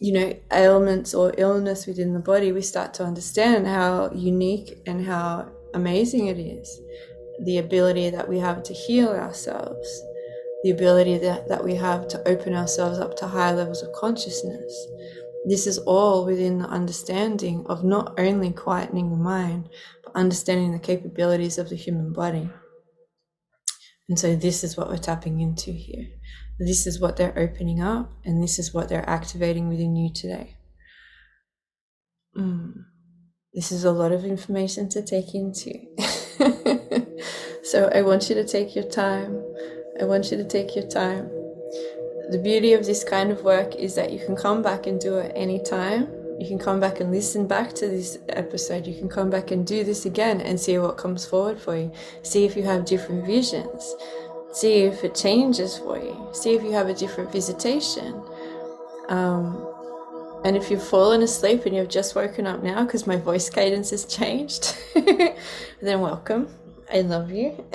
you 0.00 0.12
know, 0.12 0.34
ailments 0.52 1.14
or 1.14 1.32
illness 1.38 1.86
within 1.86 2.14
the 2.14 2.20
body, 2.20 2.52
we 2.52 2.62
start 2.62 2.94
to 2.94 3.04
understand 3.04 3.66
how 3.66 4.10
unique 4.12 4.78
and 4.86 5.04
how 5.04 5.48
amazing 5.74 6.26
it 6.26 6.38
is. 6.38 6.80
The 7.44 7.58
ability 7.58 8.10
that 8.10 8.28
we 8.28 8.38
have 8.38 8.62
to 8.64 8.74
heal 8.74 9.08
ourselves 9.08 10.02
the 10.62 10.70
ability 10.70 11.18
that, 11.18 11.48
that 11.48 11.64
we 11.64 11.74
have 11.76 12.06
to 12.08 12.28
open 12.28 12.54
ourselves 12.54 12.98
up 12.98 13.16
to 13.16 13.26
higher 13.26 13.56
levels 13.56 13.82
of 13.82 13.92
consciousness. 13.92 14.86
This 15.46 15.66
is 15.66 15.78
all 15.78 16.26
within 16.26 16.58
the 16.58 16.68
understanding 16.68 17.64
of 17.68 17.82
not 17.82 18.18
only 18.20 18.50
quietening 18.50 19.10
the 19.10 19.16
mind, 19.16 19.70
but 20.04 20.14
understanding 20.14 20.72
the 20.72 20.78
capabilities 20.78 21.56
of 21.56 21.70
the 21.70 21.76
human 21.76 22.12
body. 22.12 22.50
And 24.08 24.18
so, 24.18 24.36
this 24.36 24.62
is 24.64 24.76
what 24.76 24.88
we're 24.88 24.98
tapping 24.98 25.40
into 25.40 25.70
here. 25.70 26.08
This 26.60 26.86
is 26.86 27.00
what 27.00 27.16
they're 27.16 27.36
opening 27.36 27.80
up, 27.80 28.12
and 28.24 28.42
this 28.42 28.58
is 28.58 28.72
what 28.72 28.88
they're 28.88 29.08
activating 29.08 29.68
within 29.68 29.96
you 29.96 30.12
today. 30.12 30.56
Mm. 32.36 32.84
This 33.52 33.72
is 33.72 33.82
a 33.82 33.90
lot 33.90 34.12
of 34.12 34.24
information 34.24 34.88
to 34.90 35.02
take 35.02 35.34
into. 35.34 35.72
so, 37.64 37.90
I 37.92 38.02
want 38.02 38.28
you 38.28 38.36
to 38.36 38.46
take 38.46 38.76
your 38.76 38.84
time 38.84 39.42
I 40.00 40.04
want 40.04 40.30
you 40.30 40.38
to 40.38 40.44
take 40.44 40.74
your 40.74 40.86
time. 40.86 41.28
The 42.30 42.40
beauty 42.42 42.72
of 42.72 42.86
this 42.86 43.04
kind 43.04 43.30
of 43.30 43.42
work 43.42 43.74
is 43.74 43.94
that 43.96 44.10
you 44.10 44.18
can 44.18 44.34
come 44.34 44.62
back 44.62 44.86
and 44.86 44.98
do 44.98 45.16
it 45.16 45.30
anytime. 45.34 46.08
You 46.38 46.48
can 46.48 46.58
come 46.58 46.80
back 46.80 47.00
and 47.00 47.10
listen 47.10 47.46
back 47.46 47.74
to 47.74 47.86
this 47.86 48.16
episode. 48.30 48.86
You 48.86 48.94
can 48.94 49.10
come 49.10 49.28
back 49.28 49.50
and 49.50 49.66
do 49.66 49.84
this 49.84 50.06
again 50.06 50.40
and 50.40 50.58
see 50.58 50.78
what 50.78 50.96
comes 50.96 51.26
forward 51.26 51.60
for 51.60 51.76
you. 51.76 51.92
See 52.22 52.46
if 52.46 52.56
you 52.56 52.62
have 52.62 52.86
different 52.86 53.26
visions. 53.26 53.94
See 54.52 54.82
if 54.82 55.04
it 55.04 55.14
changes 55.14 55.78
for 55.78 55.98
you. 55.98 56.28
See 56.32 56.54
if 56.54 56.62
you 56.62 56.72
have 56.72 56.88
a 56.88 56.94
different 56.94 57.30
visitation. 57.30 58.22
Um, 59.08 59.66
and 60.44 60.56
if 60.56 60.70
you've 60.70 60.82
fallen 60.82 61.22
asleep 61.22 61.66
and 61.66 61.76
you've 61.76 61.88
just 61.88 62.14
woken 62.14 62.46
up 62.46 62.62
now 62.62 62.84
because 62.84 63.06
my 63.06 63.16
voice 63.16 63.50
cadence 63.50 63.90
has 63.90 64.04
changed, 64.06 64.76
then 65.82 66.00
welcome. 66.00 66.48
I 66.92 67.02
love 67.02 67.30
you. 67.30 67.64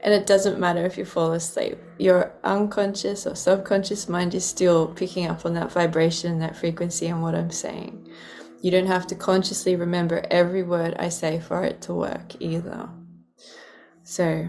and 0.00 0.12
it 0.12 0.26
doesn't 0.26 0.58
matter 0.58 0.84
if 0.84 0.98
you 0.98 1.04
fall 1.04 1.32
asleep. 1.32 1.78
Your 1.98 2.32
unconscious 2.42 3.26
or 3.26 3.36
subconscious 3.36 4.08
mind 4.08 4.34
is 4.34 4.44
still 4.44 4.88
picking 4.88 5.26
up 5.26 5.46
on 5.46 5.54
that 5.54 5.70
vibration, 5.70 6.40
that 6.40 6.56
frequency, 6.56 7.06
and 7.06 7.22
what 7.22 7.34
I'm 7.34 7.50
saying. 7.50 8.08
You 8.60 8.70
don't 8.70 8.86
have 8.86 9.06
to 9.08 9.14
consciously 9.14 9.76
remember 9.76 10.24
every 10.30 10.62
word 10.62 10.96
I 10.98 11.10
say 11.10 11.38
for 11.38 11.62
it 11.62 11.82
to 11.82 11.94
work 11.94 12.40
either. 12.40 12.88
So, 14.02 14.48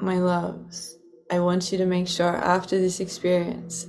my 0.00 0.18
loves, 0.18 0.96
I 1.30 1.40
want 1.40 1.70
you 1.72 1.78
to 1.78 1.86
make 1.86 2.08
sure 2.08 2.36
after 2.36 2.78
this 2.78 3.00
experience 3.00 3.86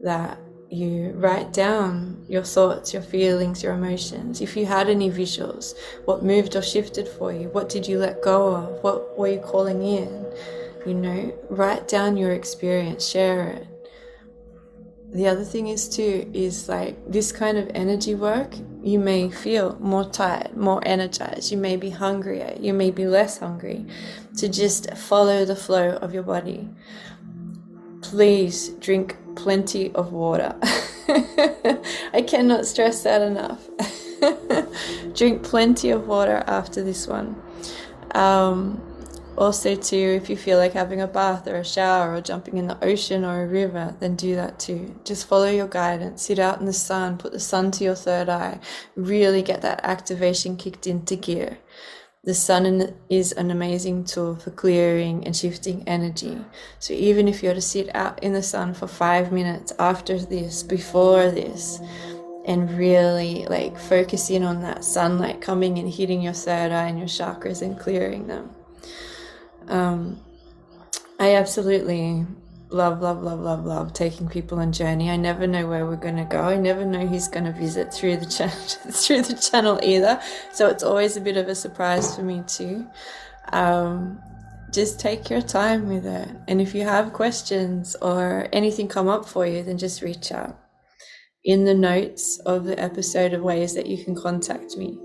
that 0.00 0.38
you 0.70 1.12
write 1.16 1.52
down 1.52 2.24
your 2.28 2.42
thoughts, 2.42 2.92
your 2.92 3.02
feelings, 3.02 3.62
your 3.62 3.74
emotions. 3.74 4.40
If 4.40 4.56
you 4.56 4.66
had 4.66 4.88
any 4.88 5.10
visuals, 5.10 5.74
what 6.04 6.22
moved 6.22 6.56
or 6.56 6.62
shifted 6.62 7.08
for 7.08 7.32
you? 7.32 7.48
What 7.48 7.68
did 7.68 7.86
you 7.86 7.98
let 7.98 8.22
go 8.22 8.54
of? 8.54 8.82
What 8.82 9.18
were 9.18 9.28
you 9.28 9.40
calling 9.40 9.82
in? 9.82 10.26
You 10.86 10.94
know, 10.94 11.34
write 11.50 11.88
down 11.88 12.16
your 12.16 12.32
experience, 12.32 13.06
share 13.06 13.48
it. 13.48 13.66
The 15.12 15.26
other 15.26 15.44
thing 15.44 15.68
is 15.68 15.88
too 15.88 16.30
is 16.34 16.68
like 16.68 16.96
this 17.10 17.32
kind 17.32 17.56
of 17.56 17.70
energy 17.74 18.14
work, 18.14 18.54
you 18.82 18.98
may 18.98 19.30
feel 19.30 19.76
more 19.80 20.04
tired, 20.04 20.54
more 20.56 20.82
energized, 20.84 21.50
you 21.50 21.56
may 21.56 21.76
be 21.76 21.90
hungrier, 21.90 22.54
you 22.60 22.74
may 22.74 22.90
be 22.90 23.06
less 23.06 23.38
hungry 23.38 23.86
to 24.36 24.48
just 24.48 24.94
follow 24.94 25.46
the 25.46 25.56
flow 25.56 25.96
of 25.96 26.12
your 26.12 26.22
body. 26.22 26.68
Please 28.02 28.68
drink 28.80 29.16
plenty 29.34 29.92
of 29.94 30.12
water. 30.12 30.54
I 30.62 32.22
cannot 32.26 32.66
stress 32.66 33.02
that 33.02 33.22
enough. 33.22 33.66
Drink 35.14 35.42
plenty 35.42 35.90
of 35.90 36.06
water 36.06 36.44
after 36.46 36.82
this 36.82 37.06
one. 37.06 37.40
Um, 38.14 38.80
also, 39.38 39.74
too, 39.74 40.20
if 40.20 40.28
you 40.28 40.36
feel 40.36 40.58
like 40.58 40.72
having 40.72 41.00
a 41.00 41.06
bath 41.06 41.46
or 41.46 41.56
a 41.56 41.64
shower 41.64 42.14
or 42.14 42.20
jumping 42.20 42.56
in 42.56 42.66
the 42.66 42.84
ocean 42.84 43.24
or 43.24 43.42
a 43.42 43.46
river, 43.46 43.94
then 44.00 44.16
do 44.16 44.34
that 44.34 44.58
too. 44.58 44.98
Just 45.04 45.28
follow 45.28 45.48
your 45.48 45.68
guidance. 45.68 46.22
Sit 46.22 46.38
out 46.38 46.60
in 46.60 46.66
the 46.66 46.72
sun, 46.72 47.18
put 47.18 47.32
the 47.32 47.40
sun 47.40 47.70
to 47.72 47.84
your 47.84 47.94
third 47.94 48.28
eye. 48.28 48.58
Really 48.96 49.42
get 49.42 49.62
that 49.62 49.80
activation 49.84 50.56
kicked 50.56 50.86
into 50.86 51.16
gear. 51.16 51.58
The 52.24 52.34
sun 52.34 52.94
is 53.08 53.32
an 53.32 53.50
amazing 53.50 54.04
tool 54.04 54.36
for 54.36 54.50
clearing 54.50 55.24
and 55.24 55.34
shifting 55.34 55.84
energy. 55.86 56.38
So 56.78 56.92
even 56.92 57.28
if 57.28 57.42
you're 57.42 57.54
to 57.54 57.60
sit 57.60 57.94
out 57.94 58.22
in 58.22 58.32
the 58.32 58.42
sun 58.42 58.74
for 58.74 58.88
five 58.88 59.32
minutes 59.32 59.72
after 59.78 60.18
this, 60.18 60.62
before 60.62 61.30
this, 61.30 61.80
and 62.44 62.70
really 62.76 63.46
like 63.46 63.78
focus 63.78 64.30
in 64.30 64.42
on 64.42 64.62
that 64.62 64.82
sunlight 64.82 65.40
coming 65.40 65.78
and 65.78 65.88
hitting 65.88 66.20
your 66.20 66.32
third 66.32 66.72
eye 66.72 66.88
and 66.88 66.98
your 66.98 67.06
chakras 67.06 67.62
and 67.62 67.78
clearing 67.78 68.26
them. 68.26 68.50
Um, 69.68 70.20
I 71.20 71.34
absolutely 71.34 72.26
love, 72.70 73.00
love, 73.00 73.22
love, 73.22 73.40
love, 73.40 73.64
love 73.64 73.92
taking 73.92 74.28
people 74.28 74.58
on 74.58 74.72
journey. 74.72 75.10
I 75.10 75.16
never 75.16 75.46
know 75.46 75.66
where 75.66 75.86
we're 75.86 75.96
going 75.96 76.16
to 76.16 76.24
go. 76.24 76.42
I 76.42 76.56
never 76.56 76.84
know 76.84 77.06
who's 77.06 77.28
going 77.28 77.44
to 77.44 77.52
visit 77.52 77.92
through 77.92 78.18
the 78.18 78.26
channel 78.26 78.56
through 78.90 79.22
the 79.22 79.34
channel 79.34 79.80
either. 79.82 80.20
So 80.52 80.68
it's 80.68 80.82
always 80.82 81.16
a 81.16 81.20
bit 81.20 81.36
of 81.36 81.48
a 81.48 81.54
surprise 81.54 82.14
for 82.14 82.22
me 82.22 82.42
too. 82.46 82.86
Um, 83.52 84.20
just 84.72 85.00
take 85.00 85.30
your 85.30 85.40
time 85.40 85.88
with 85.88 86.04
it. 86.06 86.28
And 86.46 86.60
if 86.60 86.74
you 86.74 86.82
have 86.82 87.12
questions 87.12 87.96
or 88.02 88.48
anything 88.52 88.88
come 88.88 89.08
up 89.08 89.26
for 89.26 89.46
you, 89.46 89.62
then 89.62 89.78
just 89.78 90.02
reach 90.02 90.30
out. 90.30 90.58
In 91.44 91.64
the 91.64 91.74
notes 91.74 92.38
of 92.44 92.64
the 92.64 92.78
episode 92.78 93.32
of 93.32 93.42
ways 93.42 93.74
that 93.74 93.86
you 93.86 94.04
can 94.04 94.14
contact 94.14 94.76
me. 94.76 94.98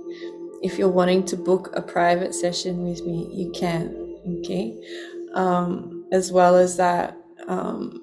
If 0.61 0.77
you're 0.77 0.89
wanting 0.89 1.25
to 1.25 1.37
book 1.37 1.69
a 1.73 1.81
private 1.81 2.33
session 2.33 2.83
with 2.83 3.05
me, 3.05 3.29
you 3.31 3.51
can. 3.51 4.02
Okay. 4.27 4.79
Um, 5.33 6.07
as 6.11 6.31
well 6.31 6.55
as 6.55 6.77
that, 6.77 7.17
um, 7.47 7.99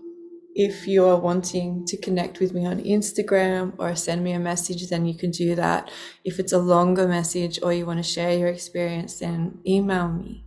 if 0.55 0.87
you 0.87 1.07
are 1.07 1.19
wanting 1.19 1.87
to 1.87 1.97
connect 1.97 2.41
with 2.41 2.53
me 2.53 2.67
on 2.67 2.83
Instagram 2.83 3.73
or 3.79 3.95
send 3.95 4.25
me 4.25 4.33
a 4.33 4.39
message, 4.39 4.89
then 4.89 5.07
you 5.07 5.17
can 5.17 5.31
do 5.31 5.55
that. 5.55 5.91
If 6.25 6.39
it's 6.39 6.53
a 6.53 6.59
longer 6.59 7.07
message 7.07 7.61
or 7.63 7.73
you 7.73 7.87
want 7.87 7.99
to 7.99 8.03
share 8.03 8.37
your 8.37 8.49
experience, 8.49 9.21
then 9.21 9.59
email 9.67 10.09
me. 10.09 10.45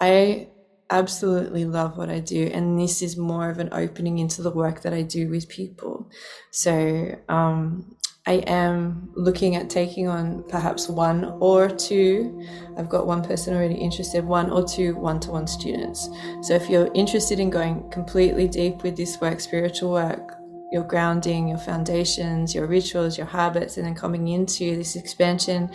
I 0.00 0.48
absolutely 0.88 1.64
love 1.64 1.96
what 1.96 2.10
I 2.10 2.20
do, 2.20 2.50
and 2.52 2.78
this 2.78 3.02
is 3.02 3.16
more 3.16 3.50
of 3.50 3.58
an 3.58 3.70
opening 3.72 4.18
into 4.18 4.42
the 4.42 4.50
work 4.50 4.82
that 4.82 4.92
I 4.92 5.02
do 5.02 5.28
with 5.28 5.48
people. 5.48 6.10
So, 6.50 7.16
um, 7.28 7.96
I 8.24 8.34
am 8.46 9.10
looking 9.14 9.56
at 9.56 9.68
taking 9.68 10.06
on 10.06 10.44
perhaps 10.48 10.88
one 10.88 11.24
or 11.40 11.68
two. 11.68 12.46
I've 12.78 12.88
got 12.88 13.06
one 13.06 13.24
person 13.24 13.54
already 13.54 13.74
interested, 13.74 14.24
one 14.24 14.48
or 14.48 14.64
two 14.64 14.94
one 14.94 15.18
to 15.20 15.32
one 15.32 15.48
students. 15.48 16.08
So 16.42 16.54
if 16.54 16.70
you're 16.70 16.90
interested 16.94 17.40
in 17.40 17.50
going 17.50 17.90
completely 17.90 18.46
deep 18.46 18.84
with 18.84 18.96
this 18.96 19.20
work, 19.20 19.40
spiritual 19.40 19.90
work, 19.90 20.36
your 20.70 20.84
grounding, 20.84 21.48
your 21.48 21.58
foundations, 21.58 22.54
your 22.54 22.66
rituals, 22.66 23.18
your 23.18 23.26
habits, 23.26 23.76
and 23.76 23.86
then 23.86 23.94
coming 23.94 24.28
into 24.28 24.76
this 24.76 24.94
expansion 24.94 25.68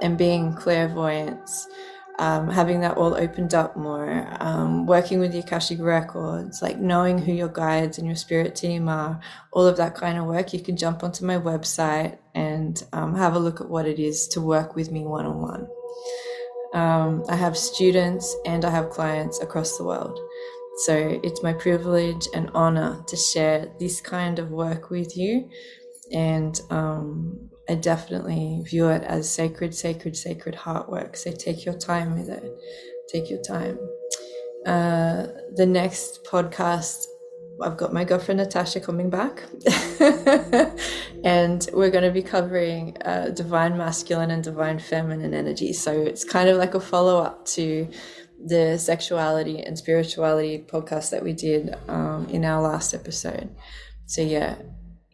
and 0.00 0.16
being 0.16 0.54
clairvoyance 0.54 1.66
um, 2.18 2.50
having 2.50 2.80
that 2.80 2.96
all 2.96 3.14
opened 3.14 3.54
up 3.54 3.76
more, 3.76 4.26
um, 4.40 4.86
working 4.86 5.20
with 5.20 5.32
the 5.32 5.38
Akashic 5.38 5.80
Records, 5.80 6.60
like 6.62 6.78
knowing 6.78 7.18
who 7.18 7.32
your 7.32 7.48
guides 7.48 7.98
and 7.98 8.06
your 8.06 8.16
spirit 8.16 8.56
team 8.56 8.88
are, 8.88 9.20
all 9.52 9.66
of 9.66 9.76
that 9.76 9.94
kind 9.94 10.18
of 10.18 10.26
work, 10.26 10.52
you 10.52 10.60
can 10.60 10.76
jump 10.76 11.04
onto 11.04 11.24
my 11.24 11.36
website 11.36 12.18
and 12.34 12.82
um, 12.92 13.14
have 13.14 13.34
a 13.34 13.38
look 13.38 13.60
at 13.60 13.68
what 13.68 13.86
it 13.86 13.98
is 13.98 14.26
to 14.28 14.40
work 14.40 14.74
with 14.74 14.90
me 14.90 15.04
one 15.04 15.26
on 15.26 15.40
one. 15.40 15.68
I 17.28 17.36
have 17.36 17.56
students 17.56 18.36
and 18.46 18.64
I 18.64 18.70
have 18.70 18.90
clients 18.90 19.40
across 19.40 19.76
the 19.76 19.84
world. 19.84 20.18
So 20.86 21.20
it's 21.22 21.42
my 21.42 21.52
privilege 21.52 22.26
and 22.34 22.50
honor 22.54 23.02
to 23.08 23.16
share 23.16 23.66
this 23.78 24.00
kind 24.00 24.38
of 24.38 24.50
work 24.50 24.90
with 24.90 25.16
you. 25.16 25.50
And 26.12 26.60
um, 26.70 27.50
I 27.68 27.74
definitely 27.74 28.62
view 28.64 28.88
it 28.88 29.02
as 29.02 29.30
sacred, 29.30 29.74
sacred, 29.74 30.16
sacred 30.16 30.54
heart 30.54 30.90
work. 30.90 31.16
So 31.16 31.30
take 31.32 31.64
your 31.64 31.76
time 31.76 32.18
with 32.18 32.28
it. 32.28 32.50
Take 33.12 33.28
your 33.28 33.42
time. 33.42 33.78
Uh, 34.66 35.26
the 35.54 35.66
next 35.66 36.24
podcast, 36.24 37.04
I've 37.62 37.76
got 37.76 37.92
my 37.92 38.04
girlfriend 38.04 38.38
Natasha 38.38 38.80
coming 38.80 39.10
back, 39.10 39.42
and 41.24 41.68
we're 41.72 41.90
going 41.90 42.04
to 42.04 42.10
be 42.10 42.22
covering 42.22 42.96
uh, 43.02 43.30
divine 43.30 43.76
masculine 43.76 44.30
and 44.30 44.42
divine 44.42 44.78
feminine 44.78 45.34
energy. 45.34 45.72
So 45.72 45.92
it's 45.92 46.24
kind 46.24 46.48
of 46.48 46.56
like 46.56 46.74
a 46.74 46.80
follow 46.80 47.20
up 47.22 47.44
to 47.46 47.88
the 48.44 48.78
sexuality 48.78 49.60
and 49.60 49.76
spirituality 49.76 50.64
podcast 50.70 51.10
that 51.10 51.22
we 51.24 51.32
did 51.32 51.74
um, 51.88 52.26
in 52.30 52.44
our 52.44 52.62
last 52.62 52.94
episode. 52.94 53.54
So 54.06 54.22
yeah, 54.22 54.56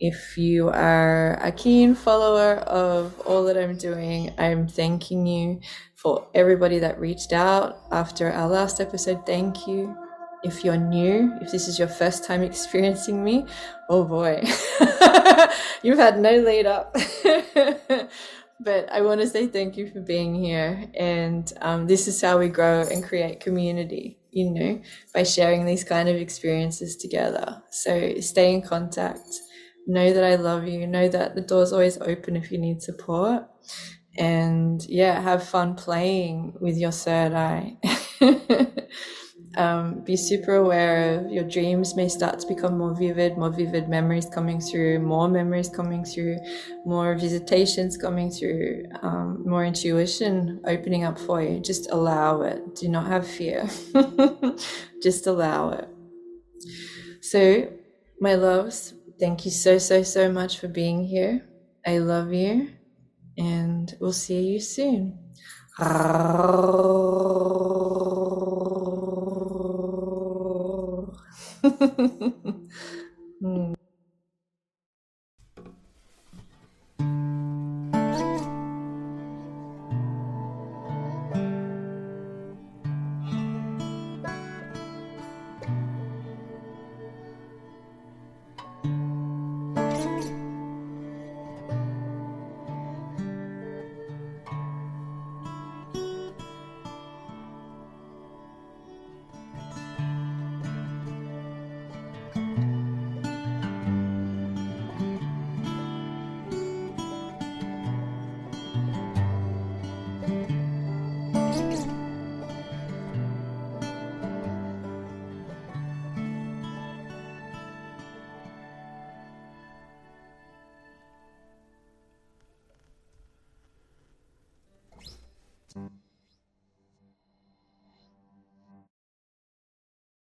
If 0.05 0.36
you 0.36 0.68
are 0.68 1.38
a 1.42 1.50
keen 1.50 1.94
follower 1.94 2.57
of 2.57 3.18
all 3.20 3.42
that 3.44 3.57
I'm 3.57 3.78
doing, 3.78 4.34
I'm 4.36 4.68
thanking 4.68 5.26
you 5.26 5.61
for 5.94 6.28
everybody 6.34 6.78
that 6.80 7.00
reached 7.00 7.32
out 7.32 7.78
after 7.90 8.30
our 8.30 8.46
last 8.46 8.82
episode. 8.82 9.24
Thank 9.24 9.66
you. 9.66 9.96
If 10.42 10.62
you're 10.62 10.76
new, 10.76 11.32
if 11.40 11.50
this 11.50 11.68
is 11.68 11.78
your 11.78 11.88
first 11.88 12.22
time 12.22 12.42
experiencing 12.50 13.24
me, 13.24 13.46
oh 13.88 14.05
boy, 14.05 14.42
you've 15.82 15.98
had 15.98 16.18
no 16.18 16.36
lead 16.36 16.66
up. 16.66 16.94
but 18.61 18.92
I 18.92 19.00
want 19.00 19.22
to 19.22 19.26
say 19.26 19.46
thank 19.46 19.78
you 19.78 19.90
for 19.90 20.00
being 20.00 20.34
here. 20.34 20.84
And 20.92 21.50
um, 21.62 21.86
this 21.86 22.07
is 22.09 22.20
how 22.20 22.38
we 22.38 22.48
grow 22.48 22.82
and 22.82 23.02
create 23.02 23.40
community, 23.40 24.18
you 24.32 24.50
know, 24.50 24.82
by 25.14 25.22
sharing 25.22 25.64
these 25.64 25.82
kind 25.82 26.11
of 26.11 26.16
experiences 26.16 26.94
together. 26.94 27.62
So 27.70 28.20
stay 28.20 28.52
in 28.52 28.61
contact. 28.61 29.40
Know 29.87 30.12
that 30.12 30.24
I 30.24 30.37
love 30.37 30.66
you. 30.66 30.87
Know 30.87 31.09
that 31.09 31.35
the 31.35 31.41
door's 31.41 31.72
always 31.72 31.99
open 31.99 32.37
if 32.37 32.51
you 32.51 32.59
need 32.59 32.82
support. 32.82 33.45
And 34.16 34.85
yeah, 34.89 35.20
have 35.20 35.47
fun 35.47 35.74
playing 35.74 36.55
with 36.61 36.76
your 36.76 36.93
third 36.93 37.32
eye. 37.32 37.76
um, 39.57 40.01
be 40.05 40.16
super 40.16 40.55
aware 40.57 41.18
of 41.18 41.30
your 41.30 41.45
dreams 41.45 41.97
may 41.97 42.09
start 42.09 42.39
to 42.41 42.47
become 42.47 42.78
more 42.78 42.95
vivid, 42.95 43.37
more 43.37 43.51
vivid 43.51 43.89
memories 43.89 44.26
coming 44.32 44.61
through, 44.61 45.01
more 45.01 45.28
memories 45.28 45.68
coming 45.68 46.05
through, 46.05 46.39
more 46.85 47.14
visitations 47.16 47.97
coming 47.97 48.30
through, 48.30 48.85
um, 49.03 49.43
more 49.47 49.64
intuition 49.64 50.61
opening 50.66 51.05
up 51.05 51.18
for 51.18 51.43
you. 51.43 51.61
Just 51.61 51.91
allow 51.91 52.43
it. 52.43 52.76
Do 52.76 52.89
not 52.89 53.07
have 53.07 53.26
fear. 53.26 53.68
Just 55.03 55.26
allow 55.26 55.70
it. 55.70 55.89
So, 57.20 57.68
my 58.20 58.35
loves, 58.35 58.95
thank 59.20 59.44
you 59.44 59.50
so, 59.50 59.78
so, 59.78 60.02
so 60.02 60.30
much 60.32 60.58
for 60.58 60.68
being 60.68 61.04
here. 61.04 61.46
I 61.86 61.98
love 61.98 62.32
you, 62.32 62.70
and 63.38 63.94
we'll 64.00 64.12
see 64.12 64.42
you 64.42 64.60
soon. 64.60 65.18
Hmm. 73.40 73.74